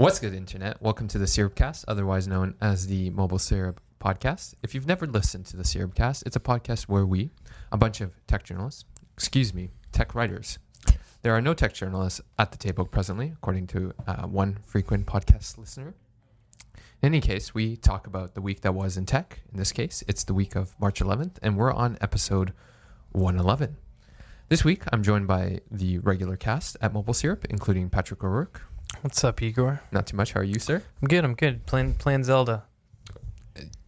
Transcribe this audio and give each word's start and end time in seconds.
What's 0.00 0.18
good, 0.18 0.32
Internet? 0.32 0.80
Welcome 0.80 1.08
to 1.08 1.18
the 1.18 1.26
Syrupcast, 1.26 1.84
otherwise 1.86 2.26
known 2.26 2.54
as 2.62 2.86
the 2.86 3.10
Mobile 3.10 3.38
Syrup 3.38 3.82
Podcast. 4.00 4.54
If 4.62 4.74
you've 4.74 4.86
never 4.86 5.06
listened 5.06 5.44
to 5.48 5.58
the 5.58 5.62
Syrupcast, 5.62 6.22
it's 6.24 6.36
a 6.36 6.40
podcast 6.40 6.84
where 6.84 7.04
we, 7.04 7.28
a 7.70 7.76
bunch 7.76 8.00
of 8.00 8.14
tech 8.26 8.42
journalists, 8.42 8.86
excuse 9.12 9.52
me, 9.52 9.68
tech 9.92 10.14
writers, 10.14 10.58
there 11.20 11.34
are 11.34 11.42
no 11.42 11.52
tech 11.52 11.74
journalists 11.74 12.18
at 12.38 12.50
the 12.50 12.56
table 12.56 12.86
presently, 12.86 13.34
according 13.34 13.66
to 13.66 13.92
uh, 14.06 14.22
one 14.22 14.60
frequent 14.64 15.04
podcast 15.04 15.58
listener. 15.58 15.92
In 17.02 17.08
any 17.08 17.20
case, 17.20 17.52
we 17.52 17.76
talk 17.76 18.06
about 18.06 18.34
the 18.34 18.40
week 18.40 18.62
that 18.62 18.72
was 18.72 18.96
in 18.96 19.04
tech. 19.04 19.40
In 19.52 19.58
this 19.58 19.70
case, 19.70 20.02
it's 20.08 20.24
the 20.24 20.32
week 20.32 20.56
of 20.56 20.74
March 20.80 21.00
11th, 21.02 21.36
and 21.42 21.58
we're 21.58 21.74
on 21.74 21.98
episode 22.00 22.54
111. 23.12 23.76
This 24.48 24.64
week, 24.64 24.82
I'm 24.94 25.02
joined 25.02 25.28
by 25.28 25.60
the 25.70 25.98
regular 25.98 26.38
cast 26.38 26.78
at 26.80 26.94
Mobile 26.94 27.12
Syrup, 27.12 27.44
including 27.50 27.90
Patrick 27.90 28.24
O'Rourke. 28.24 28.62
What's 29.02 29.24
up, 29.24 29.40
Igor? 29.40 29.80
Not 29.92 30.06
too 30.06 30.16
much. 30.16 30.32
How 30.32 30.40
are 30.40 30.44
you, 30.44 30.58
sir? 30.58 30.82
I'm 31.00 31.08
good. 31.08 31.24
I'm 31.24 31.34
good. 31.34 31.64
Playing 31.66 31.94
playing 31.94 32.24
Zelda. 32.24 32.64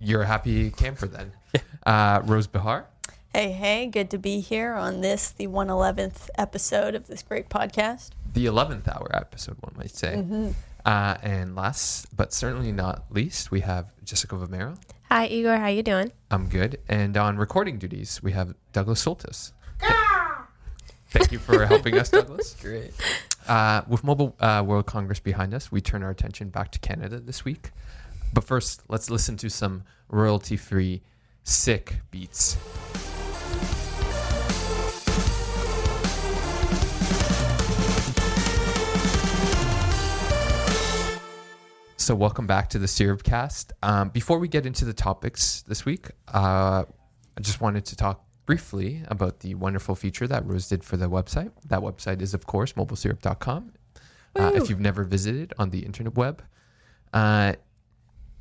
You're 0.01 0.23
a 0.23 0.27
happy 0.27 0.71
camper 0.71 1.07
then. 1.07 1.33
uh, 1.87 2.23
Rose 2.25 2.47
Behar. 2.47 2.87
Hey, 3.35 3.53
hey, 3.53 3.87
good 3.87 4.11
to 4.11 4.19
be 4.19 4.41
here 4.41 4.75
on 4.75 5.01
this, 5.01 5.31
the 5.31 5.47
111th 5.47 6.29
episode 6.37 6.95
of 6.95 7.07
this 7.07 7.23
great 7.23 7.49
podcast. 7.49 8.11
the 8.35 8.45
11th 8.45 8.89
hour 8.89 9.09
episode, 9.15 9.57
one 9.61 9.73
might 9.77 9.91
say. 9.91 10.23
Uh, 10.85 11.17
and 11.23 11.55
last 11.57 12.15
but 12.17 12.33
certainly 12.35 12.73
not 12.73 13.05
least, 13.11 13.51
we 13.51 13.61
have 13.61 13.87
Jessica 14.05 14.35
Vomiero. 14.37 14.77
Hi 15.11 15.27
Igor, 15.27 15.57
how 15.57 15.69
you 15.69 15.83
doing? 15.83 16.11
I'm 16.31 16.49
good. 16.49 16.79
And 16.89 17.17
on 17.17 17.37
recording 17.39 17.79
duties, 17.79 18.23
we 18.23 18.33
have 18.33 18.55
Douglas 18.73 19.03
Soltys. 19.05 19.53
Thank 21.13 21.31
you 21.31 21.39
for 21.39 21.67
helping 21.67 21.99
us, 21.99 22.09
Douglas. 22.11 22.57
Great. 22.59 22.91
Uh, 23.47 23.83
with 23.87 24.03
Mobile 24.03 24.35
uh, 24.41 24.65
World 24.67 24.87
Congress 24.87 25.21
behind 25.21 25.53
us, 25.53 25.71
we 25.71 25.83
turn 25.83 26.03
our 26.03 26.09
attention 26.09 26.49
back 26.49 26.73
to 26.73 26.79
Canada 26.79 27.21
this 27.21 27.45
week. 27.45 27.71
But 28.33 28.45
first, 28.45 28.81
let's 28.89 29.11
listen 29.11 29.37
to 29.37 29.51
some 29.51 29.85
royalty 30.09 30.57
free 30.57 31.03
sick 31.43 32.01
beats. 32.11 32.57
So, 41.99 42.15
welcome 42.15 42.47
back 42.47 42.71
to 42.71 42.79
the 42.79 42.87
Syrupcast. 42.87 43.73
Um, 43.83 44.09
before 44.09 44.39
we 44.39 44.49
get 44.49 44.65
into 44.65 44.87
the 44.87 44.95
topics 44.95 45.61
this 45.69 45.85
week, 45.85 46.09
uh, 46.33 46.85
I 47.37 47.41
just 47.43 47.61
wanted 47.61 47.85
to 47.85 47.97
talk 47.97 48.25
briefly 48.47 49.03
about 49.09 49.41
the 49.41 49.55
wonderful 49.55 49.95
feature 49.95 50.27
that 50.27 50.47
Rose 50.47 50.69
did 50.69 50.85
for 50.85 50.97
the 50.97 51.09
website. 51.09 51.53
That 51.67 51.81
website 51.81 52.21
is, 52.21 52.35
of 52.35 52.47
course, 52.47 52.73
mobilesyrup.com. 52.73 53.73
Uh, 54.35 54.53
if 54.55 54.71
you've 54.71 54.81
never 54.81 55.05
visited 55.05 55.53
on 55.59 55.71
the 55.71 55.81
internet 55.81 56.17
web, 56.17 56.43
uh, 57.13 57.53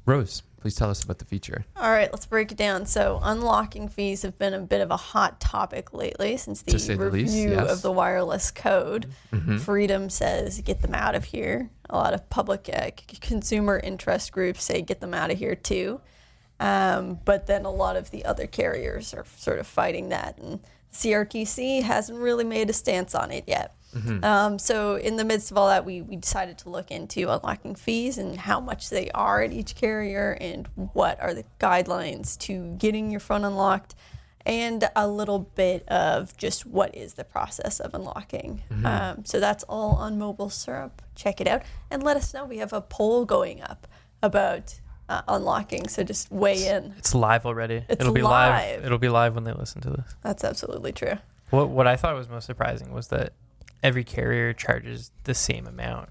Rose, 0.06 0.42
please 0.62 0.76
tell 0.76 0.90
us 0.90 1.04
about 1.04 1.20
the 1.20 1.26
feature. 1.26 1.66
All 1.76 1.92
right, 1.92 2.10
let's 2.12 2.26
break 2.26 2.52
it 2.52 2.58
down. 2.58 2.86
So, 2.86 3.20
unlocking 3.22 3.90
fees 3.90 4.22
have 4.22 4.38
been 4.38 4.54
a 4.54 4.60
bit 4.60 4.82
of 4.82 4.90
a 4.90 4.98
hot 4.98 5.42
topic 5.42 5.94
lately 5.94 6.38
since 6.38 6.62
the 6.62 6.80
say 6.80 6.96
the 6.96 7.06
review 7.06 7.24
least, 7.24 7.36
yes. 7.36 7.70
of 7.70 7.82
the 7.82 7.92
wireless 7.92 8.52
code. 8.52 9.08
Mm-hmm. 9.34 9.58
Freedom 9.58 10.10
says 10.10 10.62
get 10.62 10.82
them 10.82 10.96
out 10.96 11.16
of 11.16 11.26
here. 11.26 11.70
A 11.90 11.98
lot 11.98 12.14
of 12.14 12.30
public 12.30 12.70
uh, 12.74 12.92
consumer 13.20 13.80
interest 13.80 14.32
groups 14.32 14.64
say 14.64 14.82
get 14.82 15.02
them 15.02 15.14
out 15.14 15.30
of 15.30 15.38
here 15.38 15.56
too. 15.56 16.00
Um, 16.62 17.20
but 17.26 17.48
then 17.48 17.66
a 17.66 17.72
lot 17.72 17.96
of 17.96 18.12
the 18.12 18.24
other 18.24 18.46
carriers 18.46 19.14
are 19.16 19.26
sort 19.38 19.58
of 19.58 19.66
fighting 19.66 20.10
that, 20.10 20.38
and 20.38 20.60
CRTC 20.94 21.82
hasn't 21.82 22.20
really 22.20 22.44
made 22.44 22.70
a 22.70 22.74
stance 22.74 23.16
on 23.16 23.32
it 23.32 23.46
yet. 23.48 23.74
Um, 24.24 24.60
so, 24.60 24.96
in 24.96 25.18
the 25.18 25.26
midst 25.26 25.52
of 25.52 25.58
all 25.58 25.68
that, 25.68 25.86
we, 25.86 26.02
we 26.02 26.16
decided 26.16 26.58
to 26.60 26.70
look 26.70 26.92
into 26.92 27.30
unlocking 27.30 27.76
fees 27.76 28.18
and 28.18 28.38
how 28.38 28.60
much 28.62 28.90
they 28.90 29.10
are 29.12 29.42
at 29.42 29.52
each 29.52 29.76
carrier, 29.76 30.38
and 30.40 30.68
what 30.94 31.20
are 31.20 31.34
the 31.34 31.44
guidelines 31.60 32.38
to 32.42 32.76
getting 32.78 33.12
your 33.12 33.20
phone 33.20 33.44
unlocked, 33.44 33.96
and 34.46 34.88
a 34.96 35.08
little 35.08 35.40
bit 35.40 35.86
of 35.90 36.38
just 36.38 36.66
what 36.66 36.96
is 36.96 37.16
the 37.16 37.24
process 37.26 37.80
of 37.82 37.94
unlocking. 37.94 38.62
Um, 38.86 39.26
so, 39.26 39.40
that's 39.42 39.64
all 39.64 39.96
on 39.96 40.18
Mobile 40.18 40.50
Syrup. 40.52 41.02
Check 41.16 41.42
it 41.42 41.48
out 41.48 41.64
and 41.90 42.02
let 42.04 42.16
us 42.18 42.34
know. 42.34 42.46
We 42.46 42.60
have 42.60 42.72
a 42.72 42.82
poll 42.82 43.26
going 43.26 43.62
up 43.62 43.88
about 44.24 44.80
uh, 45.12 45.22
unlocking, 45.28 45.88
so 45.88 46.04
just 46.04 46.32
weigh 46.32 46.68
in. 46.68 46.94
It's 46.98 47.14
live 47.14 47.46
already. 47.46 47.84
It's 47.90 48.02
It'll 48.02 48.14
be 48.14 48.22
live. 48.22 48.52
live. 48.78 48.86
It'll 48.86 48.98
be 48.98 49.10
live 49.10 49.36
when 49.36 49.44
they 49.44 49.54
listen 49.54 49.82
to 49.82 49.90
this. 49.92 50.16
That's 50.24 50.44
absolutely 50.44 50.92
true. 50.94 51.16
What 51.50 51.70
what 51.70 51.88
I 51.88 51.96
thought 51.98 52.16
was 52.16 52.30
most 52.30 52.46
surprising 52.46 52.92
was 52.94 53.08
that 53.10 53.34
every 53.84 54.04
carrier 54.04 54.54
charges 54.54 55.12
the 55.26 55.34
same 55.34 55.68
amount 55.68 56.10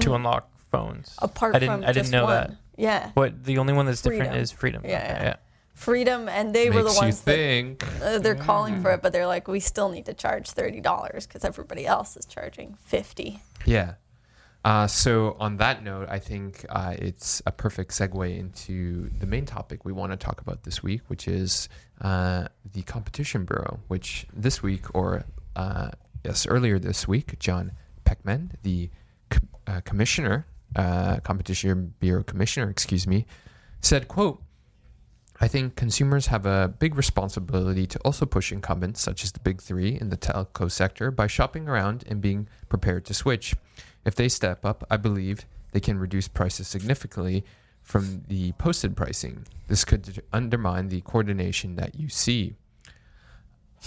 to 0.00 0.14
unlock 0.14 0.48
phones. 0.70 1.10
Mm-hmm. 1.10 1.24
Apart 1.24 1.56
I 1.56 1.58
didn't 1.58 1.74
from 1.80 1.82
I 1.84 1.86
didn't 1.88 1.96
just 2.04 2.12
know 2.12 2.24
one. 2.24 2.32
that. 2.34 2.56
Yeah. 2.76 3.10
What 3.14 3.44
the 3.44 3.58
only 3.58 3.72
one 3.72 3.86
that's 3.86 4.02
different 4.02 4.30
Freedom. 4.30 4.42
is 4.42 4.50
freedom. 4.52 4.82
Yeah, 4.84 4.98
Okay, 5.14 5.24
yeah. 5.24 5.36
Freedom, 5.74 6.28
and 6.28 6.54
they 6.54 6.70
were 6.70 6.82
the 6.82 6.84
Makes 6.84 6.94
you 6.96 7.02
ones 7.02 7.20
that 7.22 7.34
think. 7.34 7.84
uh, 8.00 8.18
they're 8.20 8.36
calling 8.36 8.80
for 8.80 8.92
it, 8.92 9.02
but 9.02 9.12
they're 9.12 9.26
like, 9.26 9.48
we 9.48 9.58
still 9.58 9.88
need 9.88 10.06
to 10.06 10.14
charge 10.14 10.50
thirty 10.50 10.80
dollars 10.80 11.26
because 11.26 11.44
everybody 11.44 11.84
else 11.84 12.16
is 12.16 12.26
charging 12.26 12.76
fifty. 12.80 13.40
Yeah. 13.66 13.94
Uh, 14.64 14.86
so 14.86 15.36
on 15.38 15.58
that 15.58 15.84
note, 15.84 16.08
I 16.08 16.18
think 16.18 16.64
uh, 16.70 16.94
it's 16.98 17.42
a 17.46 17.52
perfect 17.52 17.90
segue 17.90 18.38
into 18.38 19.10
the 19.18 19.26
main 19.26 19.44
topic 19.44 19.84
we 19.84 19.92
want 19.92 20.12
to 20.12 20.16
talk 20.16 20.40
about 20.40 20.62
this 20.62 20.82
week, 20.82 21.02
which 21.08 21.28
is 21.28 21.68
uh, 22.00 22.48
the 22.72 22.82
Competition 22.82 23.44
Bureau. 23.44 23.80
Which 23.88 24.26
this 24.32 24.62
week, 24.62 24.94
or 24.94 25.24
uh, 25.54 25.90
yes, 26.24 26.46
earlier 26.46 26.78
this 26.78 27.06
week, 27.06 27.38
John 27.38 27.72
Pecman, 28.06 28.52
the 28.62 28.88
co- 29.28 29.46
uh, 29.66 29.80
commissioner, 29.82 30.46
uh, 30.76 31.20
Competition 31.20 31.92
Bureau 32.00 32.22
commissioner, 32.22 32.70
excuse 32.70 33.06
me, 33.06 33.26
said, 33.80 34.08
"quote." 34.08 34.42
I 35.40 35.48
think 35.48 35.74
consumers 35.74 36.28
have 36.28 36.46
a 36.46 36.72
big 36.78 36.94
responsibility 36.94 37.88
to 37.88 37.98
also 38.04 38.24
push 38.24 38.52
incumbents 38.52 39.00
such 39.00 39.24
as 39.24 39.32
the 39.32 39.40
big 39.40 39.60
three 39.60 39.98
in 40.00 40.08
the 40.08 40.16
telco 40.16 40.70
sector 40.70 41.10
by 41.10 41.26
shopping 41.26 41.68
around 41.68 42.04
and 42.06 42.20
being 42.20 42.48
prepared 42.68 43.04
to 43.06 43.14
switch. 43.14 43.56
If 44.04 44.14
they 44.14 44.28
step 44.28 44.64
up, 44.64 44.84
I 44.90 44.96
believe 44.96 45.46
they 45.72 45.80
can 45.80 45.98
reduce 45.98 46.28
prices 46.28 46.68
significantly 46.68 47.44
from 47.82 48.22
the 48.28 48.52
posted 48.52 48.96
pricing. 48.96 49.46
This 49.68 49.84
could 49.84 50.22
undermine 50.32 50.88
the 50.88 51.00
coordination 51.02 51.76
that 51.76 51.94
you 51.98 52.08
see. 52.08 52.54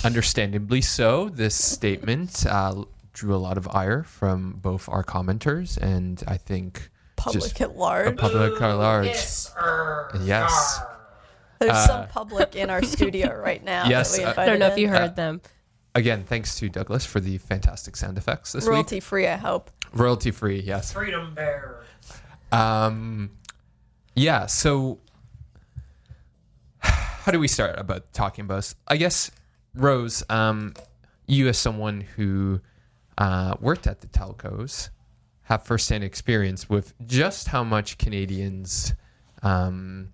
Understandably 0.03 0.81
so, 0.81 1.29
this 1.29 1.55
statement 1.55 2.45
uh, 2.45 2.83
drew 3.13 3.33
a 3.33 3.37
lot 3.37 3.57
of 3.57 3.67
ire 3.69 4.03
from 4.03 4.53
both 4.61 4.87
our 4.89 5.03
commenters 5.03 5.77
and 5.77 6.23
I 6.27 6.37
think 6.37 6.89
Public 7.15 7.41
just 7.43 7.61
at 7.61 7.71
the 7.73 7.79
large. 7.79 8.17
public 8.17 8.61
at 8.61 8.73
large. 8.73 9.07
Yes. 9.07 9.51
There's 11.59 11.71
uh, 11.71 11.87
some 11.87 12.07
public 12.09 12.55
in 12.55 12.69
our 12.69 12.83
studio 12.83 13.35
right 13.35 13.63
now. 13.63 13.87
yes, 13.89 14.15
that 14.17 14.19
we 14.19 14.25
uh, 14.25 14.43
I 14.43 14.45
don't 14.45 14.59
know 14.59 14.67
if 14.67 14.77
you 14.77 14.87
heard 14.89 15.11
Uh, 15.11 15.13
them. 15.15 15.41
Again, 15.97 16.25
thanks 16.25 16.53
to 16.59 16.69
Douglas 16.69 17.07
for 17.07 17.19
the 17.19 17.39
fantastic 17.39 17.95
sound 17.95 18.19
effects 18.19 18.51
this 18.51 18.67
royalty 18.67 18.99
free. 18.99 19.25
I 19.25 19.35
hope. 19.35 19.71
Royalty 19.93 20.29
free, 20.29 20.59
yes. 20.59 20.93
Freedom 20.93 21.33
Bear. 21.33 21.81
Um, 22.51 23.31
yeah. 24.15 24.45
So, 24.45 24.99
how 26.81 27.31
do 27.31 27.39
we 27.39 27.47
start 27.47 27.79
about 27.79 28.13
talking 28.13 28.45
about? 28.45 28.57
this? 28.57 28.75
I 28.87 28.97
guess 28.97 29.31
Rose, 29.73 30.23
um, 30.29 30.75
you 31.25 31.47
as 31.47 31.57
someone 31.57 32.01
who 32.01 32.61
uh, 33.17 33.55
worked 33.59 33.87
at 33.87 34.01
the 34.01 34.07
telcos, 34.07 34.89
have 35.45 35.63
firsthand 35.63 36.03
experience 36.03 36.69
with 36.69 36.93
just 37.07 37.47
how 37.47 37.63
much 37.63 37.97
Canadians 37.97 38.93
um, 39.41 40.09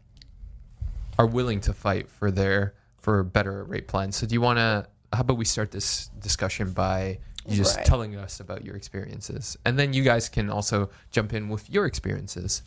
are 1.19 1.27
willing 1.27 1.59
to 1.59 1.73
fight 1.73 2.09
for 2.09 2.31
their 2.31 2.73
for 3.01 3.21
better 3.21 3.65
rate 3.65 3.89
plans. 3.89 4.15
So, 4.15 4.25
do 4.25 4.33
you 4.33 4.39
want 4.39 4.59
to? 4.59 4.87
How 5.13 5.21
about 5.21 5.37
we 5.37 5.45
start 5.45 5.71
this 5.71 6.07
discussion 6.19 6.71
by 6.71 7.19
you 7.45 7.55
just 7.57 7.77
Right. 7.77 7.85
telling 7.85 8.15
us 8.15 8.39
about 8.39 8.63
your 8.63 8.75
experiences, 8.75 9.57
and 9.65 9.77
then 9.77 9.93
you 9.93 10.03
guys 10.03 10.29
can 10.29 10.49
also 10.49 10.89
jump 11.11 11.33
in 11.33 11.49
with 11.49 11.69
your 11.69 11.85
experiences. 11.85 12.63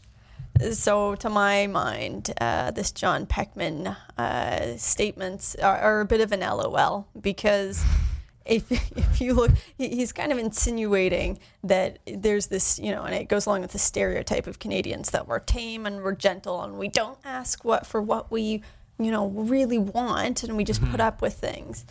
So, 0.72 1.14
to 1.16 1.28
my 1.31 1.66
mind, 1.66 2.32
uh, 2.40 2.70
this 2.70 2.90
John 2.93 3.26
Pecman 3.26 3.96
uh, 4.19 4.76
statements 4.76 5.54
are, 5.56 5.78
are 5.78 6.00
a 6.00 6.04
bit 6.04 6.20
of 6.20 6.32
an 6.32 6.40
LOL 6.40 7.06
because 7.20 7.82
if 8.44 8.70
if 8.96 9.20
you 9.20 9.34
look, 9.34 9.50
he's 9.78 10.12
kind 10.12 10.31
of 10.32 10.38
insinuating 10.38 11.38
that 11.64 11.98
there's 12.06 12.46
this, 12.46 12.78
you 12.78 12.93
know, 12.93 13.04
and 13.04 13.14
it 13.14 13.28
goes 13.28 13.46
along 13.46 13.62
with 13.62 13.72
the 13.72 13.78
stereotype 13.78 14.46
of 14.46 14.58
Canadians 14.58 15.10
that 15.10 15.26
we're 15.26 15.40
tame 15.40 15.87
and 15.87 16.02
we're 16.02 16.14
gentle 16.14 16.62
and 16.62 16.78
we 16.78 16.88
don't 16.88 17.19
ask 17.25 17.64
what 17.64 17.87
for 17.87 18.00
what 18.00 18.31
we, 18.31 18.62
you 18.98 19.10
know, 19.10 19.28
really 19.28 19.78
want 19.78 20.43
and 20.43 20.56
we 20.56 20.64
just 20.64 20.82
put 20.90 21.00
up 21.00 21.20
with 21.22 21.34
things. 21.34 21.84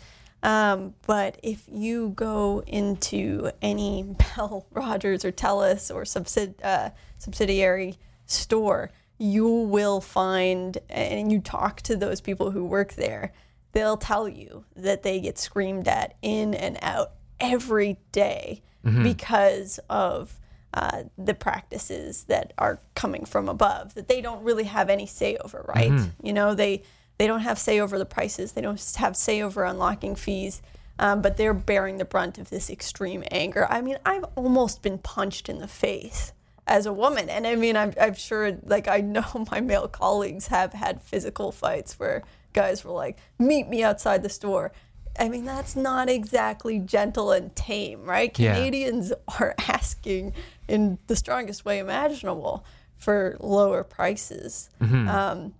Um, 0.46 0.94
but 1.06 1.38
if 1.42 1.64
you 1.70 2.10
go 2.10 2.62
into 2.66 3.50
any 3.60 4.04
Bell, 4.36 4.64
Rogers, 4.70 5.24
or 5.24 5.32
Telus 5.32 5.92
or 5.92 6.04
subsid, 6.04 6.54
uh, 6.64 6.90
subsidiary 7.18 7.98
store, 8.26 8.92
you 9.18 9.48
will 9.48 10.00
find, 10.00 10.78
and 10.88 11.32
you 11.32 11.40
talk 11.40 11.82
to 11.82 11.96
those 11.96 12.20
people 12.20 12.52
who 12.52 12.64
work 12.64 12.94
there, 12.94 13.32
they'll 13.72 13.96
tell 13.96 14.28
you 14.28 14.64
that 14.76 15.02
they 15.02 15.20
get 15.20 15.36
screamed 15.36 15.88
at 15.88 16.14
in 16.22 16.54
and 16.54 16.78
out 16.80 17.12
every 17.40 17.98
day 18.12 18.62
because 19.02 19.80
of 19.90 20.38
uh, 20.74 21.04
the 21.18 21.34
practices 21.34 22.24
that 22.24 22.52
are 22.56 22.78
coming 22.94 23.24
from 23.24 23.48
above 23.48 23.94
that 23.94 24.06
they 24.06 24.20
don't 24.20 24.44
really 24.44 24.64
have 24.64 24.88
any 24.88 25.06
say 25.06 25.36
over, 25.38 25.64
right? 25.74 25.90
You 26.22 26.32
know, 26.32 26.54
they 26.54 26.82
they 27.18 27.26
don't 27.26 27.40
have 27.40 27.58
say 27.58 27.80
over 27.80 27.98
the 27.98 28.06
prices, 28.06 28.52
they 28.52 28.60
don't 28.60 28.94
have 28.96 29.16
say 29.16 29.42
over 29.42 29.64
unlocking 29.64 30.14
fees. 30.14 30.62
Um, 30.98 31.20
but 31.20 31.36
they're 31.36 31.52
bearing 31.52 31.98
the 31.98 32.06
brunt 32.06 32.38
of 32.38 32.48
this 32.48 32.70
extreme 32.70 33.22
anger. 33.30 33.66
I 33.68 33.82
mean, 33.82 33.98
I've 34.06 34.24
almost 34.34 34.80
been 34.80 34.96
punched 34.96 35.50
in 35.50 35.58
the 35.58 35.68
face 35.68 36.32
as 36.66 36.86
a 36.86 36.92
woman. 36.92 37.28
And 37.28 37.46
I 37.46 37.54
mean, 37.54 37.76
I'm, 37.76 37.92
I'm 38.00 38.14
sure, 38.14 38.58
like, 38.64 38.88
I 38.88 39.00
know 39.00 39.24
my 39.50 39.60
male 39.60 39.88
colleagues 39.88 40.48
have 40.48 40.72
had 40.72 41.02
physical 41.02 41.52
fights 41.52 41.98
where 41.98 42.24
guys 42.52 42.84
were 42.84 42.92
like, 42.92 43.18
meet 43.38 43.68
me 43.68 43.82
outside 43.82 44.22
the 44.22 44.28
store. 44.28 44.72
I 45.18 45.28
mean, 45.28 45.44
that's 45.44 45.76
not 45.76 46.08
exactly 46.08 46.78
gentle 46.78 47.32
and 47.32 47.54
tame, 47.54 48.04
right? 48.04 48.36
Yeah. 48.38 48.54
Canadians 48.54 49.12
are 49.40 49.54
asking 49.68 50.34
in 50.68 50.98
the 51.06 51.16
strongest 51.16 51.64
way 51.64 51.78
imaginable 51.78 52.64
for 52.98 53.36
lower 53.40 53.84
prices. 53.84 54.70
Um, 55.08 55.54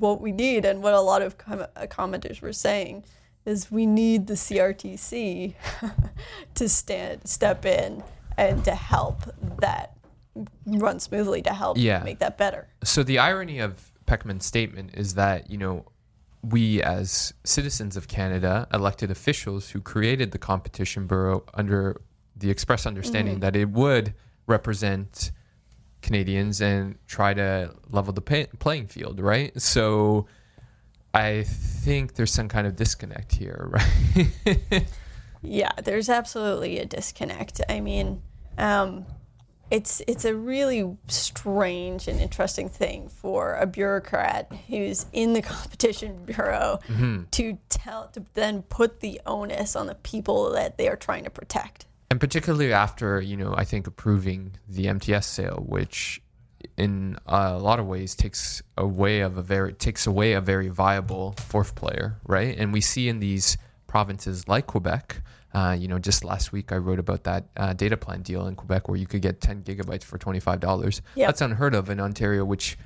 what 0.00 0.20
we 0.20 0.32
need, 0.32 0.64
and 0.64 0.82
what 0.82 0.94
a 0.94 1.00
lot 1.00 1.22
of 1.22 1.38
com- 1.38 1.60
uh, 1.76 1.86
commenters 1.88 2.40
were 2.40 2.52
saying, 2.52 3.04
is 3.46 3.70
we 3.70 3.86
need 3.86 4.26
the 4.26 4.34
CRTC 4.34 5.54
to 6.54 6.68
stand, 6.68 7.26
step 7.28 7.64
in, 7.64 8.02
and 8.36 8.64
to 8.64 8.74
help 8.74 9.22
that 9.60 9.96
run 10.66 10.98
smoothly, 10.98 11.42
to 11.42 11.52
help 11.52 11.76
Yeah. 11.78 12.02
make 12.02 12.18
that 12.18 12.36
better. 12.38 12.68
So 12.82 13.02
the 13.02 13.18
irony 13.18 13.58
of 13.60 13.92
Pecman's 14.06 14.44
statement 14.44 14.90
is 14.94 15.14
that 15.14 15.50
you 15.50 15.56
know 15.58 15.84
we 16.42 16.82
as 16.82 17.32
citizens 17.44 17.96
of 17.96 18.08
Canada, 18.08 18.66
elected 18.72 19.10
officials 19.10 19.70
who 19.70 19.80
created 19.80 20.32
the 20.32 20.38
competition 20.38 21.06
bureau 21.06 21.44
under 21.54 22.00
the 22.36 22.50
express 22.50 22.84
understanding 22.84 23.40
that 23.40 23.56
it 23.56 23.70
would 23.70 24.12
represent 24.46 25.30
Canadians 26.04 26.60
and 26.60 26.96
try 27.08 27.34
to 27.34 27.74
level 27.90 28.12
the 28.12 28.20
pay- 28.20 28.46
playing 28.58 28.86
field, 28.86 29.18
right? 29.18 29.58
So 29.60 30.26
I 31.12 31.44
think 31.44 32.14
there's 32.14 32.32
some 32.32 32.48
kind 32.48 32.66
of 32.66 32.76
disconnect 32.76 33.34
here, 33.34 33.68
right? 33.70 34.86
Yeah, 35.42 35.72
there's 35.82 36.08
absolutely 36.08 36.78
a 36.78 36.84
disconnect. 36.84 37.60
I 37.68 37.80
mean, 37.80 38.22
um, 38.58 39.06
it's 39.70 40.02
it's 40.06 40.24
a 40.24 40.34
really 40.34 40.96
strange 41.08 42.06
and 42.06 42.20
interesting 42.20 42.68
thing 42.68 43.08
for 43.08 43.54
a 43.54 43.66
bureaucrat 43.66 44.52
who's 44.68 45.06
in 45.12 45.32
the 45.32 45.42
competition 45.54 46.24
bureau 46.24 46.80
to 47.32 47.58
tell 47.68 48.08
to 48.08 48.24
then 48.34 48.62
put 48.62 49.00
the 49.00 49.20
onus 49.26 49.74
on 49.74 49.86
the 49.86 49.94
people 49.96 50.52
that 50.52 50.76
they 50.78 50.88
are 50.88 50.96
trying 50.96 51.24
to 51.24 51.30
protect. 51.30 51.86
And 52.14 52.20
particularly 52.20 52.72
after 52.72 53.20
you 53.20 53.36
know 53.36 53.52
I 53.56 53.64
think 53.64 53.88
approving 53.88 54.52
the 54.68 54.86
MTS 54.86 55.26
sale, 55.26 55.64
which 55.66 56.22
in 56.76 57.18
a 57.26 57.58
lot 57.58 57.80
of 57.80 57.88
ways 57.88 58.14
takes 58.14 58.62
away 58.78 59.18
of 59.18 59.36
a 59.36 59.42
very 59.42 59.72
takes 59.72 60.06
away 60.06 60.34
a 60.34 60.40
very 60.40 60.68
viable 60.68 61.34
fourth 61.38 61.74
player, 61.74 62.20
right? 62.24 62.56
And 62.56 62.72
we 62.72 62.80
see 62.80 63.08
in 63.08 63.18
these 63.18 63.58
provinces 63.88 64.46
like 64.46 64.68
Quebec. 64.68 65.22
Uh, 65.52 65.76
you 65.76 65.88
know, 65.88 65.98
just 65.98 66.22
last 66.22 66.52
week 66.52 66.70
I 66.70 66.76
wrote 66.76 67.00
about 67.00 67.24
that 67.24 67.46
uh, 67.56 67.72
data 67.72 67.96
plan 67.96 68.22
deal 68.22 68.46
in 68.46 68.54
Quebec 68.54 68.88
where 68.88 68.96
you 68.96 69.06
could 69.06 69.22
get 69.22 69.40
10 69.40 69.64
gigabytes 69.64 70.04
for 70.04 70.16
$25. 70.16 71.00
Yep. 71.16 71.28
That's 71.28 71.40
unheard 71.40 71.74
of 71.74 71.90
in 71.90 71.98
Ontario, 72.00 72.44
which, 72.44 72.76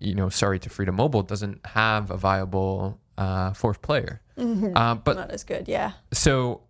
you 0.00 0.14
know, 0.14 0.28
sorry 0.28 0.58
to 0.60 0.70
Freedom 0.70 0.94
Mobile, 0.94 1.22
doesn't 1.22 1.64
have 1.66 2.12
a 2.12 2.16
viable 2.16 3.00
uh, 3.18 3.52
fourth 3.54 3.82
player. 3.82 4.20
Uh, 4.38 4.94
but 4.94 5.16
Not 5.16 5.30
as 5.30 5.42
good, 5.42 5.66
yeah. 5.66 5.92
so, 6.12 6.62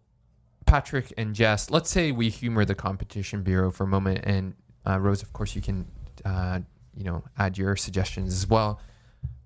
Patrick 0.66 1.12
and 1.16 1.34
Jess, 1.34 1.70
let's 1.70 1.90
say 1.90 2.12
we 2.12 2.28
humor 2.28 2.64
the 2.64 2.74
competition 2.74 3.42
bureau 3.42 3.70
for 3.70 3.84
a 3.84 3.86
moment, 3.86 4.20
and 4.24 4.54
uh, 4.86 4.98
Rose, 4.98 5.22
of 5.22 5.32
course, 5.32 5.54
you 5.56 5.62
can, 5.62 5.86
uh, 6.24 6.60
you 6.96 7.04
know, 7.04 7.22
add 7.38 7.56
your 7.56 7.76
suggestions 7.76 8.32
as 8.34 8.46
well. 8.48 8.80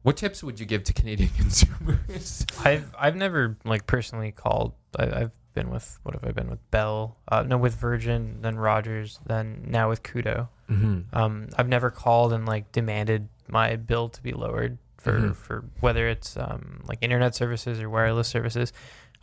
What 0.02 0.16
tips 0.16 0.42
would 0.42 0.58
you 0.58 0.64
give 0.66 0.84
to 0.84 0.92
Canadian 0.94 1.30
consumers? 1.36 2.46
I've 2.64 2.94
I've 2.98 3.16
never 3.16 3.58
like 3.64 3.86
personally 3.86 4.32
called. 4.32 4.72
I, 4.98 5.04
I've 5.22 5.32
been 5.52 5.68
with 5.70 5.98
what 6.04 6.14
have 6.14 6.24
I 6.24 6.32
been 6.32 6.48
with 6.48 6.70
Bell? 6.70 7.18
Uh, 7.28 7.42
no, 7.42 7.58
with 7.58 7.74
Virgin, 7.74 8.38
then 8.40 8.56
Rogers, 8.56 9.20
then 9.26 9.64
now 9.68 9.88
with 9.90 10.02
Koodo. 10.02 10.48
mm-hmm. 10.70 11.00
Um, 11.16 11.48
I've 11.58 11.68
never 11.68 11.90
called 11.90 12.32
and 12.32 12.46
like 12.46 12.72
demanded 12.72 13.28
my 13.48 13.76
bill 13.76 14.08
to 14.08 14.22
be 14.22 14.32
lowered 14.32 14.78
for 14.96 15.12
Mhm. 15.18 15.36
for 15.36 15.64
whether 15.80 16.08
it's 16.08 16.36
um, 16.36 16.80
like 16.86 16.98
internet 17.02 17.34
services 17.34 17.80
or 17.80 17.90
wireless 17.90 18.28
services. 18.28 18.72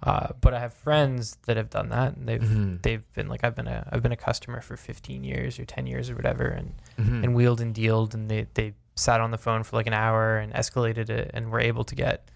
Uh, 0.04 0.28
but 0.42 0.54
I 0.54 0.60
have 0.60 0.74
friends 0.74 1.38
that 1.48 1.58
have 1.58 1.70
done 1.72 1.90
that. 1.90 2.16
And 2.16 2.28
they've 2.28 2.42
Mhm. 2.42 2.82
they've 2.84 3.14
been 3.14 3.28
like 3.28 3.44
I've 3.44 3.56
been 3.56 3.68
a 3.68 3.88
I've 3.92 4.04
been 4.04 4.12
a 4.12 4.18
customer 4.18 4.62
for 4.62 4.78
15 4.78 5.24
years 5.24 5.60
or 5.60 5.66
10 5.66 5.88
years 5.88 6.10
or 6.10 6.16
whatever, 6.16 6.46
and 6.46 6.76
Mm-hmm. 7.00 7.24
and 7.24 7.36
wheeled 7.36 7.62
and 7.62 7.74
dealed, 7.74 8.14
and 8.14 8.30
they 8.30 8.48
they 8.54 8.74
sat 8.96 9.22
on 9.22 9.32
the 9.32 9.38
phone 9.38 9.64
for 9.64 9.76
like 9.76 9.88
an 9.88 9.94
hour 9.94 10.38
and 10.38 10.54
escalated 10.54 11.10
it, 11.10 11.32
and 11.34 11.52
were 11.52 11.60
able 11.60 11.84
to 11.84 11.96
get 11.96 12.30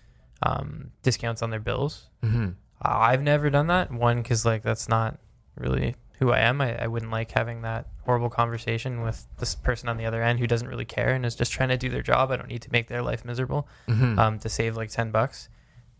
um, 0.43 0.89
discounts 1.03 1.41
on 1.43 1.51
their 1.51 1.59
bills. 1.59 2.09
Mm-hmm. 2.23 2.49
Uh, 2.83 2.97
I've 2.97 3.21
never 3.21 3.49
done 3.51 3.67
that. 3.67 3.91
One, 3.91 4.21
because 4.23 4.43
like 4.45 4.63
that's 4.63 4.89
not 4.89 5.19
really 5.55 5.95
who 6.19 6.31
I 6.31 6.39
am. 6.39 6.61
I, 6.61 6.83
I 6.83 6.87
wouldn't 6.87 7.11
like 7.11 7.31
having 7.31 7.61
that 7.61 7.87
horrible 8.05 8.29
conversation 8.29 9.01
with 9.01 9.25
this 9.37 9.53
person 9.55 9.87
on 9.89 9.97
the 9.97 10.05
other 10.05 10.21
end 10.23 10.39
who 10.39 10.47
doesn't 10.47 10.67
really 10.67 10.85
care 10.85 11.13
and 11.13 11.25
is 11.25 11.35
just 11.35 11.51
trying 11.51 11.69
to 11.69 11.77
do 11.77 11.89
their 11.89 12.01
job. 12.01 12.31
I 12.31 12.37
don't 12.37 12.47
need 12.47 12.61
to 12.63 12.71
make 12.71 12.87
their 12.87 13.01
life 13.03 13.23
miserable 13.23 13.67
Mm-hmm. 13.87 14.17
um, 14.19 14.39
to 14.39 14.49
save 14.49 14.75
like 14.77 14.89
ten 14.89 15.11
bucks. 15.11 15.47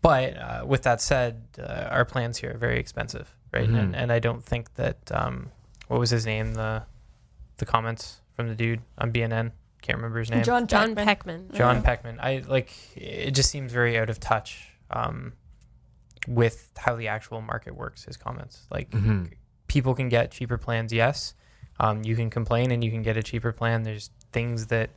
But 0.02 0.36
uh, 0.36 0.64
with 0.66 0.82
that 0.82 1.00
said, 1.00 1.42
uh, 1.58 1.88
our 1.90 2.04
plans 2.04 2.36
here 2.38 2.52
are 2.54 2.58
very 2.58 2.78
expensive, 2.80 3.34
right? 3.52 3.68
Mhm. 3.68 3.78
And 3.80 3.96
and 3.96 4.12
I 4.12 4.18
don't 4.18 4.42
think 4.44 4.74
that 4.74 4.98
um, 5.12 5.50
what 5.88 6.00
was 6.00 6.10
his 6.10 6.26
name 6.26 6.54
the 6.54 6.82
the 7.58 7.66
comments 7.66 8.20
from 8.34 8.48
the 8.48 8.54
dude 8.54 8.80
on 8.98 9.12
BNN 9.12 9.52
can't 9.82 9.96
remember 9.98 10.18
his 10.20 10.30
name. 10.30 10.42
John 10.44 10.66
John 10.66 10.94
Pecman. 10.94 11.06
Pecman. 11.48 11.54
John 11.54 11.82
Pecman. 11.82 12.18
I 12.20 12.42
like 12.48 12.70
it. 12.96 13.30
Just 13.32 13.50
seems 13.50 13.72
very 13.72 13.98
out 13.98 14.10
of 14.10 14.18
touch 14.20 14.68
um, 14.90 15.32
with 16.28 16.70
how 16.76 16.94
the 16.96 17.08
actual 17.08 17.40
market 17.40 17.74
works. 17.76 18.04
His 18.04 18.16
comments, 18.16 18.66
like 18.70 18.90
Mm-hmm. 18.90 19.24
people 19.68 19.94
can 19.94 20.08
get 20.08 20.30
cheaper 20.30 20.58
plans. 20.58 20.92
Yes, 20.92 21.34
um, 21.80 22.02
you 22.04 22.14
can 22.16 22.30
complain 22.30 22.70
and 22.70 22.82
you 22.84 22.90
can 22.90 23.02
get 23.02 23.16
a 23.16 23.22
cheaper 23.22 23.52
plan. 23.52 23.82
There's 23.82 24.10
things 24.32 24.66
that 24.68 24.90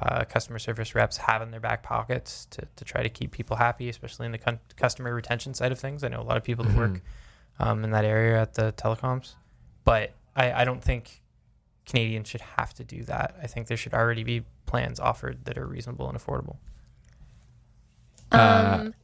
uh, 0.00 0.24
customer 0.24 0.58
service 0.58 0.94
reps 0.94 1.16
have 1.16 1.40
in 1.42 1.50
their 1.50 1.60
back 1.60 1.82
pockets 1.82 2.46
to, 2.50 2.62
to 2.76 2.84
try 2.84 3.02
to 3.02 3.08
keep 3.08 3.30
people 3.30 3.56
happy, 3.56 3.88
especially 3.88 4.26
in 4.26 4.32
the 4.32 4.38
con- 4.38 4.58
customer 4.76 5.14
retention 5.14 5.54
side 5.54 5.72
of 5.72 5.78
things. 5.78 6.02
I 6.02 6.08
know 6.08 6.20
a 6.20 6.22
lot 6.22 6.36
of 6.36 6.42
people 6.44 6.64
that 6.64 6.76
work 6.76 7.00
um, 7.60 7.84
in 7.84 7.90
that 7.92 8.04
area 8.04 8.40
at 8.42 8.54
the 8.54 8.72
telecoms, 8.72 9.34
but 9.84 10.12
I, 10.34 10.52
I 10.52 10.64
don't 10.64 10.82
think 10.82 11.20
Canadians 11.86 12.28
should 12.28 12.40
have 12.40 12.74
to 12.74 12.84
do 12.84 13.04
that. 13.04 13.36
I 13.42 13.46
think 13.46 13.68
there 13.68 13.76
should 13.76 13.94
already 13.94 14.24
be 14.24 14.42
plans 14.66 14.98
offered 14.98 15.44
that 15.44 15.56
are 15.58 15.66
reasonable 15.66 16.08
and 16.08 16.18
affordable. 16.18 16.56
Uh, 18.32 18.78
Um, 18.80 18.94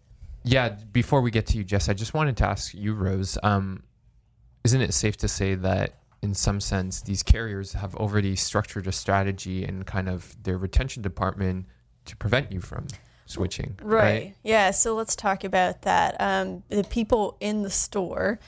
Yeah, 0.42 0.70
before 0.70 1.20
we 1.20 1.30
get 1.30 1.46
to 1.48 1.58
you, 1.58 1.64
Jess, 1.64 1.88
I 1.88 1.92
just 1.92 2.14
wanted 2.14 2.36
to 2.38 2.46
ask 2.46 2.74
you, 2.74 2.94
Rose. 2.94 3.36
Um, 3.42 3.82
isn't 4.64 4.80
it 4.80 4.92
safe 4.94 5.16
to 5.18 5.28
say 5.28 5.54
that, 5.54 5.99
in 6.22 6.34
some 6.34 6.60
sense, 6.60 7.00
these 7.02 7.22
carriers 7.22 7.72
have 7.72 7.94
already 7.94 8.36
structured 8.36 8.86
a 8.86 8.92
strategy 8.92 9.64
and 9.64 9.86
kind 9.86 10.08
of 10.08 10.36
their 10.42 10.58
retention 10.58 11.02
department 11.02 11.66
to 12.04 12.16
prevent 12.16 12.52
you 12.52 12.60
from 12.60 12.86
switching? 13.26 13.78
Right. 13.82 14.34
Yeah. 14.42 14.72
So 14.72 14.94
let's 14.94 15.16
talk 15.16 15.44
about 15.44 15.82
that. 15.82 16.16
Um, 16.20 16.62
the 16.68 16.84
people 16.84 17.36
in 17.40 17.62
the 17.62 17.70
store 17.70 18.38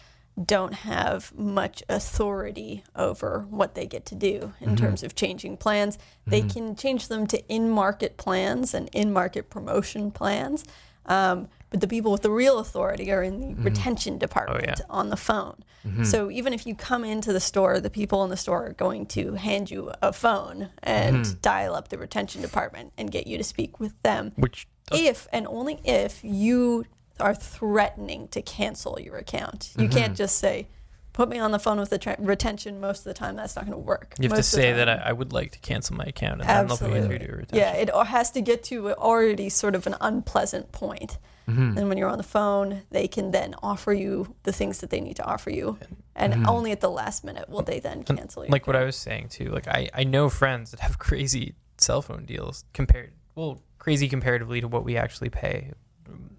don't 0.42 0.72
have 0.72 1.32
much 1.36 1.82
authority 1.88 2.84
over 2.96 3.46
what 3.50 3.74
they 3.74 3.86
get 3.86 4.06
to 4.06 4.14
do 4.14 4.52
in 4.60 4.76
terms 4.76 5.02
of 5.02 5.14
changing 5.14 5.58
plans. 5.58 5.98
They 6.26 6.40
can 6.40 6.74
change 6.74 7.08
them 7.08 7.26
to 7.28 7.46
in 7.48 7.68
market 7.68 8.16
plans 8.16 8.72
and 8.72 8.88
in 8.94 9.12
market 9.12 9.50
promotion 9.50 10.10
plans. 10.10 10.64
Um, 11.06 11.48
but 11.70 11.80
the 11.80 11.88
people 11.88 12.12
with 12.12 12.22
the 12.22 12.30
real 12.30 12.58
authority 12.58 13.10
are 13.10 13.22
in 13.22 13.40
the 13.40 13.46
mm-hmm. 13.46 13.64
retention 13.64 14.14
oh, 14.14 14.18
department 14.18 14.80
on 14.90 15.08
the 15.08 15.16
phone. 15.16 15.64
Mm-hmm. 15.86 16.04
So 16.04 16.30
even 16.30 16.52
if 16.52 16.66
you 16.66 16.74
come 16.74 17.02
into 17.02 17.32
the 17.32 17.40
store, 17.40 17.80
the 17.80 17.90
people 17.90 18.22
in 18.24 18.30
the 18.30 18.36
store 18.36 18.66
are 18.66 18.72
going 18.74 19.06
to 19.06 19.34
hand 19.34 19.70
you 19.70 19.90
a 20.02 20.12
phone 20.12 20.68
and 20.82 21.24
mm-hmm. 21.24 21.40
dial 21.40 21.74
up 21.74 21.88
the 21.88 21.98
retention 21.98 22.42
department 22.42 22.92
and 22.98 23.10
get 23.10 23.26
you 23.26 23.38
to 23.38 23.44
speak 23.44 23.80
with 23.80 24.00
them. 24.02 24.32
Which 24.36 24.68
uh, 24.92 24.96
if 24.98 25.28
and 25.32 25.46
only 25.46 25.80
if 25.84 26.22
you 26.22 26.84
are 27.20 27.34
threatening 27.34 28.28
to 28.28 28.42
cancel 28.42 28.98
your 29.00 29.16
account. 29.16 29.72
You 29.78 29.88
can't 29.88 30.16
just 30.16 30.38
say, 30.38 30.68
"Put 31.12 31.28
me 31.28 31.38
on 31.38 31.52
the 31.52 31.58
phone 31.58 31.78
with 31.78 31.90
the 31.90 31.98
tra- 31.98 32.16
retention." 32.18 32.80
Most 32.80 33.00
of 33.00 33.04
the 33.04 33.14
time, 33.14 33.36
that's 33.36 33.56
not 33.56 33.66
going 33.66 33.76
to 33.76 33.78
work. 33.78 34.14
You 34.18 34.24
have 34.24 34.32
to 34.32 34.36
Most 34.36 34.52
of 34.52 34.56
the 34.56 34.62
say 34.62 34.72
that 34.72 34.88
I, 34.88 34.94
I 34.94 35.12
would 35.12 35.32
like 35.32 35.52
to 35.52 35.58
cancel 35.58 35.96
my 35.96 36.04
account, 36.04 36.40
and 36.40 36.48
then 36.48 36.66
they'll 36.66 36.76
put 36.76 36.90
you 36.90 36.96
Absolutely. 36.96 37.18
through 37.18 37.26
to 37.26 37.36
retention. 37.36 37.58
Yeah, 37.58 37.72
it 37.72 38.06
has 38.06 38.30
to 38.32 38.40
get 38.40 38.64
to 38.64 38.92
already 38.94 39.48
sort 39.48 39.74
of 39.74 39.86
an 39.86 39.96
unpleasant 40.00 40.72
point. 40.72 41.18
Mm-hmm. 41.48 41.78
And 41.78 41.88
when 41.88 41.98
you're 41.98 42.08
on 42.08 42.18
the 42.18 42.24
phone, 42.24 42.82
they 42.90 43.08
can 43.08 43.32
then 43.32 43.54
offer 43.62 43.92
you 43.92 44.34
the 44.44 44.52
things 44.52 44.78
that 44.78 44.90
they 44.90 45.00
need 45.00 45.16
to 45.16 45.24
offer 45.24 45.50
you. 45.50 45.78
And 46.14 46.46
only 46.46 46.72
at 46.72 46.80
the 46.80 46.90
last 46.90 47.24
minute 47.24 47.48
will 47.48 47.62
they 47.62 47.80
then 47.80 48.04
cancel 48.04 48.44
you. 48.44 48.50
like 48.50 48.66
what 48.66 48.76
I 48.76 48.84
was 48.84 48.96
saying 48.96 49.28
too. 49.30 49.46
Like 49.46 49.66
I, 49.66 49.88
I 49.94 50.04
know 50.04 50.28
friends 50.28 50.70
that 50.70 50.80
have 50.80 50.98
crazy 51.00 51.54
cell 51.78 52.02
phone 52.02 52.24
deals 52.24 52.64
compared 52.74 53.12
well 53.34 53.60
crazy 53.78 54.08
comparatively 54.08 54.60
to 54.60 54.68
what 54.68 54.84
we 54.84 54.96
actually 54.96 55.30
pay 55.30 55.72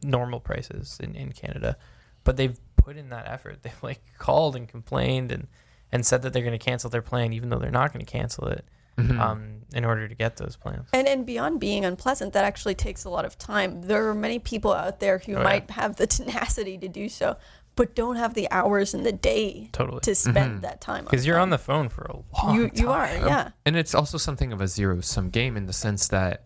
normal 0.03 0.39
prices 0.39 0.99
in, 1.01 1.15
in 1.15 1.31
Canada. 1.31 1.77
But 2.23 2.37
they've 2.37 2.57
put 2.83 2.97
in 2.97 3.09
that 3.09 3.27
effort. 3.27 3.59
They've 3.63 3.83
like 3.83 4.01
called 4.17 4.55
and 4.55 4.67
complained 4.67 5.31
and, 5.31 5.47
and 5.91 6.05
said 6.05 6.21
that 6.23 6.33
they're 6.33 6.43
going 6.43 6.57
to 6.59 6.65
cancel 6.65 6.89
their 6.89 7.01
plan 7.01 7.33
even 7.33 7.49
though 7.49 7.59
they're 7.59 7.71
not 7.71 7.93
going 7.93 8.05
to 8.05 8.11
cancel 8.11 8.47
it 8.47 8.65
Mm-hmm. 8.95 9.19
um, 9.19 9.43
in 9.73 9.85
order 9.85 10.07
to 10.07 10.13
get 10.13 10.37
those 10.37 10.55
plans. 10.55 10.87
And 10.93 11.07
and 11.07 11.25
beyond 11.25 11.59
being 11.59 11.83
unpleasant, 11.83 12.33
that 12.33 12.45
actually 12.45 12.75
takes 12.75 13.05
a 13.05 13.09
lot 13.09 13.25
of 13.25 13.39
time. 13.39 13.81
There 13.81 14.07
are 14.07 14.13
many 14.13 14.37
people 14.37 14.71
out 14.71 14.99
there 14.99 15.17
who 15.17 15.33
Oh, 15.33 15.37
yeah. 15.39 15.43
might 15.43 15.71
have 15.71 15.95
the 15.95 16.05
tenacity 16.17 16.77
to 16.77 16.87
do 16.87 17.09
so, 17.09 17.35
but 17.75 17.95
don't 17.95 18.17
have 18.17 18.35
the 18.35 18.47
hours 18.51 18.93
in 18.93 19.01
the 19.01 19.11
day 19.11 19.69
Totally. 19.71 20.01
to 20.01 20.13
spend 20.13 20.61
that 20.61 20.79
time. 20.79 21.05
Because 21.05 21.25
you're 21.25 21.39
on 21.39 21.49
the 21.49 21.57
phone 21.57 21.89
for 21.89 22.03
a 22.03 22.17
long 22.45 22.55
you 22.55 22.69
time. 22.69 22.83
you 22.83 22.91
are 22.91 23.07
yeah. 23.07 23.49
And 23.65 23.75
it's 23.75 23.95
also 23.95 24.19
something 24.19 24.53
of 24.53 24.61
a 24.61 24.67
zero 24.67 25.01
sum 25.01 25.31
game 25.31 25.57
in 25.57 25.65
the 25.65 25.73
sense 25.73 26.07
that 26.09 26.43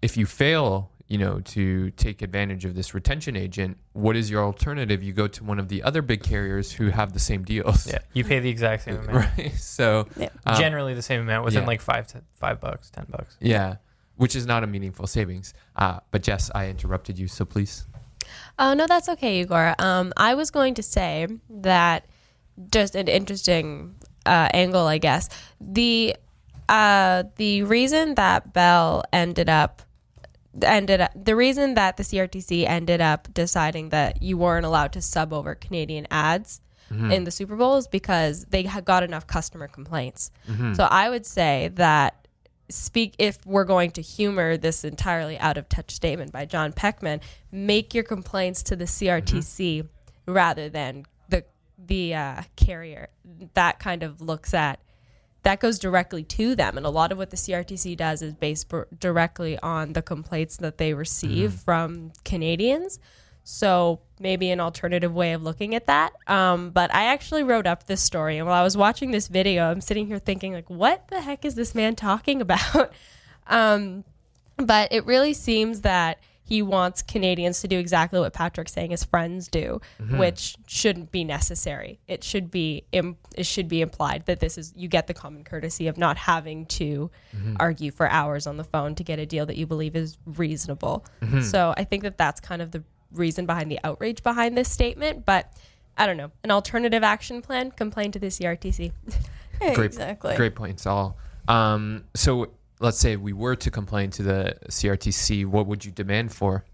if 0.00 0.16
you 0.16 0.24
fail, 0.24 0.90
you 1.08 1.18
know, 1.18 1.40
to 1.40 1.90
take 1.92 2.20
advantage 2.22 2.64
of 2.64 2.74
this 2.74 2.92
retention 2.94 3.36
agent, 3.36 3.76
what 3.92 4.16
is 4.16 4.28
your 4.30 4.42
alternative? 4.42 5.02
You 5.02 5.12
go 5.12 5.28
to 5.28 5.44
one 5.44 5.58
of 5.60 5.68
the 5.68 5.82
other 5.84 6.02
big 6.02 6.22
carriers 6.22 6.72
who 6.72 6.88
have 6.88 7.12
the 7.12 7.20
same 7.20 7.44
deals. 7.44 7.86
Yeah, 7.86 7.98
you 8.12 8.24
pay 8.24 8.40
the 8.40 8.48
exact 8.50 8.82
same 8.84 8.96
amount. 9.00 9.28
Right. 9.38 9.52
So, 9.54 10.08
Yeah. 10.16 10.30
um, 10.46 10.56
Generally 10.58 10.94
the 10.94 11.02
same 11.02 11.20
amount 11.20 11.44
within 11.44 11.62
yeah. 11.62 11.66
like 11.68 11.80
five 11.80 12.06
to 12.08 12.22
five 12.34 12.60
bucks, 12.60 12.90
ten 12.90 13.06
bucks. 13.08 13.36
yeah, 13.40 13.76
which 14.16 14.34
is 14.34 14.46
not 14.46 14.64
a 14.64 14.66
meaningful 14.66 15.06
savings. 15.06 15.54
Uh, 15.76 16.00
but 16.10 16.22
Jess, 16.22 16.50
I 16.54 16.68
interrupted 16.68 17.18
you, 17.18 17.28
so 17.28 17.44
please. 17.44 17.86
Oh, 18.58 18.74
no, 18.74 18.86
that's 18.88 19.08
okay, 19.10 19.40
Igor. 19.42 19.76
Um, 19.78 20.12
I 20.16 20.34
was 20.34 20.50
going 20.50 20.74
to 20.74 20.82
say 20.82 21.28
that 21.48 22.06
just 22.72 22.96
an 22.96 23.06
interesting 23.06 23.94
uh, 24.24 24.48
angle, 24.52 24.86
I 24.88 24.98
guess. 24.98 25.28
The 25.60 26.16
uh, 26.68 27.22
the 27.36 27.62
reason 27.62 28.16
that 28.16 28.52
Bell 28.52 29.04
ended 29.12 29.48
up 29.48 29.82
ended 30.62 31.00
up 31.00 31.12
the 31.14 31.36
reason 31.36 31.74
that 31.74 31.96
the 31.96 32.02
CRTC 32.02 32.66
ended 32.66 33.00
up 33.00 33.28
deciding 33.32 33.90
that 33.90 34.22
you 34.22 34.38
weren't 34.38 34.66
allowed 34.66 34.92
to 34.92 35.02
sub 35.02 35.32
over 35.32 35.54
Canadian 35.54 36.06
ads 36.10 36.60
mm-hmm. 36.90 37.10
in 37.10 37.24
the 37.24 37.30
Super 37.30 37.56
Bowl 37.56 37.76
is 37.76 37.88
because 37.88 38.44
they 38.46 38.62
had 38.62 38.84
got 38.84 39.02
enough 39.02 39.26
customer 39.26 39.68
complaints. 39.68 40.30
Mm-hmm. 40.48 40.74
So 40.74 40.84
I 40.84 41.10
would 41.10 41.26
say 41.26 41.70
that 41.74 42.26
speak 42.68 43.14
if 43.18 43.44
we're 43.46 43.64
going 43.64 43.92
to 43.92 44.02
humor 44.02 44.56
this 44.56 44.84
entirely 44.84 45.38
out 45.38 45.56
of 45.56 45.68
touch 45.68 45.90
statement 45.90 46.32
by 46.32 46.44
John 46.44 46.72
Pecman, 46.72 47.20
make 47.52 47.94
your 47.94 48.04
complaints 48.04 48.62
to 48.64 48.76
the 48.76 48.84
CRTC 48.84 49.82
mm-hmm. 49.82 50.32
rather 50.32 50.68
than 50.68 51.06
the 51.28 51.44
the 51.78 52.14
uh, 52.14 52.42
carrier. 52.56 53.08
That 53.54 53.78
kind 53.78 54.02
of 54.02 54.20
looks 54.20 54.54
at 54.54 54.80
that 55.46 55.60
goes 55.60 55.78
directly 55.78 56.24
to 56.24 56.56
them, 56.56 56.76
and 56.76 56.84
a 56.84 56.90
lot 56.90 57.12
of 57.12 57.18
what 57.18 57.30
the 57.30 57.36
CRTC 57.36 57.96
does 57.96 58.20
is 58.20 58.34
based 58.34 58.66
directly 58.98 59.56
on 59.60 59.92
the 59.92 60.02
complaints 60.02 60.56
that 60.56 60.76
they 60.76 60.92
receive 60.92 61.52
from 61.52 62.10
Canadians. 62.24 62.98
So 63.44 64.00
maybe 64.18 64.50
an 64.50 64.58
alternative 64.58 65.14
way 65.14 65.34
of 65.34 65.44
looking 65.44 65.76
at 65.76 65.86
that. 65.86 66.14
Um, 66.26 66.70
but 66.70 66.92
I 66.92 67.04
actually 67.04 67.44
wrote 67.44 67.68
up 67.68 67.86
this 67.86 68.02
story, 68.02 68.38
and 68.38 68.48
while 68.48 68.60
I 68.60 68.64
was 68.64 68.76
watching 68.76 69.12
this 69.12 69.28
video, 69.28 69.70
I'm 69.70 69.80
sitting 69.80 70.08
here 70.08 70.18
thinking, 70.18 70.52
like, 70.52 70.68
what 70.68 71.06
the 71.06 71.20
heck 71.20 71.44
is 71.44 71.54
this 71.54 71.76
man 71.76 71.94
talking 71.94 72.40
about? 72.40 72.92
um, 73.46 74.02
but 74.56 74.92
it 74.92 75.06
really 75.06 75.32
seems 75.32 75.82
that 75.82 76.18
he 76.46 76.62
wants 76.62 77.02
Canadians 77.02 77.60
to 77.62 77.68
do 77.68 77.76
exactly 77.76 78.20
what 78.20 78.32
Patrick's 78.32 78.72
saying 78.72 78.92
his 78.92 79.02
friends 79.02 79.48
do, 79.48 79.80
mm-hmm. 80.00 80.16
which 80.16 80.56
shouldn't 80.68 81.10
be 81.10 81.24
necessary. 81.24 81.98
It 82.06 82.22
should 82.22 82.52
be 82.52 82.84
Im- 82.92 83.16
it 83.34 83.46
should 83.46 83.66
be 83.66 83.80
implied 83.80 84.26
that 84.26 84.38
this 84.38 84.56
is 84.56 84.72
you 84.76 84.86
get 84.86 85.08
the 85.08 85.14
common 85.14 85.42
courtesy 85.42 85.88
of 85.88 85.98
not 85.98 86.16
having 86.16 86.66
to 86.66 87.10
mm-hmm. 87.36 87.56
argue 87.58 87.90
for 87.90 88.08
hours 88.08 88.46
on 88.46 88.58
the 88.58 88.64
phone 88.64 88.94
to 88.94 89.02
get 89.02 89.18
a 89.18 89.26
deal 89.26 89.44
that 89.46 89.56
you 89.56 89.66
believe 89.66 89.96
is 89.96 90.18
reasonable. 90.24 91.04
Mm-hmm. 91.20 91.40
So 91.40 91.74
I 91.76 91.82
think 91.82 92.04
that 92.04 92.16
that's 92.16 92.40
kind 92.40 92.62
of 92.62 92.70
the 92.70 92.84
reason 93.10 93.44
behind 93.44 93.68
the 93.68 93.80
outrage 93.82 94.22
behind 94.22 94.56
this 94.56 94.70
statement, 94.70 95.24
but 95.24 95.52
I 95.98 96.06
don't 96.06 96.16
know. 96.16 96.30
An 96.44 96.52
alternative 96.52 97.02
action 97.02 97.42
plan, 97.42 97.72
complain 97.72 98.12
to 98.12 98.18
the 98.18 98.28
CRTC. 98.28 98.92
Yeah, 99.58 99.72
Great, 99.72 99.86
exactly. 99.86 100.36
Great 100.36 100.54
points, 100.54 100.84
all. 100.84 101.16
Um, 101.48 102.04
so 102.14 102.50
let's 102.80 102.98
say 102.98 103.16
we 103.16 103.32
were 103.32 103.56
to 103.56 103.70
complain 103.70 104.10
to 104.10 104.22
the 104.22 104.56
CRTC, 104.68 105.46
what 105.46 105.66
would 105.66 105.84
you 105.84 105.90
demand 105.90 106.32
for? 106.32 106.64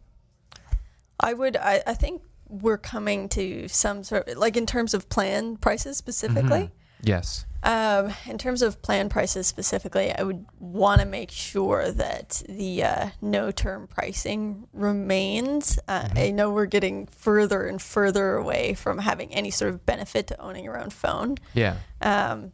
I 1.20 1.34
would. 1.34 1.56
I, 1.56 1.82
I 1.86 1.94
think 1.94 2.22
we're 2.48 2.78
coming 2.78 3.28
to 3.30 3.68
some 3.68 4.04
sort 4.04 4.28
of 4.28 4.36
like 4.36 4.56
in 4.56 4.66
terms 4.66 4.94
of 4.94 5.08
plan 5.08 5.56
prices 5.56 5.96
specifically. 5.96 6.70
Yes. 7.02 7.46
Um, 7.64 8.12
in 8.26 8.38
terms 8.38 8.60
of 8.62 8.82
plan 8.82 9.08
prices 9.08 9.46
specifically, 9.46 10.12
I 10.12 10.22
would 10.22 10.46
want 10.58 11.00
to 11.00 11.06
make 11.06 11.30
sure 11.30 11.92
that 11.92 12.42
the 12.48 12.82
uh, 12.82 13.08
no 13.20 13.52
term 13.52 13.86
pricing 13.86 14.66
remains. 14.72 15.78
Uh, 15.86 16.08
I 16.16 16.30
know 16.32 16.50
we're 16.50 16.66
getting 16.66 17.06
further 17.06 17.66
and 17.66 17.80
further 17.80 18.34
away 18.34 18.74
from 18.74 18.98
having 18.98 19.32
any 19.32 19.50
sort 19.50 19.72
of 19.72 19.86
benefit 19.86 20.26
to 20.28 20.40
owning 20.40 20.64
your 20.64 20.78
own 20.78 20.90
phone. 20.90 21.36
Yeah. 21.54 21.76
Um, 22.00 22.52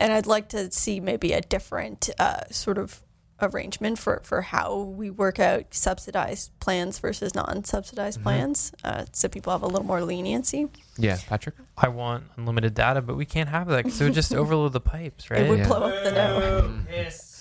and 0.00 0.12
I'd 0.12 0.26
like 0.26 0.48
to 0.50 0.70
see 0.72 0.98
maybe 0.98 1.32
a 1.32 1.40
different 1.40 2.10
uh, 2.18 2.40
sort 2.50 2.78
of 2.78 3.02
arrangement 3.42 3.98
for, 3.98 4.20
for 4.22 4.42
how 4.42 4.76
we 4.80 5.08
work 5.08 5.38
out 5.38 5.64
subsidized 5.72 6.50
plans 6.60 6.98
versus 6.98 7.34
non 7.34 7.64
subsidized 7.64 8.22
plans 8.22 8.72
uh, 8.84 9.04
so 9.12 9.28
people 9.28 9.50
have 9.52 9.62
a 9.62 9.66
little 9.66 9.86
more 9.86 10.02
leniency. 10.02 10.68
Yeah. 10.98 11.16
Patrick? 11.26 11.54
I 11.78 11.88
want 11.88 12.24
unlimited 12.36 12.74
data, 12.74 13.00
but 13.00 13.16
we 13.16 13.24
can't 13.24 13.48
have 13.48 13.68
that 13.68 13.84
because 13.84 14.00
it 14.00 14.04
would 14.04 14.14
just 14.14 14.34
overload 14.42 14.72
the 14.74 14.80
pipes, 14.80 15.30
right? 15.30 15.42
It 15.42 15.48
would 15.48 15.60
Yeah. 15.60 15.68
blow 15.68 15.84
up 15.84 16.04
the 16.04 16.12
network. 16.12 16.70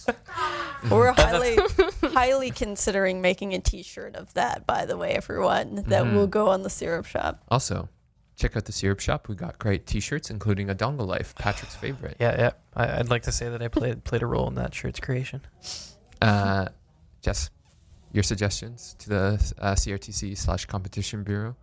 We're 0.89 1.11
highly, 1.11 1.57
highly 2.13 2.51
considering 2.51 3.21
making 3.21 3.53
a 3.53 3.59
T-shirt 3.59 4.15
of 4.15 4.33
that. 4.35 4.65
By 4.65 4.85
the 4.85 4.95
way, 4.97 5.11
everyone, 5.11 5.83
that 5.87 6.05
will 6.05 6.27
go 6.27 6.47
on 6.47 6.63
the 6.63 6.69
syrup 6.69 7.05
shop. 7.05 7.43
Also, 7.49 7.89
check 8.39 8.55
out 8.55 8.65
the 8.65 8.71
syrup 8.71 8.99
shop. 8.99 9.27
We 9.27 9.35
got 9.35 9.59
great 9.59 9.85
T-shirts, 9.85 10.29
including 10.29 10.69
a 10.69 10.75
dongle 10.75 11.05
life, 11.05 11.35
Patrick's 11.35 11.75
favorite. 11.75 12.17
Yeah, 12.19 12.35
yeah. 12.37 12.51
I, 12.75 12.99
I'd 12.99 13.09
like 13.09 13.23
to 13.23 13.31
say 13.31 13.49
that 13.49 13.61
I 13.61 13.67
played 13.67 14.03
played 14.03 14.23
a 14.23 14.25
role 14.25 14.47
in 14.47 14.55
that 14.55 14.73
shirt's 14.73 14.99
creation. 14.99 15.41
Uh, 16.21 16.67
Jess, 17.21 17.49
your 18.11 18.23
suggestions 18.23 18.95
to 18.99 19.09
the 19.09 19.53
uh, 19.59 19.73
CRTC 19.73 20.37
slash 20.37 20.65
Competition 20.65 21.23
Bureau? 21.23 21.55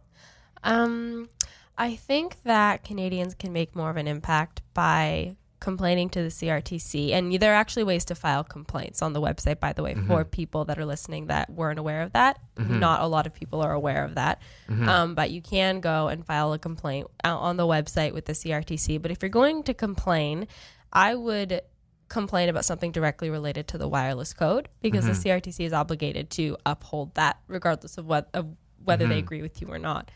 Um, 0.62 1.28
I 1.76 1.96
think 1.96 2.42
that 2.44 2.84
Canadians 2.84 3.34
can 3.34 3.52
make 3.52 3.74
more 3.76 3.90
of 3.90 3.96
an 3.96 4.06
impact 4.06 4.62
by 4.74 5.36
complaining 5.66 6.08
to 6.08 6.22
the 6.22 6.28
CRTC. 6.28 7.10
And 7.10 7.32
there 7.40 7.50
are 7.50 7.56
actually 7.56 7.82
ways 7.82 8.04
to 8.04 8.14
file 8.14 8.44
complaints 8.44 9.02
on 9.02 9.14
the 9.14 9.20
website, 9.20 9.58
by 9.58 9.72
the 9.72 9.82
way, 9.82 9.94
for 9.94 10.20
mm-hmm. 10.20 10.30
people 10.30 10.64
that 10.66 10.78
are 10.78 10.84
listening 10.84 11.26
that 11.26 11.50
weren't 11.50 11.80
aware 11.80 12.02
of 12.02 12.12
that. 12.12 12.38
Mm-hmm. 12.54 12.78
Not 12.78 13.00
a 13.00 13.06
lot 13.08 13.26
of 13.26 13.34
people 13.34 13.60
are 13.62 13.72
aware 13.72 14.04
of 14.04 14.14
that. 14.14 14.40
Mm-hmm. 14.70 14.88
Um, 14.88 15.14
but 15.16 15.32
you 15.32 15.42
can 15.42 15.80
go 15.80 16.06
and 16.06 16.24
file 16.24 16.52
a 16.52 16.58
complaint 16.60 17.08
out 17.24 17.40
on 17.40 17.56
the 17.56 17.64
website 17.64 18.14
with 18.14 18.26
the 18.26 18.32
CRTC. 18.32 19.02
But 19.02 19.10
if 19.10 19.20
you're 19.20 19.28
going 19.28 19.64
to 19.64 19.74
complain, 19.74 20.46
I 20.92 21.16
would 21.16 21.62
complain 22.08 22.48
about 22.48 22.64
something 22.64 22.92
directly 22.92 23.28
related 23.28 23.66
to 23.66 23.76
the 23.76 23.88
wireless 23.88 24.32
code 24.32 24.68
because 24.82 25.04
the 25.06 25.12
CRTC 25.12 25.66
is 25.66 25.72
obligated 25.72 26.30
to 26.30 26.56
uphold 26.64 27.12
that 27.16 27.40
regardless 27.48 27.98
of 27.98 28.06
what 28.06 28.28
of 28.34 28.46
whether 28.84 29.08
they 29.08 29.18
agree 29.18 29.42
with 29.42 29.60
you 29.60 29.66
or 29.66 29.80
not. 29.80 30.12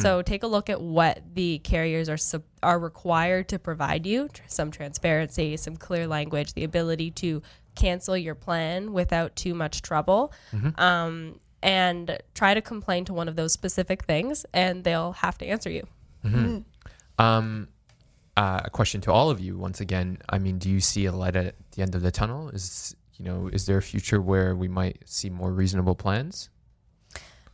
So 0.00 0.22
take 0.22 0.42
a 0.42 0.46
look 0.48 0.68
at 0.68 0.80
what 0.80 1.22
the 1.34 1.60
carriers 1.60 2.08
are 2.08 2.16
sub- 2.16 2.42
are 2.62 2.78
required 2.78 3.48
to 3.50 3.58
provide 3.60 4.06
you, 4.06 4.28
tr- 4.28 4.42
some 4.48 4.70
transparency, 4.72 5.56
some 5.56 5.76
clear 5.76 6.08
language, 6.08 6.54
the 6.54 6.64
ability 6.64 7.12
to 7.12 7.42
cancel 7.76 8.16
your 8.16 8.34
plan 8.34 8.92
without 8.92 9.36
too 9.36 9.54
much 9.54 9.82
trouble. 9.82 10.32
Um, 10.76 11.38
and 11.62 12.18
try 12.34 12.54
to 12.54 12.60
complain 12.60 13.04
to 13.06 13.12
one 13.12 13.28
of 13.28 13.36
those 13.36 13.52
specific 13.52 14.04
things 14.04 14.46
and 14.52 14.84
they'll 14.84 15.12
have 15.12 15.38
to 15.38 15.46
answer 15.46 15.70
you. 15.70 15.86
Um, 17.18 17.68
uh, 18.36 18.60
a 18.64 18.70
question 18.70 19.00
to 19.02 19.12
all 19.12 19.30
of 19.30 19.40
you 19.40 19.56
once 19.58 19.80
again. 19.80 20.18
I 20.28 20.38
mean, 20.38 20.58
do 20.58 20.70
you 20.70 20.80
see 20.80 21.06
a 21.06 21.12
light 21.12 21.34
at 21.34 21.54
the 21.72 21.82
end 21.82 21.94
of 21.94 22.02
the 22.02 22.12
tunnel? 22.12 22.48
Is 22.50 22.94
you 23.16 23.24
know, 23.24 23.48
is 23.52 23.66
there 23.66 23.78
a 23.78 23.82
future 23.82 24.20
where 24.20 24.54
we 24.54 24.68
might 24.68 25.02
see 25.08 25.28
more 25.28 25.52
reasonable 25.52 25.96
plans? 25.96 26.50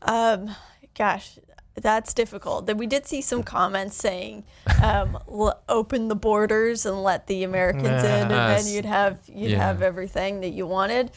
Um, 0.02 0.54
gosh, 0.95 1.38
that's 1.75 2.14
difficult. 2.14 2.66
That 2.66 2.76
we 2.76 2.87
did 2.87 3.07
see 3.07 3.21
some 3.21 3.43
comments 3.43 3.97
saying, 3.97 4.45
um, 4.83 5.19
l- 5.28 5.61
"Open 5.69 6.09
the 6.09 6.14
borders 6.16 6.87
and 6.87 7.02
let 7.02 7.26
the 7.26 7.43
Americans 7.45 8.04
in, 8.04 8.11
and 8.23 8.31
then 8.31 8.66
you'd 8.66 8.85
have 8.85 9.19
you'd 9.26 9.50
Yeah. 9.52 9.59
have 9.59 9.83
everything 9.83 10.40
that 10.40 10.50
you 10.50 10.66
wanted." 10.66 11.11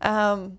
Um, 0.00 0.58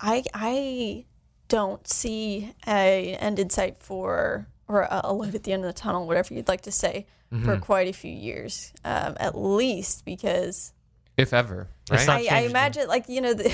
I 0.00 0.24
I 0.32 1.04
don't 1.48 1.86
see 1.86 2.54
a 2.66 3.14
end 3.20 3.38
in 3.38 3.50
sight 3.50 3.76
for 3.82 4.46
or 4.68 4.82
a 4.82 5.02
a 5.04 5.12
light 5.12 5.34
at 5.34 5.42
the 5.44 5.52
end 5.52 5.64
of 5.64 5.68
the 5.74 5.78
tunnel, 5.78 6.06
whatever 6.06 6.32
you'd 6.34 6.48
like 6.48 6.62
to 6.62 6.72
say, 6.72 7.06
Mm-hmm. 7.32 7.44
for 7.46 7.56
quite 7.58 7.88
a 7.88 7.92
few 7.92 8.12
years, 8.12 8.72
um, 8.84 9.16
at 9.18 9.36
least 9.36 10.04
because 10.04 10.72
if 11.16 11.32
ever, 11.32 11.68
right? 11.90 12.08
I, 12.08 12.14
I 12.16 12.24
changed, 12.26 12.50
imagine 12.50 12.86
like 12.88 13.08
you 13.08 13.20
know 13.20 13.34
the 13.34 13.52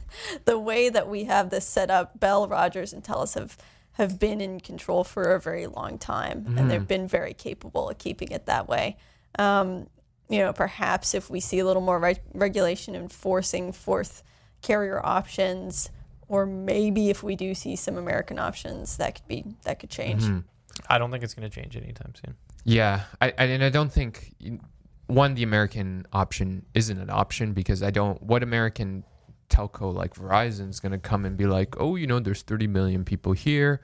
the 0.46 0.58
way 0.58 0.88
that 0.88 1.06
we 1.08 1.24
have 1.24 1.50
this 1.50 1.64
set 1.64 1.90
up, 1.90 2.18
Bell, 2.18 2.48
Rogers, 2.48 2.92
and 2.92 3.04
Telus 3.04 3.34
have 3.34 3.56
have 4.00 4.18
been 4.18 4.40
in 4.40 4.60
control 4.60 5.04
for 5.04 5.34
a 5.34 5.38
very 5.38 5.66
long 5.66 5.98
time, 5.98 6.54
and 6.56 6.70
they've 6.70 6.88
been 6.88 7.06
very 7.06 7.34
capable 7.34 7.90
of 7.90 7.98
keeping 7.98 8.30
it 8.30 8.46
that 8.46 8.66
way. 8.66 8.96
Um, 9.38 9.88
you 10.30 10.38
know, 10.38 10.54
perhaps 10.54 11.14
if 11.14 11.28
we 11.28 11.38
see 11.38 11.58
a 11.58 11.66
little 11.66 11.82
more 11.82 11.98
reg- 11.98 12.22
regulation 12.32 12.94
enforcing 12.94 13.72
fourth 13.72 14.22
carrier 14.62 15.04
options, 15.04 15.90
or 16.28 16.46
maybe 16.46 17.10
if 17.10 17.22
we 17.22 17.36
do 17.36 17.54
see 17.54 17.76
some 17.76 17.98
American 17.98 18.38
options, 18.38 18.96
that 18.96 19.16
could 19.16 19.28
be 19.28 19.44
that 19.64 19.80
could 19.80 19.90
change. 19.90 20.24
I 20.88 20.96
don't 20.98 21.10
think 21.10 21.22
it's 21.22 21.34
going 21.34 21.48
to 21.48 21.54
change 21.54 21.76
anytime 21.76 22.14
soon. 22.24 22.36
Yeah, 22.64 23.02
I, 23.20 23.34
I 23.36 23.44
and 23.44 23.62
I 23.62 23.68
don't 23.68 23.92
think 23.92 24.34
one 25.08 25.34
the 25.34 25.42
American 25.42 26.06
option 26.10 26.64
isn't 26.72 26.98
an 26.98 27.10
option 27.10 27.52
because 27.52 27.82
I 27.82 27.90
don't. 27.90 28.22
What 28.22 28.42
American 28.42 29.04
telco 29.50 29.92
like 29.92 30.14
Verizon 30.14 30.70
is 30.70 30.80
going 30.80 30.92
to 30.92 30.98
come 30.98 31.24
and 31.26 31.36
be 31.36 31.46
like, 31.46 31.74
oh, 31.78 31.96
you 31.96 32.06
know, 32.06 32.18
there's 32.20 32.42
30 32.42 32.66
million 32.68 33.04
people 33.04 33.32
here, 33.32 33.80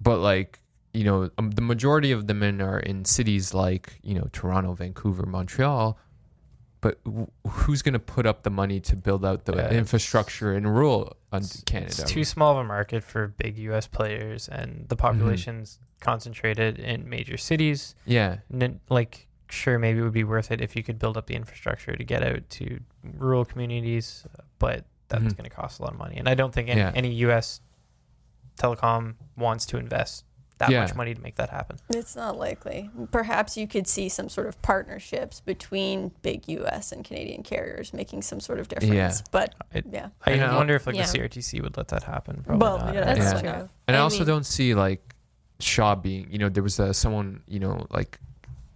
but 0.00 0.18
like 0.18 0.58
you 0.94 1.04
know, 1.04 1.30
um, 1.38 1.50
the 1.52 1.62
majority 1.62 2.12
of 2.12 2.26
them 2.26 2.42
in 2.42 2.60
are 2.60 2.78
in 2.78 3.04
cities 3.04 3.54
like 3.54 3.98
you 4.02 4.14
know 4.14 4.28
Toronto, 4.32 4.72
Vancouver, 4.74 5.24
Montreal. 5.26 5.98
But 6.82 6.98
wh- 7.06 7.48
who's 7.48 7.80
going 7.80 7.92
to 7.92 8.00
put 8.00 8.26
up 8.26 8.42
the 8.42 8.50
money 8.50 8.80
to 8.80 8.96
build 8.96 9.24
out 9.24 9.44
the 9.44 9.54
Yeah, 9.54 9.70
infrastructure 9.70 10.52
in 10.52 10.66
rural 10.66 11.16
un- 11.30 11.44
Canada? 11.64 11.92
It's 11.92 12.02
too 12.10 12.24
small 12.24 12.50
of 12.52 12.58
a 12.58 12.64
market 12.64 13.04
for 13.04 13.28
big 13.28 13.56
U.S. 13.58 13.86
players, 13.86 14.48
and 14.48 14.86
the 14.88 14.96
population's 14.96 15.78
concentrated 16.00 16.80
in 16.80 17.08
major 17.08 17.36
cities. 17.36 17.94
yeah, 18.04 18.38
N- 18.52 18.80
like, 18.90 19.28
sure, 19.48 19.78
maybe 19.78 20.00
it 20.00 20.02
would 20.02 20.12
be 20.12 20.24
worth 20.24 20.50
it 20.50 20.60
if 20.60 20.74
you 20.74 20.82
could 20.82 20.98
build 20.98 21.16
up 21.16 21.26
the 21.28 21.36
infrastructure 21.36 21.94
to 21.94 22.02
get 22.04 22.24
out 22.24 22.50
to 22.50 22.80
rural 23.16 23.44
communities, 23.44 24.26
but 24.62 24.84
that's 25.08 25.24
Mhm. 25.24 25.36
going 25.36 25.50
to 25.50 25.54
cost 25.54 25.80
a 25.80 25.82
lot 25.82 25.92
of 25.92 25.98
money. 25.98 26.16
And 26.16 26.28
I 26.28 26.34
don't 26.34 26.54
think 26.54 26.68
any, 26.70 26.80
Yeah. 26.80 26.92
any 26.94 27.12
U.S. 27.26 27.60
telecom 28.56 29.14
wants 29.36 29.66
to 29.66 29.76
invest 29.76 30.24
that 30.58 30.70
Yeah. 30.70 30.82
much 30.82 30.94
money 30.94 31.12
to 31.14 31.20
make 31.20 31.34
that 31.36 31.50
happen. 31.50 31.78
It's 31.88 32.14
not 32.14 32.38
likely. 32.38 32.88
Perhaps 33.10 33.56
you 33.56 33.66
could 33.66 33.88
see 33.88 34.08
some 34.08 34.28
sort 34.28 34.46
of 34.46 34.60
partnerships 34.62 35.40
between 35.40 36.12
big 36.22 36.46
U.S. 36.48 36.92
and 36.92 37.04
Canadian 37.04 37.42
carriers 37.42 37.92
making 37.92 38.22
some 38.22 38.38
sort 38.38 38.60
of 38.60 38.68
difference. 38.68 38.94
Yeah. 38.94 39.12
But 39.32 39.54
It- 39.72 39.86
yeah, 39.90 40.10
I 40.24 40.34
I 40.34 40.36
know. 40.36 40.54
wonder 40.56 40.76
if 40.76 40.86
like 40.86 40.94
Yeah. 40.94 41.02
the 41.06 41.18
CRTC 41.18 41.60
would 41.60 41.76
let 41.76 41.88
that 41.88 42.04
happen. 42.04 42.42
Probably 42.44 42.64
Well, 42.64 42.78
not. 42.78 42.94
yeah, 42.94 43.04
That's 43.14 43.42
Yeah. 43.42 43.52
true. 43.56 43.68
And 43.88 43.96
I, 43.96 44.00
I 44.00 44.02
also 44.02 44.18
mean- 44.18 44.26
don't 44.28 44.46
see 44.46 44.74
like 44.74 45.16
Shaw 45.58 45.96
being, 45.96 46.30
you 46.30 46.38
know, 46.38 46.48
there 46.48 46.62
was 46.62 46.78
uh, 46.78 46.92
someone, 46.92 47.42
you 47.48 47.58
know, 47.58 47.86
like 47.90 48.20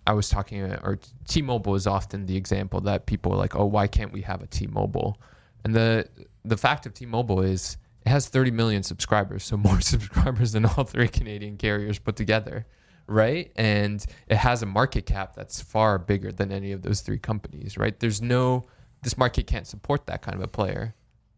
I 0.08 0.12
was 0.12 0.28
talking, 0.28 0.62
uh, 0.62 0.80
or 0.82 0.98
T-Mobile 1.28 1.74
is 1.76 1.86
often 1.86 2.26
the 2.26 2.36
example 2.36 2.80
that 2.82 3.06
people 3.06 3.32
are 3.32 3.36
like, 3.36 3.54
oh, 3.56 3.64
why 3.64 3.86
can't 3.88 4.12
we 4.12 4.22
have 4.22 4.40
a 4.42 4.46
T-Mobile? 4.46 5.20
And 5.66 5.74
the 5.74 6.08
the 6.44 6.56
fact 6.56 6.86
of 6.86 6.94
T-Mobile 6.94 7.42
is 7.42 7.76
it 8.04 8.08
has 8.08 8.28
30 8.28 8.52
million 8.52 8.84
subscribers, 8.84 9.42
so 9.42 9.56
more 9.56 9.80
subscribers 9.94 10.52
than 10.52 10.64
all 10.64 10.84
three 10.84 11.08
Canadian 11.08 11.56
carriers 11.56 11.98
put 11.98 12.14
together, 12.14 12.66
right? 13.08 13.50
And 13.56 14.04
it 14.28 14.36
has 14.36 14.62
a 14.62 14.66
market 14.66 15.06
cap 15.06 15.34
that's 15.34 15.60
far 15.60 15.98
bigger 15.98 16.30
than 16.30 16.52
any 16.52 16.70
of 16.70 16.82
those 16.82 17.00
three 17.00 17.18
companies, 17.18 17.76
right? 17.76 17.98
There's 17.98 18.22
no 18.22 18.64
this 19.02 19.18
market 19.18 19.48
can't 19.48 19.66
support 19.66 20.06
that 20.06 20.22
kind 20.22 20.36
of 20.36 20.40
a 20.40 20.46
player, 20.46 20.94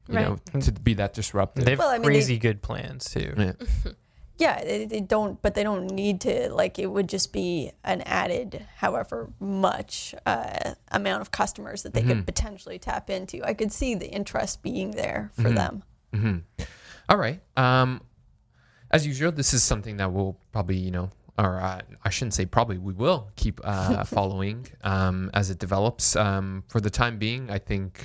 you 0.09 0.17
Right. 0.17 0.29
know, 0.55 0.61
to 0.61 0.73
be 0.73 0.93
that 0.95 1.15
disruptive. 1.15 1.65
They 1.65 1.71
have 1.73 1.79
Well, 1.79 1.89
I 1.89 1.95
mean, 1.95 2.03
they- 2.03 2.09
crazy 2.09 2.37
good 2.39 2.61
plans 2.61 3.07
too. 3.07 3.33
Yeah. 3.35 3.53
yeah, 4.39 4.63
they, 4.65 4.85
they 4.87 5.01
don't. 5.01 5.41
But 5.43 5.55
they 5.55 5.63
don't 5.63 5.91
need 5.91 6.21
to. 6.23 6.49
Like, 6.53 6.79
it 6.79 6.87
would 6.87 7.09
just 7.09 7.33
be 7.33 7.73
an 7.85 8.01
added, 8.03 8.65
however 8.77 9.31
much 9.41 10.15
uh, 10.27 10.75
amount 10.91 11.21
of 11.23 11.31
customers 11.31 11.83
that 11.83 11.93
they 11.95 12.01
Mm-hmm. 12.01 12.09
could 12.11 12.27
potentially 12.27 12.79
tap 12.79 13.11
into. 13.11 13.43
I 13.45 13.55
could 13.55 13.73
see 13.73 13.95
the 13.95 14.09
interest 14.09 14.63
being 14.63 14.93
there 14.93 15.31
Mm-hmm. 15.37 15.43
for 15.43 15.51
them. 15.51 15.83
hmm 16.13 16.39
All 17.09 17.17
right. 17.17 17.41
Um, 17.57 18.01
as 18.91 19.07
usual, 19.07 19.33
this 19.33 19.53
is 19.55 19.63
something 19.63 19.97
that 19.99 20.13
we'll 20.13 20.37
probably, 20.53 20.77
you 20.77 20.91
know, 20.91 21.11
or 21.37 21.61
uh, 21.61 21.81
I 22.05 22.11
shouldn't 22.11 22.35
say 22.35 22.47
probably, 22.47 22.79
we 22.79 22.93
will 22.95 23.31
keep 23.37 23.61
uh, 23.65 24.03
following 24.17 24.67
um, 24.83 25.31
as 25.35 25.51
it 25.51 25.59
develops. 25.59 26.17
Um, 26.17 26.65
for 26.69 26.81
the 26.81 26.91
time 26.91 27.19
being, 27.19 27.49
I 27.51 27.59
think, 27.59 28.05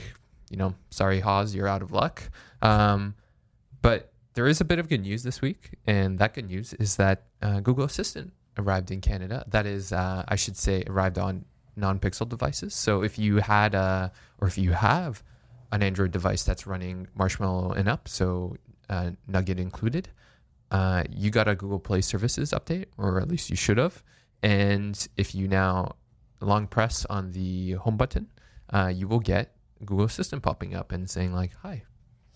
you 0.49 0.57
know, 0.57 0.75
sorry, 0.91 1.19
Haas, 1.19 1.53
you're 1.55 1.67
out 1.67 1.81
of 1.81 1.91
luck. 1.91 2.21
Um, 2.61 3.15
but 3.81 4.12
there 4.33 4.47
is 4.47 4.61
a 4.61 4.65
bit 4.65 4.79
of 4.79 4.89
good 4.89 5.01
news 5.01 5.23
this 5.23 5.41
week, 5.41 5.77
and 5.85 6.19
that 6.19 6.33
good 6.33 6.47
news 6.47 6.73
is 6.75 6.95
that 6.95 7.23
uh, 7.41 7.59
Google 7.59 7.85
Assistant 7.85 8.33
arrived 8.57 8.91
in 8.91 9.01
Canada. 9.01 9.43
That 9.47 9.65
is, 9.65 9.93
uh, 9.93 10.23
I 10.27 10.35
should 10.35 10.57
say, 10.57 10.83
arrived 10.87 11.17
on 11.17 11.45
non-Pixel 11.75 12.29
devices. 12.29 12.73
So 12.73 13.03
if 13.03 13.17
you 13.17 13.37
had, 13.37 13.75
a, 13.75 14.11
or 14.39 14.47
if 14.47 14.57
you 14.57 14.71
have 14.71 15.23
an 15.71 15.83
Android 15.83 16.11
device 16.11 16.43
that's 16.43 16.67
running 16.67 17.07
Marshmallow 17.15 17.71
and 17.73 17.87
up, 17.87 18.07
so 18.07 18.57
uh, 18.89 19.11
Nougat 19.27 19.59
included, 19.59 20.09
uh, 20.71 21.03
you 21.09 21.29
got 21.29 21.47
a 21.47 21.55
Google 21.55 21.79
Play 21.79 22.01
Services 22.01 22.51
update, 22.51 22.85
or 22.97 23.21
at 23.21 23.27
least 23.27 23.49
you 23.49 23.55
should 23.55 23.77
have. 23.77 24.03
And 24.41 25.07
if 25.15 25.33
you 25.35 25.47
now 25.47 25.95
long 26.41 26.67
press 26.67 27.05
on 27.05 27.31
the 27.31 27.73
home 27.73 27.97
button, 27.97 28.31
uh, 28.71 28.91
you 28.93 29.07
will 29.07 29.19
get 29.19 29.55
Google 29.85 30.05
Assistant 30.05 30.41
popping 30.41 30.73
up 30.75 30.91
and 30.91 31.09
saying 31.09 31.33
like, 31.33 31.51
"Hi." 31.61 31.83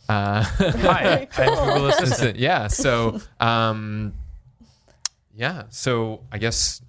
Uh, 0.10 0.42
Hi, 0.44 1.28
I'm 1.38 1.50
Google 1.50 1.88
Assistant. 1.88 2.12
Assistant. 2.12 2.40
Yeah. 2.40 2.68
So, 2.68 3.22
um, 3.40 4.14
yeah. 5.36 5.64
So 5.70 6.22
I 6.32 6.38
guess 6.38 6.82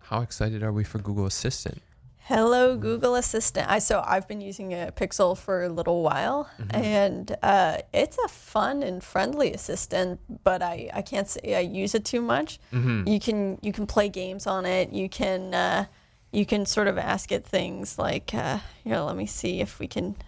how 0.00 0.20
excited 0.22 0.62
are 0.62 0.72
we 0.72 0.84
for 0.84 0.98
Google 0.98 1.26
Assistant? 1.26 1.82
Hello, 2.20 2.76
Google 2.76 3.14
Assistant. 3.14 3.70
I 3.70 3.78
so 3.78 4.02
I've 4.06 4.28
been 4.28 4.42
using 4.42 4.74
a 4.74 4.92
Pixel 4.94 5.36
for 5.36 5.64
a 5.64 5.68
little 5.70 6.02
while, 6.02 6.50
and 6.70 7.34
uh, 7.42 7.78
it's 7.94 8.18
a 8.18 8.28
fun 8.28 8.82
and 8.82 9.02
friendly 9.02 9.54
assistant. 9.54 10.20
But 10.44 10.60
I, 10.60 10.90
I 10.92 11.00
can't 11.00 11.26
say 11.26 11.54
I 11.54 11.60
use 11.60 11.94
it 11.94 12.04
too 12.04 12.20
much. 12.20 12.58
You 13.06 13.18
can 13.18 13.58
you 13.62 13.72
can 13.72 13.86
play 13.86 14.10
games 14.10 14.46
on 14.46 14.66
it. 14.66 14.92
You 14.92 15.08
can 15.08 15.54
uh, 15.54 15.86
you 16.32 16.44
can 16.44 16.66
sort 16.66 16.88
of 16.88 16.98
ask 16.98 17.32
it 17.32 17.44
things 17.44 17.98
like, 17.98 18.34
uh, 18.34 18.58
here, 18.84 18.98
let 18.98 19.16
me 19.16 19.26
see 19.26 19.60
if 19.60 19.78
we 19.78 19.86
can 19.86 20.14
type, 20.14 20.27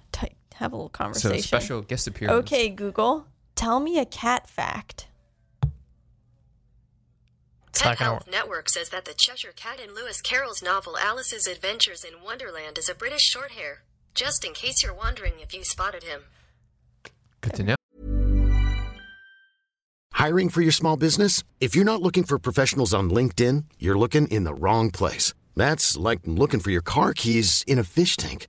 have 0.61 0.73
a 0.73 0.77
little 0.77 0.89
So 0.91 0.99
conversation. 0.99 1.43
special 1.43 1.83
guest 1.83 2.07
appearance. 2.07 2.39
Okay, 2.41 2.69
Google, 2.69 3.27
tell 3.57 3.81
me 3.81 3.99
a 3.99 4.05
cat 4.05 4.49
fact. 4.49 5.09
It's 7.71 7.83
Pet 7.83 7.99
Health 7.99 8.29
Network 8.31 8.69
says 8.69 8.91
that 8.91 9.05
the 9.05 9.15
Cheshire 9.15 9.53
Cat 9.57 9.81
in 9.81 9.95
Lewis 9.95 10.21
Carroll's 10.21 10.63
novel 10.63 10.99
Alice's 10.99 11.47
Adventures 11.47 12.05
in 12.05 12.23
Wonderland 12.23 12.79
is 12.79 12.89
a 12.89 12.95
British 12.95 13.35
Shorthair. 13.35 13.79
Just 14.15 14.45
in 14.45 14.53
case 14.53 14.83
you're 14.83 14.95
wondering 14.95 15.35
if 15.41 15.55
you 15.55 15.65
spotted 15.65 16.03
him. 16.03 16.23
Good 17.41 17.55
to 17.55 17.63
know. 17.63 17.75
Hiring 20.13 20.51
for 20.51 20.61
your 20.61 20.73
small 20.73 20.97
business? 20.97 21.43
If 21.61 21.75
you're 21.75 21.85
not 21.85 22.03
looking 22.03 22.25
for 22.25 22.39
professionals 22.39 22.93
on 22.93 23.09
LinkedIn, 23.09 23.65
you're 23.79 23.97
looking 23.97 24.27
in 24.29 24.45
the 24.45 24.53
wrong 24.53 24.91
place. 24.91 25.33
That's 25.57 25.97
like 25.97 26.21
looking 26.27 26.61
for 26.61 26.71
your 26.71 26.83
car 26.83 27.15
keys 27.15 27.65
in 27.67 27.79
a 27.79 27.85
fish 27.85 28.17
tank. 28.17 28.49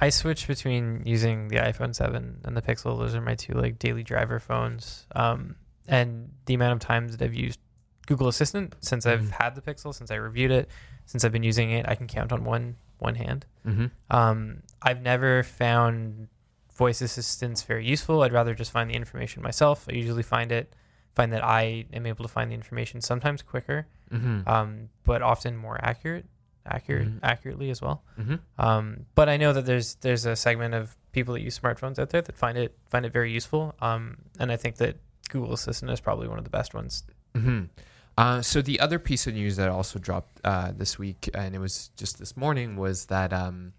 I 0.00 0.10
switch 0.10 0.46
between 0.48 1.02
using 1.06 1.48
the 1.48 1.56
iPhone 1.56 1.94
7 1.94 2.40
and 2.44 2.56
the 2.56 2.62
Pixel. 2.62 2.98
Those 2.98 3.14
are 3.14 3.20
my 3.20 3.34
two 3.34 3.52
like 3.54 3.78
daily 3.78 4.02
driver 4.02 4.38
phones. 4.40 5.06
Um, 5.14 5.56
and 5.86 6.30
the 6.46 6.54
amount 6.54 6.72
of 6.72 6.80
times 6.80 7.16
that 7.16 7.24
I've 7.24 7.34
used 7.34 7.60
Google 8.06 8.28
Assistant 8.28 8.74
since 8.80 9.06
I've 9.06 9.22
Mhm. 9.22 9.30
had 9.30 9.54
the 9.54 9.60
Pixel, 9.62 9.94
since 9.94 10.10
I 10.10 10.16
reviewed 10.16 10.50
it, 10.50 10.68
since 11.06 11.24
I've 11.24 11.32
been 11.32 11.42
using 11.42 11.70
it, 11.70 11.86
I 11.88 11.94
can 11.94 12.06
count 12.06 12.32
on 12.32 12.44
one 12.44 12.76
one 12.98 13.14
hand. 13.16 13.44
hmm 13.64 13.86
Um, 14.10 14.62
I've 14.80 15.02
never 15.02 15.42
found 15.42 16.28
voice 16.74 17.00
assistants 17.02 17.62
very 17.62 17.86
useful. 17.86 18.22
I'd 18.22 18.32
rather 18.32 18.54
just 18.54 18.70
find 18.72 18.88
the 18.90 18.94
information 18.94 19.42
myself. 19.42 19.86
I 19.88 19.92
usually 19.92 20.22
find 20.22 20.50
it 20.52 20.74
find 21.14 21.32
that 21.32 21.44
I 21.44 21.86
am 21.92 22.06
able 22.06 22.24
to 22.24 22.28
find 22.28 22.50
the 22.50 22.54
information 22.54 23.00
sometimes 23.00 23.40
quicker, 23.42 23.86
hmm 24.10 24.40
um, 24.46 24.88
but 25.04 25.22
often 25.22 25.56
more 25.56 25.78
accurate, 25.84 26.26
accurate, 26.66 27.08
Mhm. 27.08 27.18
accurately 27.22 27.70
as 27.70 27.80
well. 27.82 28.02
hmm 28.16 28.36
Um, 28.58 29.06
but 29.14 29.28
I 29.28 29.36
know 29.36 29.52
that 29.52 29.66
there's 29.66 29.96
there's 29.96 30.24
a 30.26 30.34
segment 30.36 30.74
of 30.74 30.96
people 31.12 31.34
that 31.34 31.40
use 31.42 31.58
smartphones 31.58 31.98
out 31.98 32.10
there 32.10 32.22
that 32.22 32.36
find 32.36 32.56
it 32.58 32.76
find 32.90 33.04
it 33.06 33.12
very 33.12 33.30
useful. 33.32 33.74
Um, 33.80 34.18
and 34.40 34.50
I 34.50 34.56
think 34.56 34.76
that 34.76 34.96
Google 35.28 35.52
Assistant 35.52 35.90
is 35.90 36.00
probably 36.00 36.28
one 36.28 36.38
of 36.38 36.44
the 36.44 36.50
best 36.50 36.74
ones 36.74 37.04
Mhm. 37.34 37.68
Uh, 38.16 38.40
so 38.42 38.62
the 38.62 38.78
other 38.78 38.98
piece 39.00 39.26
of 39.26 39.34
news 39.34 39.56
that 39.56 39.68
also 39.68 39.98
dropped 39.98 40.40
uh, 40.44 40.70
this 40.76 40.98
week, 41.00 41.28
and 41.34 41.52
it 41.54 41.58
was 41.58 41.90
just 41.96 42.18
this 42.18 42.36
morning, 42.36 42.76
was 42.76 43.06
that 43.06 43.32
um, 43.32 43.72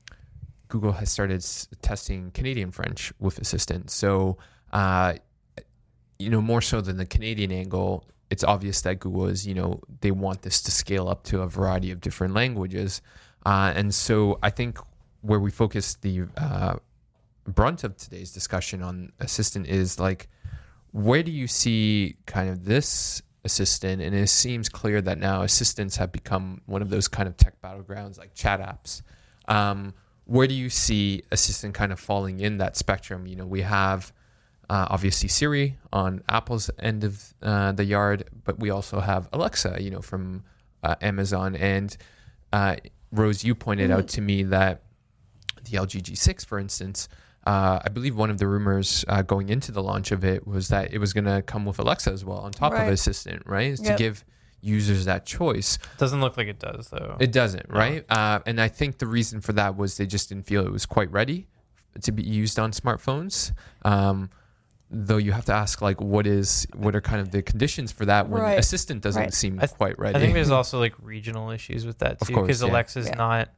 Google 0.67 0.91
has 0.91 1.09
started 1.09 1.37
s- 1.37 1.69
testing 1.81 2.31
Canadian 2.31 2.71
French 2.71 3.13
with 3.17 3.39
Assistant. 3.39 3.89
So, 3.91 4.37
uh, 4.73 5.13
you 6.19 6.29
know, 6.29 6.41
more 6.41 6.61
so 6.61 6.81
than 6.81 6.97
the 6.97 7.05
Canadian 7.05 7.51
angle, 7.53 8.03
it's 8.29 8.43
obvious 8.43 8.81
that 8.81 8.99
Google 8.99 9.27
is, 9.27 9.45
you 9.45 9.53
know, 9.53 9.81
they 10.01 10.11
want 10.11 10.41
this 10.41 10.61
to 10.63 10.71
scale 10.71 11.07
up 11.07 11.23
to 11.25 11.41
a 11.41 11.47
variety 11.47 11.91
of 11.91 12.01
different 12.01 12.33
languages. 12.33 13.01
Uh, 13.45 13.71
and 13.75 13.93
so 13.93 14.39
I 14.41 14.49
think 14.49 14.79
where 15.21 15.39
we 15.39 15.51
focus 15.51 15.95
the 15.95 16.23
uh, 16.37 16.75
brunt 17.45 17.83
of 17.83 17.97
today's 17.97 18.31
discussion 18.31 18.81
on 18.81 19.11
Assistant 19.19 19.67
is 19.67 19.99
like, 19.99 20.29
where 20.91 21.23
do 21.23 21.31
you 21.31 21.47
see 21.47 22.15
kind 22.25 22.49
of 22.49 22.65
this 22.65 23.21
assistant? 23.43 24.01
And 24.01 24.15
it 24.15 24.29
seems 24.29 24.69
clear 24.69 25.01
that 25.01 25.19
now 25.19 25.41
assistants 25.41 25.97
have 25.97 26.11
become 26.11 26.61
one 26.65 26.81
of 26.81 26.89
those 26.89 27.07
kind 27.07 27.27
of 27.27 27.37
tech 27.37 27.61
battlegrounds 27.61 28.17
like 28.17 28.33
chat 28.33 28.59
apps. 28.59 29.01
Um, 29.47 29.93
where 30.25 30.47
do 30.47 30.55
you 30.55 30.69
see 30.69 31.23
assistant 31.31 31.75
kind 31.75 31.91
of 31.91 31.99
falling 31.99 32.39
in 32.39 32.57
that 32.57 32.75
spectrum? 32.75 33.27
You 33.27 33.35
know 33.35 33.45
we 33.45 33.61
have 33.61 34.11
uh, 34.69 34.87
obviously 34.89 35.29
siri 35.29 35.77
on 35.93 36.21
apple's 36.29 36.69
end 36.79 37.03
of 37.03 37.33
uh, 37.43 37.71
the 37.71 37.83
yard 37.83 38.23
but 38.43 38.59
we 38.59 38.69
also 38.69 38.99
have 38.99 39.27
alexa 39.33 39.77
you 39.79 39.89
know 39.91 40.01
from 40.01 40.43
uh, 40.83 40.95
amazon 41.01 41.55
and 41.55 41.97
uh, 42.53 42.75
rose 43.11 43.43
you 43.43 43.53
pointed 43.55 43.91
out 43.91 44.07
to 44.07 44.21
me 44.21 44.43
that 44.43 44.81
the 45.65 45.77
LG 45.77 46.03
G6, 46.03 46.45
for 46.45 46.59
instance, 46.59 47.09
uh, 47.47 47.79
I 47.83 47.89
believe 47.89 48.15
one 48.15 48.29
of 48.29 48.37
the 48.37 48.47
rumors 48.47 49.03
uh, 49.07 49.23
going 49.23 49.49
into 49.49 49.71
the 49.71 49.81
launch 49.81 50.11
of 50.11 50.23
it 50.23 50.45
was 50.45 50.67
that 50.67 50.93
it 50.93 50.99
was 50.99 51.11
going 51.11 51.25
to 51.25 51.41
come 51.41 51.65
with 51.65 51.79
Alexa 51.79 52.11
as 52.11 52.23
well 52.23 52.37
on 52.37 52.51
top 52.51 52.73
Right. 52.73 52.83
of 52.87 52.93
Assistant, 52.93 53.41
right? 53.47 53.71
Is 53.71 53.81
Yep. 53.81 53.97
to 53.97 54.03
give 54.03 54.23
users 54.61 55.05
that 55.05 55.25
choice. 55.25 55.79
Doesn't 55.97 56.21
look 56.21 56.37
like 56.37 56.47
it 56.47 56.59
does 56.59 56.89
though. 56.89 57.17
It 57.19 57.31
doesn't, 57.31 57.65
right? 57.67 58.05
Uh, 58.09 58.39
and 58.45 58.61
I 58.61 58.67
think 58.67 58.99
the 58.99 59.07
reason 59.07 59.41
for 59.41 59.53
that 59.53 59.75
was 59.75 59.97
they 59.97 60.05
just 60.05 60.29
didn't 60.29 60.45
feel 60.45 60.63
it 60.65 60.71
was 60.71 60.85
quite 60.85 61.11
ready 61.11 61.47
to 62.03 62.11
be 62.11 62.21
used 62.21 62.59
on 62.59 62.71
smartphones. 62.71 63.53
Um, 63.83 64.29
though 64.91 65.17
you 65.17 65.31
have 65.31 65.45
to 65.45 65.53
ask, 65.53 65.81
like, 65.81 65.99
what 65.99 66.27
is 66.27 66.67
what 66.75 66.95
are 66.95 67.01
kind 67.01 67.19
of 67.21 67.31
the 67.31 67.41
conditions 67.41 67.91
for 67.91 68.05
that 68.05 68.29
when 68.29 68.41
Right. 68.41 68.59
Assistant 68.59 69.01
doesn't 69.01 69.21
Right. 69.21 69.33
seem 69.33 69.57
th- 69.59 69.71
quite 69.71 69.97
ready? 69.99 70.15
I 70.15 70.19
think 70.19 70.33
there's 70.35 70.51
also 70.51 70.79
like 70.79 70.93
regional 71.01 71.49
issues 71.51 71.85
with 71.85 71.97
that 71.99 72.21
Of 72.21 72.27
too, 72.27 72.33
course, 72.33 72.47
because 72.47 72.61
yeah. 72.61 72.69
Alexa's 72.69 73.07
Yeah. 73.07 73.15
not 73.15 73.49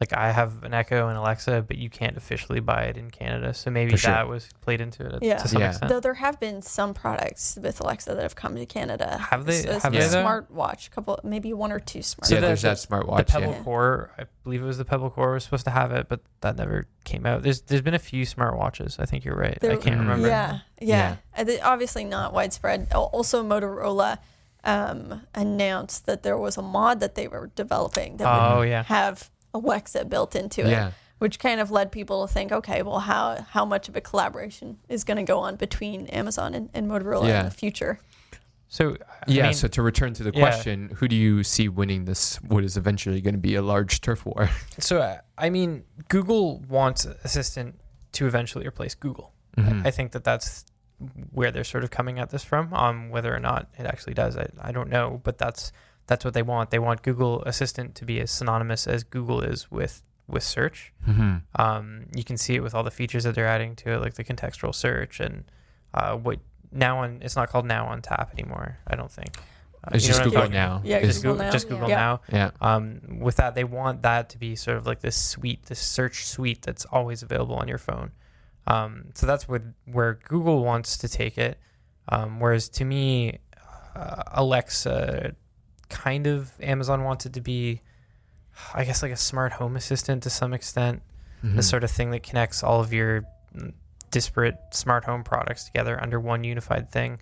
like 0.00 0.12
I 0.12 0.30
have 0.30 0.62
an 0.62 0.72
Echo 0.74 1.08
and 1.08 1.18
Alexa, 1.18 1.64
but 1.66 1.76
you 1.76 1.90
can't 1.90 2.16
officially 2.16 2.60
buy 2.60 2.82
it 2.84 2.96
in 2.96 3.10
Canada. 3.10 3.52
So 3.52 3.68
maybe 3.70 3.96
sure. 3.96 4.12
that 4.12 4.28
was 4.28 4.48
played 4.60 4.80
into 4.80 5.04
it 5.04 5.22
Yeah. 5.22 5.38
to 5.38 5.48
some 5.48 5.60
Yeah. 5.60 5.70
extent. 5.70 5.90
Though 5.90 5.98
there 5.98 6.14
have 6.14 6.38
been 6.38 6.62
some 6.62 6.94
products 6.94 7.58
with 7.60 7.80
Alexa 7.80 8.14
that 8.14 8.22
have 8.22 8.36
come 8.36 8.54
to 8.54 8.64
Canada. 8.64 9.18
Have 9.18 9.44
they- 9.44 9.64
S- 9.66 9.82
have 9.82 9.92
they, 9.92 9.98
a 9.98 10.08
though? 10.08 10.22
smartwatch, 10.24 10.90
couple, 10.92 11.18
maybe 11.24 11.52
one 11.52 11.72
or 11.72 11.80
two 11.80 12.02
smart. 12.02 12.26
So 12.26 12.36
yeah, 12.36 12.40
there's 12.42 12.62
there's 12.62 12.86
that 12.86 12.88
smartwatch. 12.88 13.18
the 13.18 13.24
Pebble 13.24 13.52
yeah. 13.52 13.62
Core, 13.64 14.10
I 14.16 14.24
believe 14.44 14.62
it 14.62 14.66
was 14.66 14.78
the 14.78 14.84
Pebble 14.84 15.10
Core 15.10 15.32
was 15.32 15.42
supposed 15.42 15.64
to 15.64 15.70
have 15.72 15.90
it, 15.90 16.08
but 16.08 16.20
that 16.42 16.56
never 16.56 16.86
came 17.04 17.26
out. 17.26 17.42
There's 17.42 17.62
there's 17.62 17.82
been 17.82 17.94
a 17.94 17.98
few 17.98 18.24
smartwatches. 18.24 19.00
I 19.00 19.04
think 19.04 19.24
you're 19.24 19.34
right. 19.36 19.58
I 19.64 19.76
can't 19.76 19.82
Mhm. 19.96 20.00
remember. 20.00 20.28
Yeah, 20.28 20.58
yeah. 20.80 21.16
Uh, 21.36 21.42
they- 21.44 21.60
Obviously 21.60 22.04
not 22.04 22.32
widespread. 22.32 22.86
Also, 22.94 23.42
Motorola 23.42 24.18
um, 24.64 25.22
announced 25.34 26.06
that 26.06 26.22
there 26.22 26.36
was 26.36 26.56
a 26.56 26.62
mod 26.62 27.00
that 27.00 27.14
they 27.14 27.26
were 27.28 27.50
developing 27.54 28.16
that 28.18 28.26
Oh, 28.26 28.58
would 28.60 28.68
yeah. 28.68 28.82
have 28.84 29.30
Alexa 29.58 30.04
built 30.06 30.34
into 30.36 30.66
it. 30.66 30.70
Yeah. 30.70 30.90
Which 31.18 31.40
kind 31.40 31.60
of 31.60 31.72
led 31.72 31.90
people 31.90 32.26
to 32.26 32.32
think, 32.32 32.52
okay, 32.52 32.82
well, 32.82 33.00
how 33.00 33.44
how 33.50 33.64
much 33.64 33.88
of 33.88 33.96
a 33.96 34.00
collaboration 34.00 34.78
is 34.88 35.02
going 35.04 35.16
to 35.16 35.24
go 35.24 35.40
on 35.40 35.56
between 35.56 36.06
Amazon 36.08 36.54
and, 36.54 36.70
and 36.74 36.88
Motorola 36.88 37.26
Yeah. 37.26 37.40
in 37.40 37.44
the 37.46 37.50
future? 37.50 37.98
So 38.68 38.96
I 39.10 39.24
Yeah. 39.30 39.44
mean, 39.44 39.54
so 39.54 39.66
to 39.66 39.82
return 39.82 40.12
to 40.14 40.22
the 40.22 40.30
yeah. 40.32 40.40
question, 40.40 40.90
who 40.96 41.08
do 41.08 41.16
you 41.16 41.42
see 41.42 41.68
winning 41.68 42.04
this? 42.04 42.36
What 42.42 42.62
is 42.64 42.76
eventually 42.76 43.20
going 43.20 43.34
to 43.34 43.40
be 43.40 43.56
a 43.56 43.62
large 43.62 44.00
turf 44.00 44.24
war? 44.26 44.48
So 44.78 44.98
uh, 45.00 45.18
I 45.36 45.50
mean, 45.50 45.82
Google 46.08 46.60
wants 46.68 47.04
Assistant 47.24 47.80
to 48.12 48.26
eventually 48.26 48.66
replace 48.66 48.94
Google. 48.94 49.32
Mhm. 49.56 49.84
I 49.86 49.90
think 49.90 50.12
that 50.12 50.22
that's 50.22 50.64
where 51.32 51.50
they're 51.50 51.64
sort 51.64 51.82
of 51.84 51.90
coming 51.90 52.18
at 52.20 52.30
this 52.30 52.44
from. 52.44 52.72
Um, 52.74 53.10
whether 53.10 53.34
or 53.34 53.40
not 53.40 53.68
it 53.78 53.86
actually 53.86 54.14
does, 54.14 54.36
I, 54.36 54.48
I 54.60 54.70
don't 54.72 54.88
know. 54.90 55.20
But 55.24 55.38
that's 55.38 55.72
that's 56.08 56.24
what 56.24 56.34
they 56.34 56.42
want. 56.42 56.70
They 56.70 56.78
want 56.80 57.02
Google 57.02 57.42
Assistant 57.44 57.94
to 57.94 58.04
be 58.04 58.18
as 58.20 58.30
synonymous 58.32 58.86
as 58.88 59.04
Google 59.04 59.40
is 59.42 59.70
with 59.70 60.02
with 60.26 60.42
search. 60.42 60.92
Mhm. 61.08 61.42
Um, 61.56 62.04
you 62.14 62.22
can 62.24 62.36
see 62.36 62.54
it 62.56 62.60
with 62.62 62.74
all 62.74 62.82
the 62.82 62.90
features 62.90 63.24
that 63.24 63.34
they're 63.34 63.46
adding 63.46 63.74
to 63.76 63.92
it, 63.92 64.00
like 64.02 64.14
the 64.14 64.24
contextual 64.24 64.74
search 64.74 65.20
and 65.20 65.44
uh, 65.94 66.16
what 66.16 66.40
now 66.72 66.98
on. 66.98 67.20
It's 67.22 67.36
not 67.36 67.48
called 67.48 67.64
Now 67.64 67.86
on 67.86 68.02
Tap 68.02 68.30
anymore. 68.34 68.76
I 68.86 68.94
don't 68.96 69.10
think. 69.10 69.36
Uh, 69.84 69.92
It's 69.94 70.06
just 70.06 70.22
Google 70.24 70.50
now. 70.50 70.82
Yeah, 70.84 71.00
Just 71.00 71.22
Google 71.22 71.32
Google, 71.34 71.46
Now, 71.46 71.50
just 71.52 71.68
Google 71.68 71.88
yeah. 71.88 71.96
Now 71.96 72.20
Yeah. 72.30 72.50
um, 72.60 73.00
with 73.20 73.36
that 73.36 73.54
they 73.54 73.64
want 73.64 74.02
that 74.02 74.28
to 74.30 74.38
be 74.38 74.54
sort 74.56 74.76
of 74.76 74.86
like 74.86 75.00
this 75.00 75.16
suite 75.16 75.66
this 75.66 75.78
search 75.78 76.26
suite 76.26 76.60
that's 76.62 76.84
always 76.86 77.22
available 77.22 77.54
on 77.54 77.68
your 77.68 77.78
phone 77.78 78.10
um, 78.66 79.04
so 79.14 79.24
that's 79.26 79.48
where, 79.48 79.62
where 79.86 80.14
google 80.28 80.64
wants 80.64 80.98
to 80.98 81.08
take 81.08 81.38
it 81.38 81.58
um, 82.08 82.40
whereas 82.40 82.68
to 82.68 82.84
me 82.84 83.38
uh, 83.94 84.24
alexa 84.32 85.34
kind 85.88 86.26
of 86.26 86.50
amazon 86.62 87.04
wants 87.04 87.26
it 87.26 87.32
to 87.32 87.40
be 87.40 87.80
i 88.74 88.84
guess 88.84 89.02
like 89.02 89.12
a 89.12 89.16
smart 89.16 89.52
home 89.52 89.76
assistant 89.76 90.22
to 90.22 90.30
some 90.30 90.52
extent 90.54 91.02
Mhm. 91.44 91.54
the 91.56 91.62
sort 91.62 91.84
of 91.84 91.90
thing 91.90 92.10
that 92.10 92.22
connects 92.24 92.62
all 92.64 92.80
of 92.80 92.92
your 92.92 93.22
mm, 93.56 93.72
disparate 94.10 94.56
smart 94.72 95.04
home 95.04 95.22
products 95.22 95.64
together 95.64 96.00
under 96.02 96.18
one 96.18 96.42
unified 96.44 96.90
thing 96.90 97.20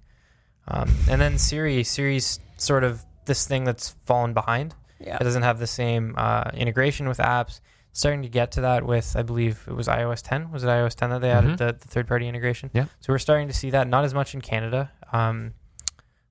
um, 0.68 0.88
and 1.11 1.20
then 1.20 1.37
siri 1.38 1.85
siri's 1.85 2.40
sort 2.57 2.83
of 2.83 3.05
this 3.26 3.46
thing 3.46 3.64
that's 3.64 3.90
fallen 4.07 4.33
behind 4.33 4.74
Yeah. 4.98 5.16
it 5.20 5.24
doesn't 5.24 5.42
have 5.42 5.59
the 5.59 5.66
same 5.66 6.14
uh, 6.16 6.50
integration 6.55 7.09
with 7.09 7.18
apps. 7.18 7.61
Starting 7.92 8.22
to 8.22 8.29
get 8.29 8.52
to 8.52 8.61
that 8.61 8.85
with, 8.87 9.16
I 9.16 9.22
believe 9.22 9.64
it 9.66 9.72
was 9.72 9.88
iOS 9.88 10.20
10. 10.22 10.50
Was 10.52 10.64
it 10.64 10.66
iOS 10.68 10.94
10 10.94 11.09
that 11.11 11.20
they 11.22 11.31
added 11.31 11.57
the, 11.57 11.72
the 11.72 11.88
third 11.88 12.07
party 12.07 12.29
integration? 12.29 12.68
Yeah. 12.74 12.85
So 13.00 13.11
we're 13.12 13.18
starting 13.18 13.48
to 13.48 13.55
see 13.55 13.70
that. 13.70 13.88
Not 13.88 14.05
as 14.05 14.12
much 14.12 14.35
in 14.35 14.42
Canada. 14.42 14.90
Um, 15.14 15.55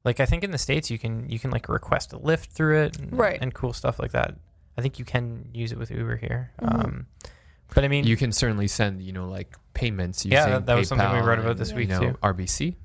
like 0.06 0.20
I 0.22 0.26
think 0.26 0.44
in 0.44 0.52
the 0.52 0.58
states 0.58 0.90
you 0.90 0.98
can 0.98 1.28
you 1.30 1.40
can 1.40 1.52
like 1.52 1.68
request 1.68 2.14
a 2.14 2.18
Lyft 2.18 2.48
through 2.52 2.84
it, 2.84 2.98
and, 3.00 3.12
Right. 3.18 3.38
and 3.42 3.54
cool 3.54 3.74
stuff 3.74 4.00
like 4.00 4.12
that. 4.12 4.36
I 4.78 4.82
think 4.82 5.00
you 5.00 5.06
can 5.06 5.50
use 5.54 5.72
it 5.72 5.78
with 5.78 5.90
Uber 5.92 6.18
here. 6.18 6.52
Mhm. 6.62 6.84
Um, 6.86 7.06
but 7.74 7.84
I 7.84 7.88
mean, 7.88 8.06
you 8.06 8.16
can 8.16 8.32
certainly 8.32 8.68
send, 8.68 9.02
you 9.02 9.12
know, 9.12 9.28
like 9.28 9.56
payments 9.74 10.24
using 10.26 10.38
Yeah, 10.38 10.46
that- 10.50 10.66
that 10.68 10.76
was 10.76 10.88
something 10.88 11.12
we 11.12 11.20
wrote 11.20 11.40
about 11.40 11.58
this 11.58 11.72
and, 11.72 11.80
this 11.80 11.90
you 11.90 11.98
week, 11.98 12.08
know, 12.08 12.12
too. 12.14 12.18
RBC. 12.22 12.76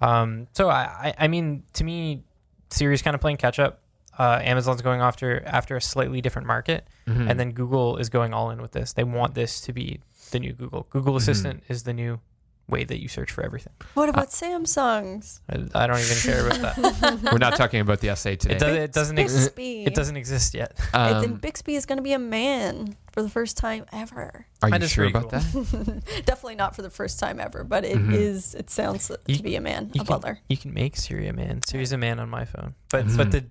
Um, 0.00 0.48
so 0.52 0.68
I, 0.68 0.82
I, 0.82 1.14
I 1.24 1.28
mean, 1.28 1.62
to 1.74 1.84
me, 1.84 2.24
Siri's 2.70 3.02
kind 3.02 3.14
of 3.14 3.20
playing 3.20 3.36
catch 3.36 3.58
up. 3.58 3.80
Uh, 4.18 4.40
Amazon's 4.42 4.82
going 4.82 5.00
after 5.00 5.42
after 5.46 5.76
a 5.76 5.80
slightly 5.80 6.20
different 6.20 6.46
market, 6.46 6.86
Mhm. 7.06 7.30
and 7.30 7.40
then 7.40 7.52
Google 7.52 7.96
is 7.98 8.08
going 8.08 8.34
all 8.34 8.50
in 8.50 8.60
with 8.60 8.72
this. 8.72 8.92
They 8.92 9.04
want 9.04 9.34
this 9.34 9.60
to 9.62 9.72
be 9.72 10.00
the 10.32 10.38
new 10.40 10.52
Google. 10.52 10.86
Google 10.90 11.16
Assistant 11.16 11.62
is 11.68 11.82
the 11.84 11.92
new 11.94 12.20
way 12.68 12.84
that 12.84 13.00
you 13.00 13.08
search 13.08 13.30
for 13.30 13.44
everything. 13.44 13.72
What 13.94 14.08
about 14.08 14.28
Samsung's? 14.28 15.40
I, 15.50 15.82
I 15.84 15.86
don't 15.86 15.98
even 15.98 16.16
care 16.18 16.46
about 16.46 16.76
that. 16.76 17.20
We're 17.32 17.38
not 17.38 17.56
talking 17.56 17.80
about 17.80 18.00
the 18.00 18.14
SA 18.16 18.30
today. 18.30 18.54
It, 18.54 18.58
does, 18.58 18.76
it 18.76 18.92
doesn't 18.92 19.18
exist. 19.18 19.52
It 19.58 19.94
doesn't 19.94 20.16
exist 20.16 20.54
yet. 20.54 20.78
I 20.94 21.10
Um, 21.12 21.22
think 21.22 21.40
Bixby 21.40 21.74
is 21.74 21.86
going 21.86 21.98
to 21.98 22.02
be 22.02 22.12
a 22.12 22.18
man 22.18 22.96
for 23.12 23.22
the 23.22 23.28
first 23.28 23.58
time 23.58 23.84
ever. 23.92 24.46
are 24.62 24.70
That 24.70 24.80
you 24.80 24.88
sure 24.88 25.10
pretty 25.10 25.18
about 25.26 25.30
that? 25.32 26.02
Definitely 26.24 26.54
not 26.54 26.74
for 26.74 26.80
the 26.82 26.88
first 26.88 27.18
time 27.18 27.40
ever, 27.40 27.62
but 27.64 27.84
it 27.84 27.98
is. 28.12 28.54
Mhm. 28.54 28.60
It 28.60 28.70
sounds 28.70 29.10
You- 29.26 29.36
to 29.36 29.42
be 29.42 29.56
a 29.56 29.60
man, 29.60 29.90
You 29.92 30.00
a 30.00 30.04
can, 30.04 30.14
butler. 30.14 30.38
you 30.48 30.56
can 30.56 30.72
make 30.72 30.96
Siri 30.96 31.28
a 31.28 31.32
man. 31.32 31.60
Siri's 31.66 31.92
a 31.92 31.98
man 31.98 32.18
on 32.20 32.30
my 32.30 32.44
phone, 32.46 32.74
but 32.90 33.06
Mhm. 33.06 33.16
but 33.18 33.30
the 33.32 33.44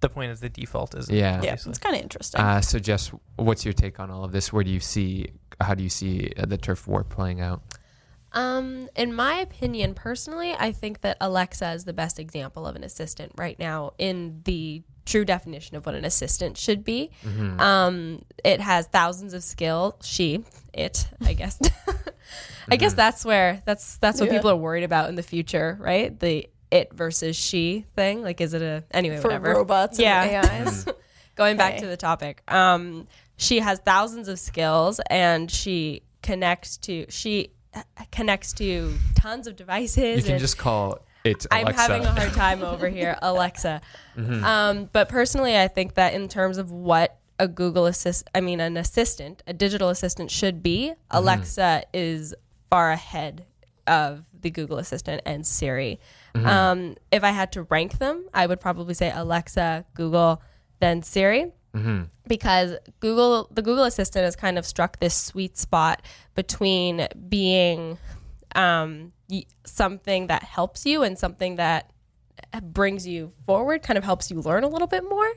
the 0.00 0.08
point 0.08 0.30
is 0.32 0.40
the 0.40 0.48
default 0.48 0.94
is 0.94 1.10
Yeah. 1.10 1.42
Yeah, 1.42 1.54
it's 1.54 1.78
kind 1.78 1.96
of 1.96 2.02
interesting. 2.02 2.40
Uh, 2.40 2.60
so, 2.60 2.78
Jess, 2.78 3.10
what's 3.36 3.64
your 3.64 3.74
take 3.74 3.98
on 4.00 4.10
all 4.10 4.24
of 4.24 4.32
this? 4.32 4.52
Where 4.52 4.64
do 4.64 4.70
you 4.70 4.80
see? 4.80 5.28
How 5.60 5.74
do 5.74 5.82
you 5.82 5.88
see 5.90 6.32
uh, 6.38 6.46
the 6.46 6.56
turf 6.58 6.86
war 6.88 7.04
playing 7.04 7.40
out? 7.40 7.62
Um, 8.34 8.88
in 8.96 9.14
my 9.14 9.36
opinion, 9.38 9.94
personally, 9.94 10.52
I 10.58 10.72
think 10.72 11.00
that 11.02 11.16
Alexa 11.20 11.72
is 11.72 11.84
the 11.84 11.92
best 11.92 12.18
example 12.18 12.66
of 12.66 12.76
an 12.76 12.84
assistant 12.84 13.32
right 13.36 13.58
now 13.58 13.92
in 13.98 14.42
the 14.44 14.82
true 15.06 15.24
definition 15.24 15.76
of 15.76 15.86
what 15.86 15.94
an 15.94 16.04
assistant 16.04 16.56
should 16.58 16.82
be. 16.84 17.10
Mm-hmm. 17.24 17.60
Um, 17.60 18.22
it 18.44 18.60
has 18.60 18.86
thousands 18.86 19.34
of 19.34 19.42
skill. 19.44 19.96
She, 20.02 20.44
it, 20.72 21.06
I 21.24 21.34
guess. 21.34 21.60
I 22.70 22.76
guess 22.76 22.94
that's 22.94 23.24
where 23.24 23.62
that's 23.66 23.98
that's 23.98 24.18
what 24.20 24.30
Yeah. 24.30 24.36
people 24.38 24.50
are 24.50 24.56
worried 24.56 24.84
about 24.84 25.08
in 25.10 25.14
the 25.14 25.22
future, 25.22 25.76
right? 25.80 26.18
The 26.18 26.48
it 26.70 26.92
versus 26.94 27.36
she 27.36 27.84
thing. 27.94 28.22
Like, 28.22 28.40
is 28.40 28.54
it 28.54 28.62
a 28.62 28.82
anyway? 28.90 29.18
for 29.18 29.28
whatever. 29.28 29.50
robots 29.52 29.98
Yeah. 29.98 30.22
and 30.22 30.66
AIs. 30.68 30.86
Going 31.36 31.56
back 31.56 31.74
Okay. 31.74 31.80
to 31.82 31.86
the 31.88 31.96
topic, 31.96 32.42
um, 32.50 33.06
she 33.36 33.58
has 33.58 33.80
thousands 33.80 34.28
of 34.28 34.38
skills, 34.38 35.00
and 35.10 35.50
she 35.50 36.02
connects 36.22 36.76
to 36.78 37.04
she 37.10 37.50
connects 38.10 38.52
to 38.54 38.94
tons 39.14 39.46
of 39.46 39.56
devices. 39.56 40.18
You 40.18 40.22
can 40.22 40.38
just 40.38 40.58
call 40.58 40.98
it 41.24 41.46
I'm 41.50 41.66
having 41.68 42.04
a 42.04 42.12
hard 42.12 42.32
time 42.32 42.62
over 42.62 42.88
here, 42.88 43.16
Alexa. 43.22 43.80
Um, 44.16 44.90
but 44.92 45.08
personally, 45.08 45.58
I 45.58 45.68
think 45.68 45.94
that 45.94 46.14
in 46.14 46.28
terms 46.28 46.58
of 46.58 46.70
what 46.70 47.18
a 47.38 47.48
Google 47.48 47.86
assist, 47.86 48.28
I 48.34 48.40
mean, 48.40 48.60
an 48.60 48.76
assistant, 48.76 49.42
a 49.46 49.52
digital 49.52 49.88
assistant 49.88 50.30
should 50.30 50.62
be, 50.62 50.92
Alexa 51.10 51.84
is 51.92 52.34
far 52.70 52.92
ahead 52.92 53.46
of 53.86 54.24
the 54.40 54.50
Google 54.50 54.78
Assistant 54.78 55.22
and 55.24 55.46
Siri. 55.46 55.98
Um, 56.34 56.96
if 57.10 57.22
I 57.24 57.30
had 57.30 57.52
to 57.52 57.62
rank 57.62 57.98
them, 57.98 58.26
I 58.34 58.46
would 58.46 58.60
probably 58.60 58.94
say 58.94 59.12
Alexa, 59.14 59.84
Google, 59.94 60.42
then 60.80 61.02
Siri 61.02 61.52
because 62.28 62.76
Google, 63.00 63.48
the 63.50 63.62
Google 63.62 63.84
Assistant 63.84 64.24
has 64.24 64.36
kind 64.36 64.58
of 64.58 64.64
struck 64.66 64.98
this 65.00 65.14
sweet 65.14 65.58
spot 65.58 66.02
between 66.34 67.08
being 67.28 67.98
um, 68.54 69.12
something 69.64 70.28
that 70.28 70.42
helps 70.44 70.86
you 70.86 71.02
and 71.02 71.18
something 71.18 71.56
that 71.56 71.90
brings 72.62 73.06
you 73.06 73.32
forward, 73.46 73.82
kind 73.82 73.98
of 73.98 74.04
helps 74.04 74.30
you 74.30 74.40
learn 74.40 74.62
a 74.64 74.68
little 74.68 74.86
bit 74.86 75.02
more. 75.08 75.32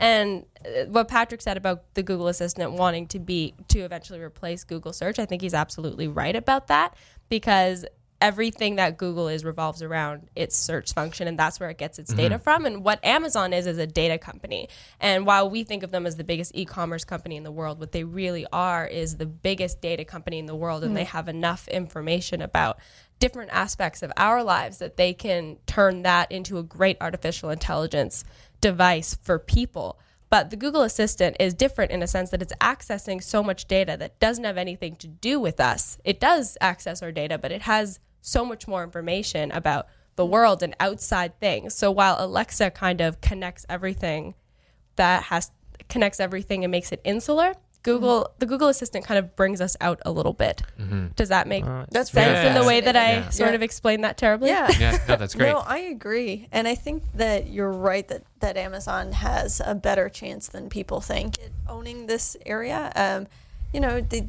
And 0.00 0.44
uh, 0.64 0.84
what 0.88 1.08
Patrick 1.08 1.40
said 1.40 1.56
about 1.56 1.94
the 1.94 2.02
Google 2.02 2.28
Assistant 2.28 2.72
wanting 2.72 3.06
to 3.08 3.18
be 3.18 3.54
to 3.68 3.80
eventually 3.80 4.20
replace 4.20 4.64
Google 4.64 4.92
Search, 4.92 5.18
I 5.18 5.24
think 5.24 5.40
he's 5.42 5.54
absolutely 5.54 6.08
right 6.08 6.36
about 6.36 6.66
that 6.66 6.94
because 7.30 7.86
everything 8.20 8.76
that 8.76 8.98
Google 8.98 9.28
is 9.28 9.44
revolves 9.44 9.82
around 9.82 10.28
its 10.34 10.56
search 10.56 10.92
function 10.92 11.28
and 11.28 11.38
that's 11.38 11.60
where 11.60 11.70
it 11.70 11.78
gets 11.78 11.98
its 11.98 12.10
mm-hmm. 12.10 12.20
data 12.22 12.38
from 12.38 12.66
and 12.66 12.84
what 12.84 13.04
Amazon 13.04 13.52
is 13.52 13.66
is 13.66 13.78
a 13.78 13.86
data 13.86 14.18
company. 14.18 14.68
And 15.00 15.24
while 15.24 15.48
we 15.48 15.62
think 15.62 15.82
of 15.82 15.90
them 15.92 16.06
as 16.06 16.16
the 16.16 16.24
biggest 16.24 16.52
e-commerce 16.54 17.04
company 17.04 17.36
in 17.36 17.44
the 17.44 17.52
world, 17.52 17.78
what 17.78 17.92
they 17.92 18.04
really 18.04 18.46
are 18.52 18.86
is 18.86 19.16
the 19.16 19.26
biggest 19.26 19.80
data 19.80 20.04
company 20.04 20.38
in 20.38 20.46
the 20.46 20.56
world 20.56 20.82
and 20.82 20.96
they 20.96 21.04
mm. 21.04 21.08
have 21.08 21.28
enough 21.28 21.68
information 21.68 22.42
about 22.42 22.78
different 23.20 23.50
aspects 23.52 24.02
of 24.02 24.12
our 24.16 24.42
lives 24.42 24.78
that 24.78 24.96
they 24.96 25.12
can 25.12 25.56
turn 25.66 26.02
that 26.02 26.30
into 26.32 26.58
a 26.58 26.62
great 26.62 26.96
artificial 27.00 27.50
intelligence 27.50 28.24
device 28.60 29.16
for 29.22 29.38
people. 29.38 29.98
But 30.30 30.50
the 30.50 30.56
Google 30.56 30.82
Assistant 30.82 31.36
is 31.40 31.54
different 31.54 31.90
in 31.90 32.02
a 32.02 32.06
sense 32.06 32.30
that 32.30 32.42
it's 32.42 32.52
accessing 32.60 33.22
so 33.22 33.42
much 33.42 33.66
data 33.66 33.96
that 33.98 34.20
doesn't 34.20 34.44
have 34.44 34.58
anything 34.58 34.96
to 34.96 35.08
do 35.08 35.40
with 35.40 35.58
us. 35.58 35.98
It 36.04 36.20
does 36.20 36.58
access 36.60 37.02
our 37.02 37.12
data, 37.12 37.38
but 37.38 37.50
it 37.50 37.62
has 37.62 37.98
so 38.28 38.44
much 38.44 38.68
more 38.68 38.82
information 38.84 39.50
about 39.52 39.86
the 40.16 40.26
world 40.26 40.62
and 40.62 40.74
outside 40.80 41.38
things. 41.40 41.74
So 41.74 41.90
while 41.90 42.16
Alexa 42.18 42.70
kind 42.72 43.00
of 43.00 43.20
connects 43.20 43.64
everything 43.68 44.34
that 44.96 45.24
has 45.24 45.50
connects 45.88 46.20
everything 46.20 46.64
and 46.64 46.70
makes 46.70 46.90
it 46.92 47.00
insular, 47.04 47.54
Google 47.84 48.28
the 48.40 48.44
Google 48.46 48.66
Assistant 48.68 49.04
kind 49.06 49.16
of 49.18 49.36
brings 49.36 49.60
us 49.60 49.76
out 49.80 50.00
a 50.04 50.10
little 50.10 50.32
bit. 50.32 50.62
Does 51.14 51.28
that 51.30 51.46
make 51.46 51.64
That's 51.90 52.10
sense 52.10 52.26
very 52.32 52.48
in 52.48 52.54
the 52.54 52.64
way 52.64 52.80
that 52.80 52.96
I 52.96 53.00
fascinating. 53.22 53.30
sort 53.32 53.50
Yeah. 53.50 53.54
of 53.54 53.62
explained 53.62 54.04
that 54.04 54.18
terribly? 54.18 54.48
Yeah. 54.50 54.68
Yeah, 54.78 54.98
no, 55.08 55.16
that's 55.16 55.34
great. 55.34 55.48
No, 55.52 55.58
I 55.60 55.78
agree, 55.78 56.48
and 56.52 56.66
I 56.68 56.74
think 56.74 57.04
that 57.14 57.46
you're 57.48 57.72
right 57.72 58.06
that 58.08 58.24
that 58.40 58.56
Amazon 58.56 59.12
has 59.12 59.62
a 59.64 59.74
better 59.76 60.08
chance 60.08 60.48
than 60.48 60.68
people 60.68 61.00
think 61.00 61.38
at 61.38 61.50
owning 61.68 62.06
this 62.08 62.36
area. 62.44 62.92
Um, 62.96 63.28
you 63.72 63.80
know, 63.80 64.00
the 64.00 64.26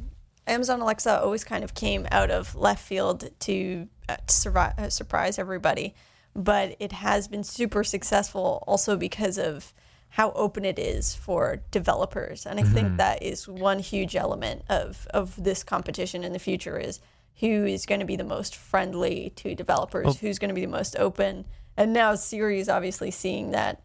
Amazon 0.49 0.81
Alexa 0.81 1.21
always 1.21 1.43
kind 1.43 1.63
of 1.63 1.73
came 1.73 2.07
out 2.11 2.31
of 2.31 2.55
left 2.55 2.85
field 2.85 3.29
to, 3.41 3.87
uh, 4.09 4.17
to 4.17 4.33
survi- 4.33 4.77
uh, 4.77 4.89
surprise 4.89 5.39
everybody, 5.39 5.95
but 6.35 6.75
it 6.79 6.91
has 6.91 7.27
been 7.27 7.43
super 7.43 7.83
successful 7.83 8.63
also 8.67 8.97
because 8.97 9.37
of 9.37 9.73
how 10.09 10.31
open 10.31 10.65
it 10.65 10.79
is 10.79 11.15
for 11.15 11.61
developers, 11.69 12.45
and 12.47 12.59
I 12.59 12.63
think 12.63 12.97
that 12.97 13.21
is 13.21 13.47
one 13.47 13.77
huge 13.77 14.15
element 14.15 14.63
of 14.67 15.07
of 15.13 15.35
this 15.41 15.63
competition 15.63 16.23
in 16.23 16.33
the 16.33 16.39
future 16.39 16.79
is 16.79 16.99
who 17.39 17.65
is 17.65 17.85
going 17.85 17.99
to 17.99 18.07
be 18.07 18.15
the 18.15 18.23
most 18.23 18.55
friendly 18.55 19.31
to 19.35 19.53
developers, 19.53 20.17
who's 20.19 20.39
going 20.39 20.49
to 20.49 20.55
be 20.55 20.61
the 20.65 20.67
most 20.67 20.95
open. 20.97 21.45
And 21.77 21.93
now 21.93 22.15
Siri 22.15 22.59
is 22.59 22.67
obviously 22.69 23.11
seeing 23.11 23.51
that 23.51 23.81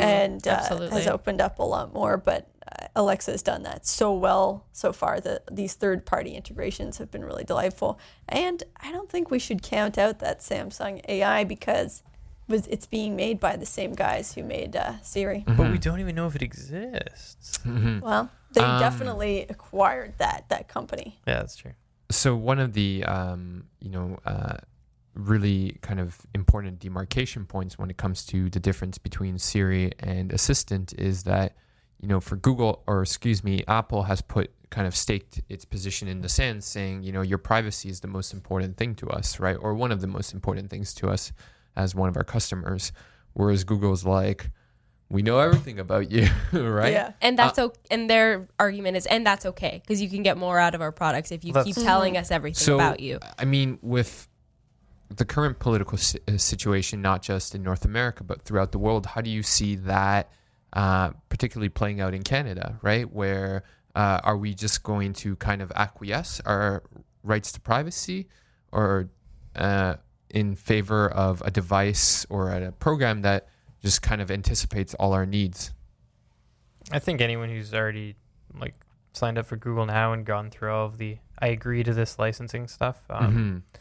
and 0.00 0.48
uh, 0.48 0.62
has 0.90 1.06
opened 1.12 1.40
up 1.42 1.58
a 1.58 1.62
lot 1.62 1.92
more. 1.92 2.16
But 2.16 2.48
Alexa 2.94 3.30
has 3.32 3.42
done 3.42 3.62
that 3.64 3.86
so 3.86 4.12
well 4.12 4.64
so 4.72 4.92
far 4.92 5.20
that 5.20 5.42
these 5.54 5.74
third 5.74 6.04
party 6.06 6.30
integrations 6.30 6.98
have 6.98 7.10
been 7.10 7.24
really 7.24 7.44
delightful. 7.44 7.98
And 8.28 8.62
I 8.80 8.90
don't 8.92 9.08
think 9.10 9.30
we 9.30 9.38
should 9.38 9.62
count 9.62 9.98
out 9.98 10.18
that 10.20 10.40
Samsung 10.40 11.00
AI 11.08 11.44
because 11.44 12.02
was 12.48 12.66
it's 12.68 12.86
being 12.86 13.16
made 13.16 13.40
by 13.40 13.56
the 13.56 13.66
same 13.66 13.92
guys 13.92 14.32
who 14.34 14.42
made 14.44 14.76
uh, 14.76 15.00
Siri. 15.02 15.44
But 15.46 15.70
we 15.72 15.78
don't 15.78 16.00
even 16.00 16.14
know 16.14 16.26
if 16.26 16.36
it 16.36 16.42
exists. 16.42 17.58
Well, 17.66 18.30
they 18.52 18.60
Um, 18.62 18.78
definitely 18.80 19.46
acquired 19.48 20.14
that 20.18 20.44
that 20.48 20.68
company. 20.68 21.18
Yeah, 21.26 21.40
that's 21.40 21.56
true. 21.56 21.72
so 22.10 22.36
one 22.36 22.58
of 22.60 22.72
the 22.72 23.04
um, 23.04 23.64
you 23.80 23.90
know 23.90 24.18
uh, 24.24 24.56
really 25.14 25.76
kind 25.82 25.98
of 26.00 26.18
important 26.34 26.78
demarcation 26.78 27.44
points 27.46 27.78
when 27.78 27.90
it 27.90 27.96
comes 27.96 28.24
to 28.26 28.48
the 28.50 28.60
difference 28.60 28.96
between 28.98 29.38
Siri 29.38 29.92
and 29.98 30.32
Assistant 30.32 30.94
is 30.98 31.24
that 31.24 31.56
you 32.00 32.08
know 32.08 32.20
for 32.20 32.36
Google 32.36 32.82
or 32.86 33.02
excuse 33.02 33.42
me 33.44 33.62
Apple 33.68 34.04
has 34.04 34.20
put 34.20 34.50
kind 34.70 34.86
of 34.86 34.94
staked 34.96 35.40
its 35.48 35.64
position 35.64 36.08
in 36.08 36.20
the 36.22 36.28
sand 36.28 36.62
saying 36.64 37.02
you 37.02 37.12
know 37.12 37.22
your 37.22 37.38
privacy 37.38 37.88
is 37.88 38.00
the 38.00 38.08
most 38.08 38.32
important 38.32 38.76
thing 38.76 38.94
to 38.96 39.08
us 39.08 39.38
right 39.40 39.56
or 39.60 39.74
one 39.74 39.92
of 39.92 40.00
the 40.00 40.06
most 40.06 40.32
important 40.34 40.68
things 40.70 40.92
to 40.94 41.08
us 41.08 41.32
as 41.76 41.94
one 41.94 42.08
of 42.08 42.16
our 42.16 42.24
customers 42.24 42.92
whereas 43.34 43.64
Google's 43.64 44.04
like 44.04 44.50
we 45.08 45.22
know 45.22 45.38
everything 45.38 45.78
about 45.78 46.10
you 46.10 46.26
right 46.52 46.92
Yeah. 46.92 47.12
And 47.22 47.38
that's 47.38 47.58
o- 47.60 47.72
and 47.92 48.10
their 48.10 48.48
argument 48.58 48.96
is, 48.96 49.06
and 49.06 49.24
that's 49.24 49.46
okay 49.46 49.80
because 49.80 50.02
you 50.02 50.08
can 50.10 50.24
get 50.24 50.36
more 50.36 50.58
out 50.58 50.74
of 50.74 50.80
our 50.82 50.90
products 50.90 51.30
if 51.30 51.44
you 51.44 51.52
Well, 51.52 51.62
keep 51.64 51.76
that's- 51.76 51.86
telling 51.86 52.16
us 52.16 52.32
everything 52.32 52.56
so 52.58 52.74
about 52.74 52.98
you. 52.98 53.20
I 53.38 53.44
mean, 53.44 53.78
with 53.82 54.26
the 55.14 55.24
current 55.24 55.60
political 55.60 55.96
si- 55.96 56.18
uh, 56.26 56.36
situation, 56.38 57.02
not 57.02 57.22
just 57.22 57.54
in 57.54 57.62
North 57.62 57.84
America 57.84 58.24
but 58.24 58.42
throughout 58.42 58.72
the 58.72 58.78
world, 58.80 59.06
how 59.06 59.20
do 59.20 59.30
you 59.30 59.44
see 59.44 59.76
that 59.76 60.28
uh, 60.76 61.10
particularly 61.30 61.70
playing 61.70 62.00
out 62.00 62.12
in 62.14 62.22
Canada? 62.22 62.78
Right, 62.82 63.10
where 63.10 63.64
uh, 63.94 64.20
are 64.22 64.36
we 64.36 64.54
just 64.54 64.82
going 64.82 65.12
to 65.14 65.34
kind 65.36 65.62
of 65.62 65.72
acquiesce 65.74 66.40
our 66.44 66.82
rights 67.24 67.50
to 67.52 67.60
privacy, 67.60 68.28
or 68.70 69.08
uh, 69.56 69.94
in 70.30 70.54
favor 70.54 71.08
of 71.08 71.42
a 71.44 71.50
device 71.50 72.26
or 72.28 72.50
a 72.52 72.72
program 72.72 73.22
that 73.22 73.48
just 73.82 74.02
kind 74.02 74.20
of 74.20 74.30
anticipates 74.30 74.92
all 74.94 75.12
our 75.14 75.24
needs? 75.26 75.72
I 76.92 76.98
think 76.98 77.20
anyone 77.20 77.48
who's 77.48 77.72
already 77.74 78.16
like 78.54 78.74
signed 79.12 79.38
up 79.38 79.46
for 79.46 79.56
Google 79.56 79.86
now 79.86 80.12
and 80.12 80.24
gone 80.26 80.50
through 80.50 80.72
all 80.72 80.86
of 80.86 80.98
the 80.98 81.16
I 81.38 81.48
agree 81.48 81.82
to 81.82 81.92
this 81.94 82.18
licensing 82.18 82.68
stuff. 82.68 82.98
Um, 83.10 83.64
Mhm. 83.74 83.80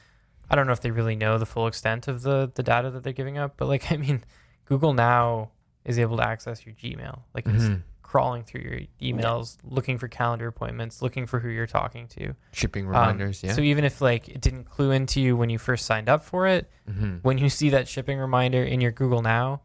I 0.49 0.55
don't 0.55 0.67
know 0.67 0.73
if 0.73 0.81
they 0.81 0.91
really 0.91 1.15
know 1.15 1.38
the 1.38 1.45
full 1.45 1.67
extent 1.67 2.08
of 2.08 2.21
the 2.21 2.51
the 2.55 2.63
data 2.63 2.89
that 2.91 3.03
they're 3.03 3.13
giving 3.13 3.38
up, 3.38 3.55
but 3.58 3.67
like 3.67 3.91
I 3.91 3.97
mean, 3.97 4.23
Google 4.65 4.93
now 4.93 5.51
is 5.86 6.00
able 6.00 6.17
to 6.17 6.28
access 6.28 6.65
your 6.65 6.76
Gmail, 6.76 7.19
like 7.34 7.45
it's 7.48 7.63
Mhm. 7.65 7.82
crawling 8.02 8.43
through 8.43 8.62
your 8.62 8.80
emails, 9.02 9.58
looking 9.63 9.98
for 9.98 10.08
calendar 10.08 10.48
appointments, 10.48 11.02
looking 11.02 11.26
for 11.26 11.39
who 11.39 11.50
you're 11.50 11.67
talking 11.67 12.08
to. 12.08 12.34
Shipping 12.52 12.86
Um, 12.86 12.91
reminders, 12.91 13.43
yeah. 13.43 13.54
So 13.54 13.62
even 13.62 13.84
if 13.84 14.02
like 14.02 14.28
it 14.30 14.41
didn't 14.41 14.65
clue 14.65 14.91
into 14.91 15.21
you 15.21 15.36
when 15.38 15.50
you 15.50 15.58
first 15.58 15.86
signed 15.86 16.10
up 16.10 16.24
for 16.24 16.48
it, 16.48 16.69
Mhm. 16.89 17.19
when 17.24 17.38
you 17.38 17.50
see 17.50 17.69
that 17.71 17.88
shipping 17.88 18.17
reminder 18.19 18.63
in 18.63 18.82
your 18.82 18.91
Google 18.91 19.21
Now, 19.21 19.62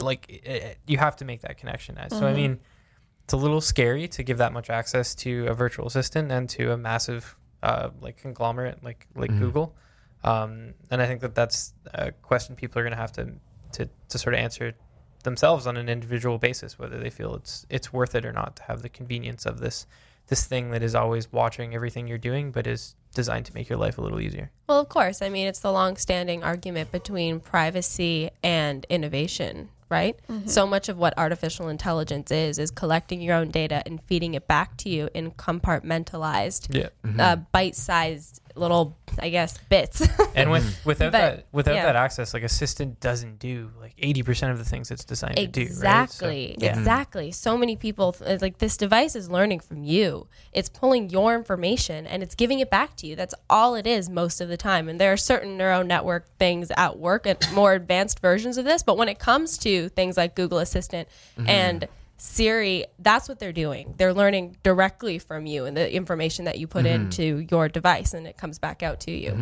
like 0.00 0.28
it, 0.28 0.46
it- 0.46 0.78
you 0.86 0.98
have 0.98 1.16
to 1.16 1.24
make 1.24 1.42
that 1.42 1.58
connection. 1.58 1.98
So 2.10 2.26
I 2.26 2.32
mean, 2.32 2.60
it's 3.24 3.32
a 3.34 3.36
little 3.36 3.60
scary 3.60 4.08
to 4.08 4.22
give 4.22 4.38
that 4.38 4.52
much 4.52 4.70
access 4.70 5.14
to 5.16 5.46
a 5.46 5.54
virtual 5.54 5.86
assistant 5.86 6.32
and 6.32 6.48
to 6.50 6.72
a 6.72 6.76
massive 6.76 7.36
uh, 7.62 7.90
like 8.00 8.16
conglomerate 8.16 8.82
like 8.82 9.06
like 9.14 9.30
Google. 9.38 9.76
Um, 10.24 10.74
and 10.90 11.00
I 11.02 11.06
think 11.06 11.20
that 11.20 11.34
that's 11.34 11.74
a 11.92 12.12
question 12.12 12.54
people 12.56 12.78
are 12.80 12.82
going 12.84 12.92
to 12.92 12.96
have 12.96 13.12
to 13.12 13.32
to 13.72 13.88
to 14.08 14.18
sort 14.18 14.34
of 14.34 14.40
answer 14.40 14.72
themselves 15.22 15.66
on 15.66 15.76
an 15.76 15.88
individual 15.88 16.38
basis 16.38 16.78
whether 16.78 16.98
they 16.98 17.10
feel 17.10 17.34
it's 17.34 17.66
it's 17.68 17.92
worth 17.92 18.14
it 18.14 18.24
or 18.24 18.32
not 18.32 18.56
to 18.56 18.62
have 18.64 18.82
the 18.82 18.88
convenience 18.88 19.44
of 19.46 19.60
this 19.60 19.86
this 20.28 20.44
thing 20.46 20.70
that 20.70 20.82
is 20.82 20.94
always 20.94 21.32
watching 21.32 21.74
everything 21.74 22.06
you're 22.06 22.16
doing 22.18 22.52
but 22.52 22.66
is 22.66 22.94
designed 23.14 23.44
to 23.44 23.52
make 23.54 23.68
your 23.68 23.78
life 23.78 23.98
a 23.98 24.00
little 24.00 24.20
easier. 24.20 24.48
Well, 24.68 24.78
of 24.78 24.88
course. 24.88 25.20
I 25.20 25.28
mean, 25.28 25.48
it's 25.48 25.58
the 25.58 25.72
long-standing 25.72 26.44
argument 26.44 26.92
between 26.92 27.40
privacy 27.40 28.30
and 28.44 28.86
innovation, 28.88 29.68
right? 29.88 30.16
So 30.46 30.68
much 30.68 30.88
of 30.88 30.96
what 30.96 31.14
artificial 31.18 31.68
intelligence 31.68 32.30
is 32.30 32.60
is 32.60 32.70
collecting 32.70 33.20
your 33.20 33.34
own 33.34 33.50
data 33.50 33.82
and 33.84 34.00
feeding 34.04 34.34
it 34.34 34.46
back 34.46 34.76
to 34.78 34.88
you 34.88 35.08
in 35.12 35.32
compartmentalized, 35.32 36.72
Yeah. 36.74 36.88
uh, 37.18 37.36
bite-sized 37.50 38.40
little, 38.54 38.96
I 39.18 39.30
guess, 39.30 39.58
bits. 39.68 40.06
And 40.32 40.50
with 40.50 40.80
without 40.86 41.10
But, 41.12 41.18
that 41.18 41.46
without 41.50 41.74
yeah. 41.74 41.86
that 41.86 41.96
access, 41.96 42.32
like 42.32 42.44
Assistant 42.44 43.00
doesn't 43.00 43.40
do 43.40 43.70
like 43.80 43.94
eighty 43.98 44.22
percent 44.22 44.52
of 44.52 44.58
the 44.58 44.64
things 44.64 44.90
it's 44.90 45.04
designed 45.04 45.36
to 45.36 45.46
do. 45.46 45.62
Right? 45.62 45.68
So- 45.68 45.74
Exactly. 45.74 46.56
Exactly. 46.60 47.32
So 47.32 47.58
many 47.58 47.76
people 47.76 48.14
like 48.40 48.58
this 48.58 48.76
device 48.76 49.16
is 49.16 49.28
learning 49.28 49.60
from 49.60 49.82
you. 49.82 50.28
It's 50.52 50.68
pulling 50.68 51.10
your 51.10 51.34
information 51.34 52.06
and 52.06 52.22
it's 52.22 52.34
giving 52.36 52.60
it 52.60 52.70
back 52.70 52.96
to 52.96 53.06
you. 53.06 53.16
That's 53.16 53.34
all 53.48 53.74
it 53.74 53.86
is 53.86 54.08
most 54.08 54.40
of 54.40 54.48
the 54.48 54.56
time. 54.56 54.88
And 54.88 55.00
there 55.00 55.12
are 55.12 55.16
certain 55.16 55.56
neural 55.56 55.84
network 55.84 56.26
things 56.38 56.70
at 56.76 56.98
work 56.98 57.26
and 57.26 57.38
more 57.52 57.72
advanced 57.74 58.20
versions 58.20 58.56
of 58.56 58.64
this, 58.64 58.82
but 58.82 58.96
when 58.96 59.08
it 59.08 59.18
comes 59.18 59.58
to 59.58 59.88
things 59.90 60.16
like 60.16 60.34
Google 60.36 60.58
Assistant 60.58 61.08
mm-hmm. 61.36 61.48
and 61.48 61.88
Siri, 62.22 62.84
that's 62.98 63.30
what 63.30 63.38
they're 63.38 63.50
doing. 63.50 63.94
They're 63.96 64.12
learning 64.12 64.58
directly 64.62 65.18
from 65.18 65.46
you 65.46 65.64
and 65.64 65.74
the 65.74 65.90
information 65.90 66.44
that 66.44 66.58
you 66.58 66.66
put 66.66 66.84
into 66.84 67.46
your 67.50 67.66
device 67.70 68.12
and 68.12 68.26
it 68.26 68.36
comes 68.36 68.58
back 68.58 68.82
out 68.82 69.00
to 69.00 69.10
you. 69.10 69.32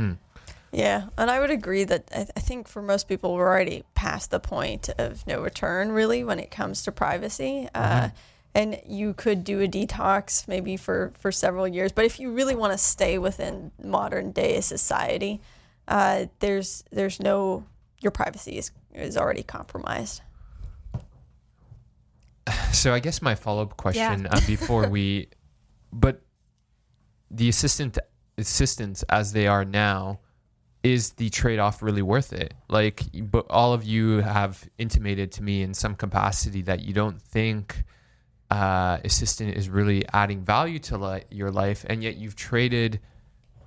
Yeah, 0.70 1.08
and 1.18 1.28
I 1.28 1.40
would 1.40 1.50
agree 1.50 1.82
that 1.82 2.08
I, 2.14 2.28
I 2.36 2.40
think 2.40 2.68
for 2.68 2.80
most 2.80 3.08
people 3.08 3.34
we're 3.34 3.48
already 3.48 3.82
past 3.94 4.30
the 4.30 4.38
point 4.38 4.90
of 4.96 5.26
no 5.26 5.40
return, 5.40 5.90
really, 5.90 6.22
when 6.22 6.38
it 6.38 6.52
comes 6.52 6.82
to 6.84 6.92
privacy. 6.92 7.68
Uh, 7.74 8.10
and 8.54 8.80
you 8.86 9.12
could 9.12 9.42
do 9.42 9.60
a 9.60 9.66
detox 9.66 10.46
maybe 10.46 10.76
for 10.76 11.12
for 11.18 11.32
several 11.32 11.66
years, 11.66 11.90
but 11.90 12.04
if 12.04 12.20
you 12.20 12.30
really 12.30 12.54
want 12.54 12.72
to 12.72 12.78
stay 12.78 13.18
within 13.18 13.72
modern 13.82 14.30
day 14.30 14.60
society, 14.60 15.40
uh, 15.88 16.26
there's 16.38 16.84
there's 16.92 17.18
no 17.18 17.64
your 18.00 18.12
privacy 18.12 18.56
is 18.56 18.70
is 18.94 19.16
already 19.16 19.42
compromised. 19.42 20.22
So 22.72 22.94
I 22.94 23.00
guess 23.00 23.20
my 23.22 23.34
follow 23.34 23.62
up 23.62 23.76
question 23.76 24.26
uh, 24.26 24.40
before 24.46 24.88
we, 24.88 25.28
but 25.92 26.22
the 27.30 27.48
assistant 27.48 27.98
assistants 28.36 29.02
as 29.08 29.32
they 29.32 29.46
are 29.46 29.64
now, 29.64 30.20
is 30.82 31.12
the 31.12 31.28
trade 31.30 31.58
off 31.58 31.82
really 31.82 32.02
worth 32.02 32.32
it? 32.32 32.54
Like, 32.68 33.02
but 33.14 33.46
all 33.50 33.72
of 33.72 33.84
you 33.84 34.18
have 34.18 34.68
intimated 34.78 35.32
to 35.32 35.42
me 35.42 35.62
in 35.62 35.74
some 35.74 35.94
capacity 35.94 36.62
that 36.62 36.80
you 36.80 36.92
don't 36.92 37.20
think 37.20 37.84
uh, 38.50 38.98
assistant 39.04 39.56
is 39.56 39.68
really 39.68 40.04
adding 40.12 40.44
value 40.44 40.78
to 40.78 40.96
li- 40.96 41.24
your 41.30 41.50
life, 41.50 41.84
and 41.88 42.02
yet 42.02 42.16
you've 42.16 42.36
traded. 42.36 43.00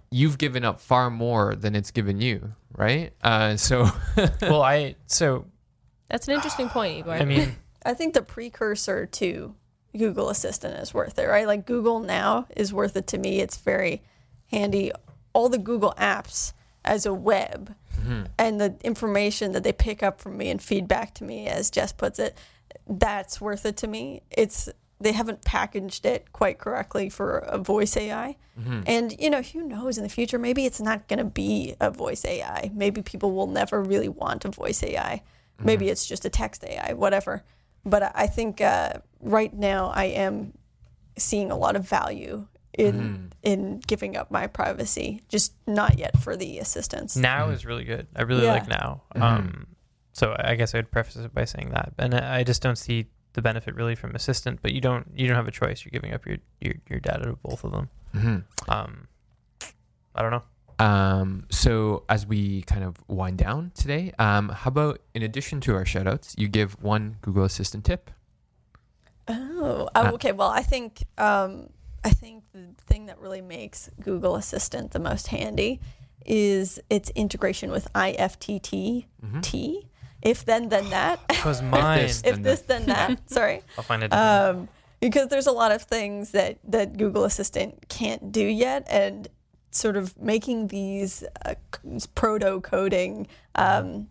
You've 0.09 0.37
given 0.37 0.65
up 0.65 0.81
far 0.81 1.09
more 1.09 1.55
than 1.55 1.75
it's 1.75 1.91
given 1.91 2.19
you, 2.19 2.53
right? 2.75 3.13
Uh, 3.23 3.55
so, 3.57 3.89
well, 4.41 4.61
I 4.61 4.95
so 5.05 5.45
That's 6.09 6.27
an 6.27 6.33
interesting 6.33 6.69
point, 6.69 6.97
Igor. 6.97 7.13
I 7.13 7.25
mean, 7.25 7.55
I 7.83 7.93
think 7.93 8.13
the 8.13 8.21
precursor 8.21 9.05
to 9.05 9.55
Google 9.97 10.29
Assistant 10.29 10.77
is 10.79 10.93
worth 10.93 11.17
it, 11.19 11.25
right? 11.25 11.47
Like 11.47 11.65
Google 11.65 11.99
Now 11.99 12.47
is 12.55 12.73
worth 12.73 12.95
it 12.95 13.07
to 13.07 13.17
me. 13.17 13.39
It's 13.39 13.57
very 13.57 14.01
handy. 14.51 14.91
All 15.33 15.49
the 15.49 15.57
Google 15.57 15.93
apps 15.97 16.53
as 16.83 17.05
a 17.05 17.13
web 17.13 17.75
mm-hmm. 17.99 18.23
and 18.37 18.59
the 18.59 18.75
information 18.83 19.51
that 19.51 19.63
they 19.63 19.73
pick 19.73 20.01
up 20.01 20.19
from 20.19 20.37
me 20.37 20.49
and 20.49 20.61
feedback 20.61 21.13
to 21.15 21.23
me, 21.23 21.47
as 21.47 21.69
Jess 21.69 21.91
puts 21.91 22.19
it, 22.19 22.37
that's 22.87 23.39
worth 23.39 23.65
it 23.65 23.77
to 23.77 23.87
me. 23.87 24.21
It's 24.31 24.69
they 24.99 25.11
haven't 25.13 25.43
packaged 25.43 26.05
it 26.05 26.31
quite 26.31 26.59
correctly 26.59 27.09
for 27.09 27.39
a 27.39 27.57
voice 27.57 27.97
AI. 27.97 28.37
Mm-hmm. 28.59 28.81
And 28.85 29.15
you 29.19 29.29
know, 29.29 29.41
who 29.41 29.63
knows 29.63 29.97
in 29.97 30.03
the 30.03 30.09
future 30.09 30.37
maybe 30.37 30.65
it's 30.65 30.79
not 30.79 31.07
going 31.07 31.19
to 31.19 31.25
be 31.25 31.75
a 31.79 31.89
voice 31.89 32.23
AI. 32.23 32.69
Maybe 32.73 33.01
people 33.01 33.31
will 33.31 33.47
never 33.47 33.81
really 33.81 34.09
want 34.09 34.45
a 34.45 34.49
voice 34.49 34.83
AI. 34.83 35.23
Maybe 35.59 35.85
mm-hmm. 35.85 35.91
it's 35.91 36.05
just 36.05 36.25
a 36.25 36.29
text 36.29 36.63
AI, 36.63 36.93
whatever. 36.93 37.43
But 37.85 38.03
I- 38.03 38.11
I 38.15 38.27
think 38.27 38.61
uh, 38.61 38.93
right 39.19 39.53
now 39.53 39.91
I 39.93 40.05
am 40.05 40.53
seeing 41.17 41.51
a 41.51 41.55
lot 41.57 41.75
of 41.75 41.87
value 41.87 42.47
in 42.77 43.31
in 43.43 43.79
giving 43.85 44.15
up 44.15 44.31
my 44.31 44.47
privacy. 44.47 45.21
Just 45.27 45.53
not 45.67 45.97
yet 45.99 46.17
for 46.19 46.37
the 46.37 46.59
assistants. 46.59 47.15
now 47.17 47.49
is 47.49 47.65
really 47.65 47.83
good. 47.83 48.07
I 48.15 48.21
really 48.21 48.43
Yeah. 48.45 48.53
like 48.53 48.67
now. 48.67 49.01
Um, 49.15 49.67
so 50.13 50.35
I 50.39 50.55
guess 50.55 50.73
I 50.73 50.77
would 50.77 50.91
preface 50.91 51.17
it 51.17 51.33
by 51.33 51.45
saying 51.45 51.71
that, 51.71 51.93
and 51.97 52.13
I 52.15 52.39
I 52.39 52.43
just 52.43 52.61
don't 52.61 52.77
see 52.77 53.07
the 53.33 53.41
benefit 53.41 53.75
really 53.75 53.95
from 53.95 54.15
assistant. 54.15 54.61
But 54.61 54.71
you 54.73 54.81
don't 54.81 55.07
you 55.15 55.27
don't 55.27 55.35
have 55.35 55.47
a 55.47 55.51
choice. 55.51 55.83
You're 55.83 55.91
giving 55.91 56.13
up 56.13 56.25
your 56.25 56.37
your, 56.61 56.75
your 56.89 56.99
data 56.99 57.25
to 57.25 57.33
both 57.43 57.63
of 57.63 57.71
them. 57.71 57.89
Mhm. 58.15 58.43
Um, 58.69 59.07
I 60.15 60.21
don't 60.21 60.31
know. 60.31 60.43
Um, 60.81 61.45
so 61.51 62.03
as 62.09 62.25
we 62.25 62.63
kind 62.63 62.83
of 62.83 62.95
wind 63.07 63.37
down 63.37 63.71
today, 63.75 64.11
um, 64.19 64.49
how 64.49 64.69
about 64.69 64.99
in 65.13 65.21
addition 65.21 65.61
to 65.61 65.75
our 65.75 65.83
shoutouts, 65.85 66.33
you 66.37 66.47
give 66.47 66.81
one 66.81 67.17
Google 67.21 67.43
Assistant 67.43 67.85
tip? 67.85 68.09
Oh, 69.27 69.87
Uh, 69.95 70.09
oh, 70.09 70.13
okay. 70.15 70.31
Well, 70.31 70.49
I 70.49 70.63
think 70.63 71.03
um, 71.17 71.69
I 72.03 72.09
think 72.09 72.43
the 72.53 72.73
thing 72.87 73.05
that 73.05 73.19
really 73.19 73.41
makes 73.41 73.89
Google 74.01 74.35
Assistant 74.35 74.91
the 74.91 74.99
most 74.99 75.27
handy 75.27 75.79
is 76.25 76.79
its 76.89 77.09
integration 77.11 77.71
with 77.71 77.91
IFTTT. 77.93 79.05
Mm-hmm. 79.23 79.87
If 80.21 80.45
then 80.45 80.69
then 80.69 80.89
that. 80.89 81.19
Was 81.45 81.61
mine. 81.61 81.99
this- 81.99 82.21
if 82.23 82.35
Then 82.35 82.41
this 82.43 82.61
then 82.61 82.85
that. 82.87 83.19
Sorry. 83.29 83.61
I'll 83.77 83.83
find 83.83 84.03
it. 84.03 84.13
um, 84.13 84.67
because 84.99 85.27
there's 85.29 85.47
a 85.47 85.51
lot 85.51 85.71
of 85.71 85.81
things 85.83 86.31
that, 86.31 86.59
that 86.65 86.95
Google 86.97 87.23
Assistant 87.23 87.87
can't 87.89 88.31
do 88.31 88.45
yet, 88.45 88.85
and 88.87 89.27
sort 89.71 89.97
of 89.97 90.17
making 90.21 90.67
these 90.67 91.23
uh, 91.45 91.55
proto 92.15 92.59
coding 92.61 93.27
um, 93.55 94.07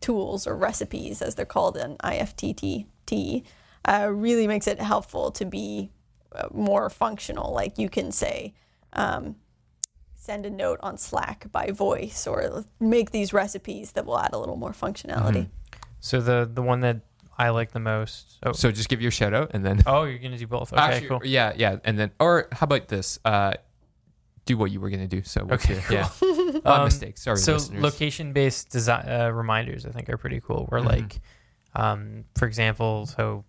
tools 0.00 0.46
or 0.46 0.56
recipes, 0.56 1.22
as 1.22 1.34
they're 1.36 1.46
called 1.46 1.76
in 1.76 1.96
IFTTT, 1.98 3.44
uh, 3.86 4.08
really 4.12 4.46
makes 4.46 4.66
it 4.66 4.80
helpful 4.80 5.30
to 5.32 5.44
be 5.44 5.90
uh, 6.34 6.48
more 6.52 6.90
functional. 6.90 7.52
Like 7.52 7.78
you 7.78 7.88
can 7.88 8.10
say, 8.12 8.54
um, 8.92 9.36
send 10.16 10.46
a 10.46 10.50
note 10.50 10.80
on 10.82 10.96
Slack 10.98 11.50
by 11.52 11.70
voice, 11.70 12.26
or 12.26 12.64
make 12.80 13.10
these 13.10 13.32
recipes 13.32 13.92
that 13.92 14.06
will 14.06 14.18
add 14.18 14.30
a 14.32 14.38
little 14.38 14.56
more 14.56 14.72
functionality. 14.72 15.48
so 16.00 16.20
the 16.20 16.48
the 16.52 16.62
one 16.62 16.80
that 16.80 17.00
I 17.38 17.50
like 17.50 17.72
the 17.72 17.80
most. 17.80 18.38
Oh, 18.42 18.52
So 18.52 18.70
just 18.72 18.88
give 18.88 19.02
your 19.02 19.10
shout 19.10 19.34
out 19.34 19.50
and 19.54 19.64
then. 19.64 19.82
oh, 19.86 20.04
you're 20.04 20.18
gonna 20.18 20.38
do 20.38 20.46
both. 20.46 20.72
Okay, 20.72 20.80
Actually, 20.82 21.08
cool. 21.08 21.20
Yeah, 21.24 21.52
yeah, 21.56 21.76
and 21.84 21.98
then 21.98 22.10
or 22.18 22.48
how 22.52 22.64
about 22.64 22.88
this? 22.88 23.18
Uh, 23.24 23.54
do 24.44 24.56
what 24.56 24.70
you 24.70 24.80
were 24.80 24.90
gonna 24.90 25.06
do. 25.08 25.22
So 25.22 25.44
we'll 25.44 25.54
Okay, 25.54 25.74
see. 25.80 25.94
yeah, 25.94 26.08
my 26.64 26.76
Um, 26.78 26.84
mistake. 26.84 27.16
Sorry, 27.18 27.36
so 27.38 27.58
location-based 27.72 28.70
design 28.70 29.08
uh, 29.08 29.30
reminders, 29.30 29.86
I 29.86 29.90
think, 29.90 30.08
are 30.10 30.16
pretty 30.18 30.40
cool. 30.40 30.66
Where 30.68 30.80
Mhm. 30.80 30.86
like, 30.86 31.20
um, 31.74 32.24
for 32.36 32.46
example, 32.46 33.06
so 33.06 33.44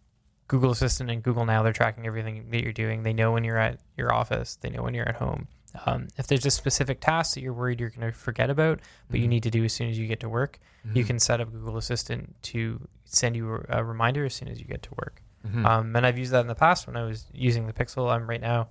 Google 0.47 0.71
Assistant 0.71 1.10
and 1.10 1.21
Google 1.23 1.45
Now, 1.45 1.63
they're 1.63 1.73
tracking 1.73 2.05
everything 2.05 2.49
that 2.51 2.62
you're 2.63 2.71
doing. 2.73 3.03
They 3.03 3.13
know 3.13 3.31
when 3.31 3.43
you're 3.43 3.58
at 3.58 3.79
your 3.97 4.13
office. 4.13 4.58
They 4.58 4.69
know 4.69 4.84
when 4.84 4.93
you're 4.93 5.08
at 5.10 5.15
home. 5.15 5.47
Um, 5.86 6.08
if 6.17 6.27
there's 6.27 6.45
a 6.45 6.51
specific 6.51 7.01
task 7.01 7.34
that 7.36 7.41
you're 7.41 7.51
worried 7.51 7.81
you're 7.81 7.89
going 7.89 8.10
to 8.10 8.17
forget 8.17 8.49
about, 8.49 8.79
but 9.10 9.19
you 9.19 9.25
Mhm. 9.25 9.29
need 9.29 9.43
to 9.43 9.49
do 9.51 9.63
as 9.65 9.73
soon 9.73 9.89
as 9.89 9.99
you 9.99 10.08
get 10.08 10.21
to 10.21 10.29
work, 10.29 10.60
you 10.93 11.03
Mhm. 11.03 11.08
can 11.08 11.19
set 11.19 11.41
up 11.41 11.51
Google 11.51 11.75
Assistant 11.77 12.36
to 12.43 12.88
send 13.03 13.36
you 13.36 13.65
a 13.67 13.84
reminder 13.84 14.23
as 14.23 14.34
soon 14.34 14.47
as 14.47 14.60
you 14.60 14.65
get 14.65 14.84
to 14.84 14.89
work. 14.97 15.21
Mhm. 15.45 15.65
Um, 15.65 15.95
and 15.95 16.05
I've 16.05 16.17
used 16.17 16.31
that 16.31 16.39
in 16.41 16.47
the 16.47 16.55
past 16.55 16.88
when 16.88 16.95
I 16.95 17.03
was 17.03 17.25
using 17.34 17.67
the 17.67 17.73
Pixel. 17.73 18.10
I'm 18.10 18.29
right 18.29 18.39
now 18.39 18.69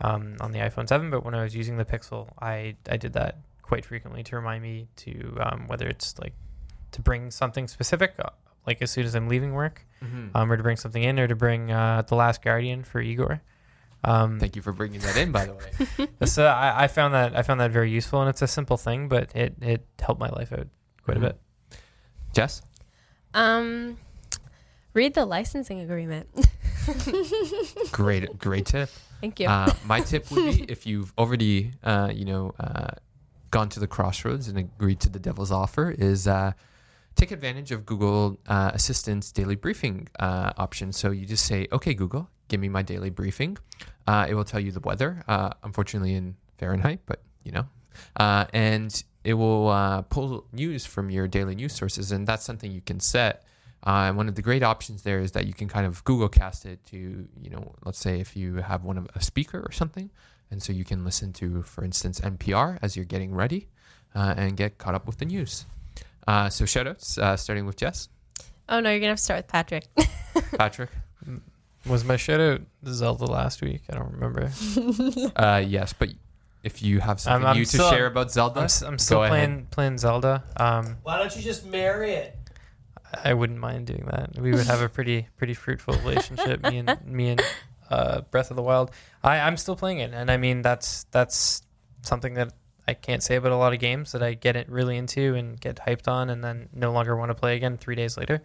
um, 0.00 0.36
on 0.40 0.52
the 0.52 0.58
iPhone 0.60 0.88
7, 0.88 1.10
but 1.10 1.24
when 1.24 1.34
I 1.34 1.42
was 1.42 1.54
using 1.54 1.76
the 1.76 1.84
Pixel, 1.84 2.28
I, 2.40 2.76
I 2.88 2.96
did 2.96 3.12
that 3.14 3.38
quite 3.62 3.84
frequently 3.84 4.22
to 4.24 4.36
remind 4.36 4.62
me 4.62 4.88
to 4.96 5.36
um, 5.40 5.66
whether 5.68 5.86
it's 5.86 6.18
like 6.18 6.32
to 6.92 7.02
bring 7.02 7.30
something 7.30 7.68
specific, 7.68 8.14
uh, 8.18 8.30
like 8.66 8.82
as 8.82 8.90
soon 8.90 9.04
as 9.04 9.14
I'm 9.14 9.28
leaving 9.28 9.52
work, 9.52 9.86
Mhm. 10.02 10.30
um, 10.34 10.50
or 10.50 10.56
to 10.56 10.62
bring 10.62 10.76
something 10.76 11.02
in, 11.02 11.18
or 11.18 11.28
to 11.28 11.36
bring 11.36 11.70
uh, 11.70 12.02
The 12.02 12.14
Last 12.14 12.42
Guardian 12.42 12.82
for 12.84 13.00
Igor. 13.00 13.40
Um, 14.02 14.40
Thank 14.40 14.56
you 14.56 14.62
for 14.62 14.72
bringing 14.72 15.00
that 15.00 15.16
in, 15.18 15.30
by 15.30 15.44
the 15.44 15.54
way. 15.54 16.08
so 16.26 16.46
I, 16.46 16.84
I 16.84 16.88
found 16.88 17.12
that 17.14 17.36
I 17.36 17.42
found 17.42 17.60
that 17.60 17.70
very 17.70 17.90
useful, 17.90 18.20
and 18.22 18.30
it's 18.30 18.40
a 18.42 18.46
simple 18.48 18.78
thing, 18.78 19.08
but 19.08 19.34
it, 19.36 19.54
it 19.60 19.84
helped 20.00 20.20
my 20.20 20.30
life 20.30 20.52
out 20.52 20.66
quite 21.04 21.18
Mhm. 21.18 21.24
a 21.24 21.26
bit. 21.26 21.40
Jess, 22.32 22.62
Um, 23.34 23.98
read 24.94 25.14
the 25.14 25.26
licensing 25.26 25.80
agreement. 25.80 26.28
great, 27.92 28.38
great 28.38 28.66
tip. 28.66 28.88
Thank 29.20 29.40
you. 29.40 29.48
Uh, 29.48 29.72
my 29.84 30.00
tip 30.00 30.30
would 30.30 30.56
be 30.56 30.64
if 30.68 30.86
you've 30.86 31.12
already, 31.18 31.72
uh, 31.82 32.10
you 32.12 32.24
know, 32.24 32.54
uh, 32.58 32.92
gone 33.50 33.68
to 33.70 33.80
the 33.80 33.86
crossroads 33.86 34.48
and 34.48 34.58
agreed 34.58 35.00
to 35.00 35.08
the 35.08 35.18
devil's 35.18 35.50
offer, 35.52 35.90
is 35.90 36.26
uh, 36.26 36.52
take 37.16 37.30
advantage 37.30 37.72
of 37.72 37.84
Google 37.84 38.38
uh, 38.46 38.70
Assistant's 38.74 39.32
daily 39.32 39.56
briefing 39.56 40.08
uh, 40.18 40.52
option. 40.56 40.92
So 40.92 41.10
you 41.10 41.26
just 41.26 41.46
say, 41.46 41.66
"Okay, 41.72 41.94
Google, 41.94 42.28
give 42.48 42.60
me 42.60 42.68
my 42.68 42.82
daily 42.82 43.10
briefing." 43.10 43.58
Uh, 44.06 44.26
it 44.28 44.34
will 44.34 44.44
tell 44.44 44.60
you 44.60 44.72
the 44.72 44.80
weather, 44.80 45.22
uh, 45.28 45.50
unfortunately 45.62 46.14
in 46.14 46.36
Fahrenheit, 46.58 47.00
but 47.06 47.22
you 47.44 47.52
know, 47.52 47.66
uh, 48.16 48.46
and 48.52 49.04
it 49.24 49.34
will 49.34 49.68
uh, 49.68 50.02
pull 50.02 50.46
news 50.52 50.86
from 50.86 51.10
your 51.10 51.28
daily 51.28 51.54
news 51.54 51.74
sources, 51.74 52.12
and 52.12 52.26
that's 52.26 52.44
something 52.44 52.72
you 52.72 52.80
can 52.80 53.00
set. 53.00 53.44
Uh, 53.86 54.08
and 54.08 54.16
one 54.16 54.28
of 54.28 54.34
the 54.34 54.42
great 54.42 54.62
options 54.62 55.02
there 55.02 55.20
is 55.20 55.32
that 55.32 55.46
you 55.46 55.54
can 55.54 55.66
kind 55.68 55.86
of 55.86 56.04
Google 56.04 56.28
cast 56.28 56.66
it 56.66 56.84
to, 56.86 56.96
you 56.98 57.50
know, 57.50 57.74
let's 57.84 57.98
say 57.98 58.20
if 58.20 58.36
you 58.36 58.56
have 58.56 58.84
one 58.84 58.98
of 58.98 59.08
a 59.14 59.22
speaker 59.22 59.58
or 59.60 59.72
something, 59.72 60.10
and 60.50 60.62
so 60.62 60.72
you 60.72 60.84
can 60.84 61.04
listen 61.04 61.32
to, 61.34 61.62
for 61.62 61.84
instance, 61.84 62.20
NPR 62.20 62.78
as 62.82 62.94
you're 62.96 63.04
getting 63.06 63.34
ready, 63.34 63.68
uh, 64.14 64.34
and 64.36 64.56
get 64.56 64.76
caught 64.78 64.94
up 64.94 65.06
with 65.06 65.18
the 65.18 65.24
news. 65.24 65.64
Uh, 66.28 66.50
so 66.50 66.64
shoutouts, 66.64 67.16
uh, 67.18 67.36
starting 67.36 67.64
with 67.64 67.76
Jess, 67.76 68.08
oh 68.68 68.80
no, 68.80 68.90
you're 68.90 69.00
gonna 69.00 69.10
have 69.12 69.18
to 69.18 69.24
start 69.24 69.38
with 69.38 69.48
Patrick. 69.48 69.86
Patrick. 70.58 70.90
Was 71.86 72.04
my 72.04 72.16
shout 72.16 72.40
out 72.40 72.60
Zelda 72.86 73.24
last 73.24 73.62
week? 73.62 73.82
I 73.90 73.94
don't 73.96 74.12
remember. 74.12 74.50
Uh, 75.36 75.62
yes, 75.66 75.94
but 75.94 76.10
if 76.62 76.82
you 76.82 77.00
have 77.00 77.18
something 77.18 77.46
I'm 77.46 77.56
new 77.56 77.64
to 77.64 77.76
share 77.78 78.06
about 78.06 78.30
Zelda, 78.30 78.60
I'm, 78.60 78.64
s- 78.64 78.82
I'm 78.82 78.98
still 78.98 79.18
go 79.18 79.22
ahead. 79.24 79.32
playing 79.32 79.66
playing 79.70 79.98
Zelda. 79.98 80.44
Um, 80.58 80.98
Why 81.02 81.18
don't 81.18 81.34
you 81.34 81.40
just 81.42 81.64
marry 81.64 82.12
it? 82.12 82.36
I 83.12 83.34
wouldn't 83.34 83.58
mind 83.58 83.86
doing 83.86 84.06
that. 84.10 84.38
We 84.38 84.52
would 84.52 84.66
have 84.66 84.82
a 84.82 84.88
pretty 84.88 85.26
pretty 85.36 85.54
fruitful 85.54 85.94
relationship. 85.98 86.62
me 86.62 86.78
and 86.78 86.98
me 87.06 87.30
and 87.30 87.42
uh, 87.90 88.20
Breath 88.30 88.50
of 88.50 88.56
the 88.56 88.62
Wild. 88.62 88.90
I 89.22 89.40
I'm 89.40 89.56
still 89.56 89.76
playing 89.76 89.98
it, 89.98 90.12
and 90.14 90.30
I 90.30 90.36
mean 90.36 90.62
that's 90.62 91.04
that's 91.10 91.62
something 92.02 92.34
that 92.34 92.52
I 92.88 92.94
can't 92.94 93.22
say 93.22 93.36
about 93.36 93.52
a 93.52 93.56
lot 93.56 93.72
of 93.72 93.78
games 93.80 94.12
that 94.12 94.22
I 94.22 94.34
get 94.34 94.56
it 94.56 94.68
really 94.68 94.96
into 94.96 95.34
and 95.34 95.60
get 95.60 95.76
hyped 95.76 96.08
on, 96.08 96.30
and 96.30 96.42
then 96.42 96.68
no 96.72 96.92
longer 96.92 97.16
want 97.16 97.30
to 97.30 97.34
play 97.34 97.56
again 97.56 97.76
three 97.78 97.94
days 97.94 98.16
later. 98.16 98.42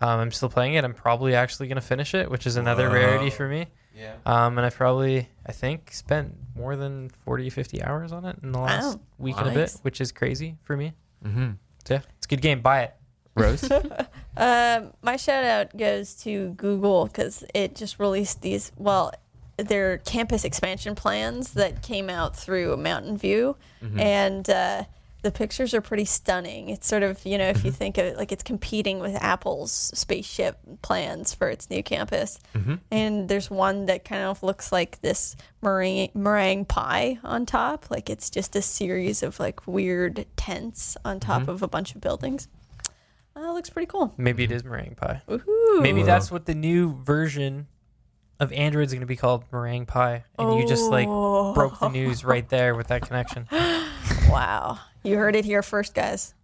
Um, 0.00 0.20
I'm 0.20 0.30
still 0.30 0.48
playing 0.48 0.74
it. 0.74 0.84
I'm 0.84 0.94
probably 0.94 1.34
actually 1.34 1.66
going 1.66 1.74
to 1.76 1.80
finish 1.82 2.14
it, 2.14 2.30
which 2.30 2.46
is 2.46 2.56
another 2.56 2.88
rarity 2.88 3.30
for 3.30 3.48
me. 3.48 3.66
Yeah. 3.96 4.14
Um, 4.24 4.56
and 4.56 4.64
I've 4.64 4.76
probably, 4.76 5.28
I 5.44 5.50
think, 5.50 5.90
spent 5.92 6.36
more 6.54 6.76
than 6.76 7.08
40, 7.24 7.50
50 7.50 7.82
hours 7.82 8.12
on 8.12 8.24
it 8.24 8.36
in 8.44 8.52
the 8.52 8.60
last 8.60 8.94
Wow. 8.96 9.00
week 9.18 9.36
and 9.38 9.48
a 9.48 9.50
bit, 9.52 9.72
which 9.82 10.00
is 10.00 10.12
crazy 10.12 10.56
for 10.62 10.76
me. 10.76 10.92
Mm-hmm. 11.24 11.50
So 11.84 11.94
yeah, 11.94 12.00
it's 12.16 12.26
a 12.26 12.28
good 12.28 12.40
game. 12.42 12.60
Buy 12.60 12.82
it. 12.82 12.94
Rose. 13.34 13.68
Um, 14.36 14.92
my 15.02 15.16
shout 15.16 15.42
out 15.42 15.76
goes 15.76 16.14
to 16.22 16.50
Google 16.50 17.06
because 17.06 17.42
it 17.54 17.74
just 17.74 17.98
released 17.98 18.40
these, 18.40 18.70
well, 18.76 19.12
their 19.56 19.98
campus 19.98 20.44
expansion 20.44 20.94
plans 20.94 21.54
that 21.54 21.82
came 21.82 22.08
out 22.08 22.36
through 22.36 22.76
Mountain 22.76 23.18
View. 23.18 23.56
And 23.98 24.48
uh, 24.48 24.84
the 25.22 25.32
pictures 25.32 25.74
are 25.74 25.80
pretty 25.80 26.04
stunning. 26.04 26.68
It's 26.68 26.86
sort 26.86 27.02
of, 27.02 27.26
you 27.26 27.36
know, 27.36 27.48
if 27.48 27.64
you 27.64 27.72
think 27.72 27.98
of 27.98 28.04
it 28.06 28.16
like 28.16 28.30
it's 28.30 28.44
competing 28.44 29.00
with 29.00 29.16
Apple's 29.16 29.72
spaceship 29.72 30.56
plans 30.82 31.34
for 31.34 31.48
its 31.48 31.68
new 31.68 31.82
campus. 31.82 32.38
And 32.92 33.28
there's 33.28 33.50
one 33.50 33.86
that 33.86 34.04
kind 34.04 34.22
of 34.22 34.44
looks 34.44 34.70
like 34.70 35.00
this 35.00 35.34
meringue, 35.62 36.10
meringue 36.14 36.64
pie 36.66 37.18
on 37.24 37.44
top. 37.44 37.90
Like 37.90 38.08
it's 38.08 38.30
just 38.30 38.54
a 38.54 38.62
series 38.62 39.24
of 39.24 39.40
like 39.40 39.66
weird 39.66 40.26
tents 40.36 40.96
on 41.04 41.18
top 41.18 41.48
of 41.48 41.60
a 41.62 41.68
bunch 41.68 41.96
of 41.96 42.00
buildings. 42.00 42.46
Uh, 43.38 43.52
looks 43.52 43.70
pretty 43.70 43.86
cool. 43.86 44.12
Maybe 44.16 44.42
it 44.42 44.50
is 44.50 44.64
meringue 44.64 44.96
pie. 44.96 45.22
Woohoo. 45.28 45.80
Maybe 45.80 46.02
that's 46.02 46.30
what 46.30 46.46
the 46.46 46.54
new 46.54 47.00
version 47.04 47.68
of 48.40 48.52
Android's 48.52 48.92
going 48.92 49.00
to 49.00 49.06
be 49.06 49.16
called 49.16 49.44
meringue 49.52 49.86
pie, 49.86 50.24
and 50.38 50.58
you 50.58 50.66
just 50.66 50.90
like 50.90 51.06
broke 51.06 51.78
the 51.78 51.88
news 51.88 52.24
right 52.24 52.48
there 52.48 52.74
with 52.74 52.88
that 52.88 53.02
connection. 53.02 53.46
Wow. 54.28 54.78
You 55.02 55.16
heard 55.16 55.34
it 55.36 55.46
here 55.46 55.62
first, 55.62 55.94
guys. 55.94 56.34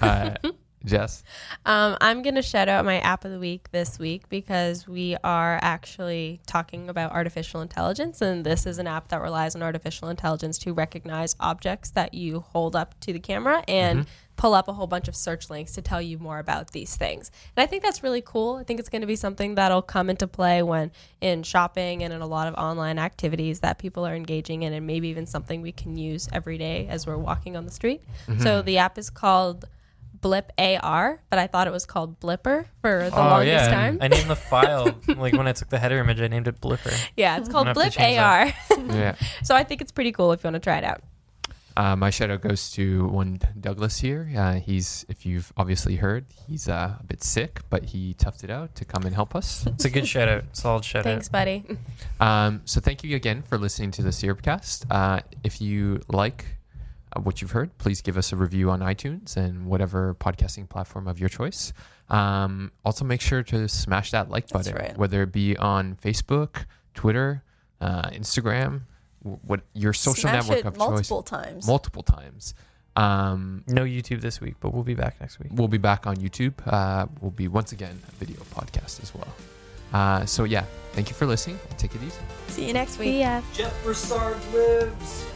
Uh, 0.00 0.34
Jess, 0.86 1.24
Um, 1.66 1.96
I'm 2.00 2.22
going 2.22 2.36
to 2.36 2.42
shout 2.42 2.68
out 2.68 2.84
my 2.84 3.00
app 3.00 3.24
of 3.24 3.32
the 3.32 3.38
week 3.38 3.70
this 3.72 3.98
week 3.98 4.28
because 4.28 4.86
we 4.86 5.16
are 5.24 5.58
actually 5.60 6.40
talking 6.46 6.88
about 6.88 7.12
artificial 7.12 7.60
intelligence. 7.60 8.22
And 8.22 8.46
this 8.46 8.66
is 8.66 8.78
an 8.78 8.86
app 8.86 9.08
that 9.08 9.20
relies 9.20 9.56
on 9.56 9.62
artificial 9.62 10.08
intelligence 10.08 10.58
to 10.58 10.72
recognize 10.72 11.34
objects 11.40 11.90
that 11.90 12.14
you 12.14 12.40
hold 12.40 12.76
up 12.76 12.98
to 13.00 13.12
the 13.12 13.18
camera 13.18 13.64
and 13.66 14.06
pull 14.36 14.52
up 14.52 14.68
a 14.68 14.72
whole 14.72 14.86
bunch 14.86 15.08
of 15.08 15.16
search 15.16 15.48
links 15.48 15.72
to 15.72 15.82
tell 15.82 16.00
you 16.00 16.18
more 16.18 16.38
about 16.38 16.72
these 16.72 16.94
things. 16.94 17.30
And 17.56 17.62
I 17.62 17.66
think 17.66 17.82
that's 17.82 18.02
really 18.02 18.20
cool. 18.20 18.56
I 18.56 18.64
think 18.64 18.78
it's 18.78 18.90
going 18.90 19.00
to 19.00 19.06
be 19.06 19.16
something 19.16 19.54
that'll 19.54 19.80
come 19.80 20.10
into 20.10 20.26
play 20.26 20.62
when 20.62 20.92
in 21.22 21.42
shopping 21.42 22.02
and 22.02 22.12
in 22.12 22.20
a 22.20 22.26
lot 22.26 22.46
of 22.46 22.54
online 22.54 22.98
activities 22.98 23.60
that 23.60 23.78
people 23.78 24.06
are 24.06 24.14
engaging 24.14 24.62
in, 24.62 24.74
and 24.74 24.86
maybe 24.86 25.08
even 25.08 25.26
something 25.26 25.62
we 25.62 25.72
can 25.72 25.96
use 25.96 26.28
every 26.32 26.58
day 26.58 26.86
as 26.88 27.06
we're 27.06 27.16
walking 27.16 27.56
on 27.56 27.64
the 27.64 27.72
street. 27.72 28.02
So 28.40 28.60
the 28.62 28.76
app 28.78 28.98
is 28.98 29.08
called 29.08 29.64
Blippar, 30.20 31.18
but 31.30 31.38
I 31.38 31.46
thought 31.46 31.66
it 31.66 31.72
was 31.72 31.86
called 31.86 32.20
Blipper 32.20 32.66
for 32.80 33.10
the 33.10 33.16
oh 33.16 33.24
longest 33.24 33.48
yeah, 33.48 33.68
time. 33.68 33.98
I 34.00 34.08
named 34.08 34.28
the 34.28 34.36
file 34.36 34.94
like 35.16 35.34
when 35.34 35.46
I 35.46 35.52
took 35.52 35.68
the 35.68 35.78
header 35.78 35.98
image, 35.98 36.20
I 36.20 36.28
named 36.28 36.48
it 36.48 36.60
Blipper. 36.60 36.94
yeah, 37.16 37.38
it's 37.38 37.48
called 37.48 37.68
I'm 37.68 37.74
gonna 37.74 37.90
have 37.90 37.94
Blippar. 37.94 38.94
yeah. 38.94 39.14
so 39.42 39.54
I 39.54 39.64
think 39.64 39.80
it's 39.80 39.92
pretty 39.92 40.12
cool 40.12 40.32
if 40.32 40.42
you 40.42 40.48
want 40.48 40.54
to 40.54 40.60
try 40.60 40.78
it 40.78 40.84
out. 40.84 41.02
Uh, 41.76 41.94
my 41.94 42.08
shout 42.08 42.30
out 42.30 42.40
goes 42.40 42.70
to 42.70 43.06
one 43.08 43.38
Douglas 43.60 43.98
here. 43.98 44.32
Uh, 44.34 44.54
he's, 44.54 45.04
if 45.10 45.26
you've 45.26 45.52
obviously 45.58 45.96
heard, 45.96 46.24
he's 46.48 46.70
uh, 46.70 46.96
a 46.98 47.04
bit 47.04 47.22
sick, 47.22 47.60
but 47.68 47.84
he 47.84 48.14
toughed 48.14 48.44
it 48.44 48.50
out 48.50 48.74
to 48.76 48.86
come 48.86 49.02
and 49.04 49.14
help 49.14 49.36
us. 49.36 49.66
It's 49.66 49.84
a 49.84 49.90
good 49.90 50.08
shout 50.08 50.26
out, 50.26 50.44
solid 50.52 50.86
shout 50.86 51.04
Thanks, 51.04 51.28
out. 51.28 51.32
buddy. 51.32 51.64
Um, 52.18 52.62
so 52.64 52.80
thank 52.80 53.04
you 53.04 53.14
again 53.14 53.42
for 53.42 53.58
listening 53.58 53.90
to 53.92 54.02
the 54.02 54.08
Syrupcast. 54.08 54.86
Uh, 54.90 55.20
if 55.44 55.60
you 55.60 56.00
like 56.08 56.46
what 57.24 57.40
you've 57.40 57.52
heard, 57.52 57.76
please 57.78 58.00
give 58.02 58.16
us 58.16 58.32
a 58.32 58.36
review 58.36 58.70
on 58.70 58.80
iTunes 58.80 59.36
and 59.36 59.66
whatever 59.66 60.14
podcasting 60.14 60.68
platform 60.68 61.08
of 61.08 61.18
your 61.18 61.28
choice. 61.28 61.72
Um, 62.08 62.72
also, 62.84 63.04
make 63.04 63.20
sure 63.20 63.42
to 63.44 63.68
smash 63.68 64.10
that 64.12 64.30
like 64.30 64.48
button, 64.48 64.74
right. 64.74 64.96
whether 64.96 65.22
it 65.22 65.32
be 65.32 65.56
on 65.56 65.96
Facebook, 65.96 66.66
Twitter, 66.94 67.42
uh, 67.80 68.10
Instagram, 68.10 68.82
what 69.22 69.60
your 69.74 69.92
social 69.92 70.22
Smash 70.22 70.48
network 70.48 70.58
it 70.58 70.66
of 70.66 70.76
multiple 70.76 71.22
choice, 71.22 71.30
times. 71.30 71.66
multiple 71.66 72.02
times. 72.02 72.54
Um, 72.94 73.64
No 73.66 73.82
YouTube 73.82 74.20
this 74.20 74.40
week, 74.40 74.54
but 74.60 74.72
we'll 74.72 74.84
be 74.84 74.94
back 74.94 75.20
next 75.20 75.38
week. 75.38 75.48
we'll 75.52 75.68
be 75.68 75.78
back 75.78 76.06
on 76.06 76.16
YouTube. 76.16 76.54
Uh, 76.66 77.06
we'll 77.20 77.30
be 77.30 77.48
once 77.48 77.72
again 77.72 78.00
a 78.08 78.12
video 78.12 78.38
podcast 78.54 79.02
as 79.02 79.12
well. 79.14 79.28
Uh, 79.92 80.24
so 80.24 80.44
yeah, 80.44 80.64
thank 80.92 81.08
you 81.08 81.14
for 81.14 81.26
listening. 81.26 81.58
Take 81.76 81.94
it 81.94 82.02
easy. 82.02 82.18
See 82.48 82.66
you 82.66 82.72
next 82.72 82.98
week. 82.98 83.08
See 83.08 83.20
ya. 83.20 83.42
Jeff 83.52 83.82
Broussard 83.82 84.38
lives. 84.52 85.35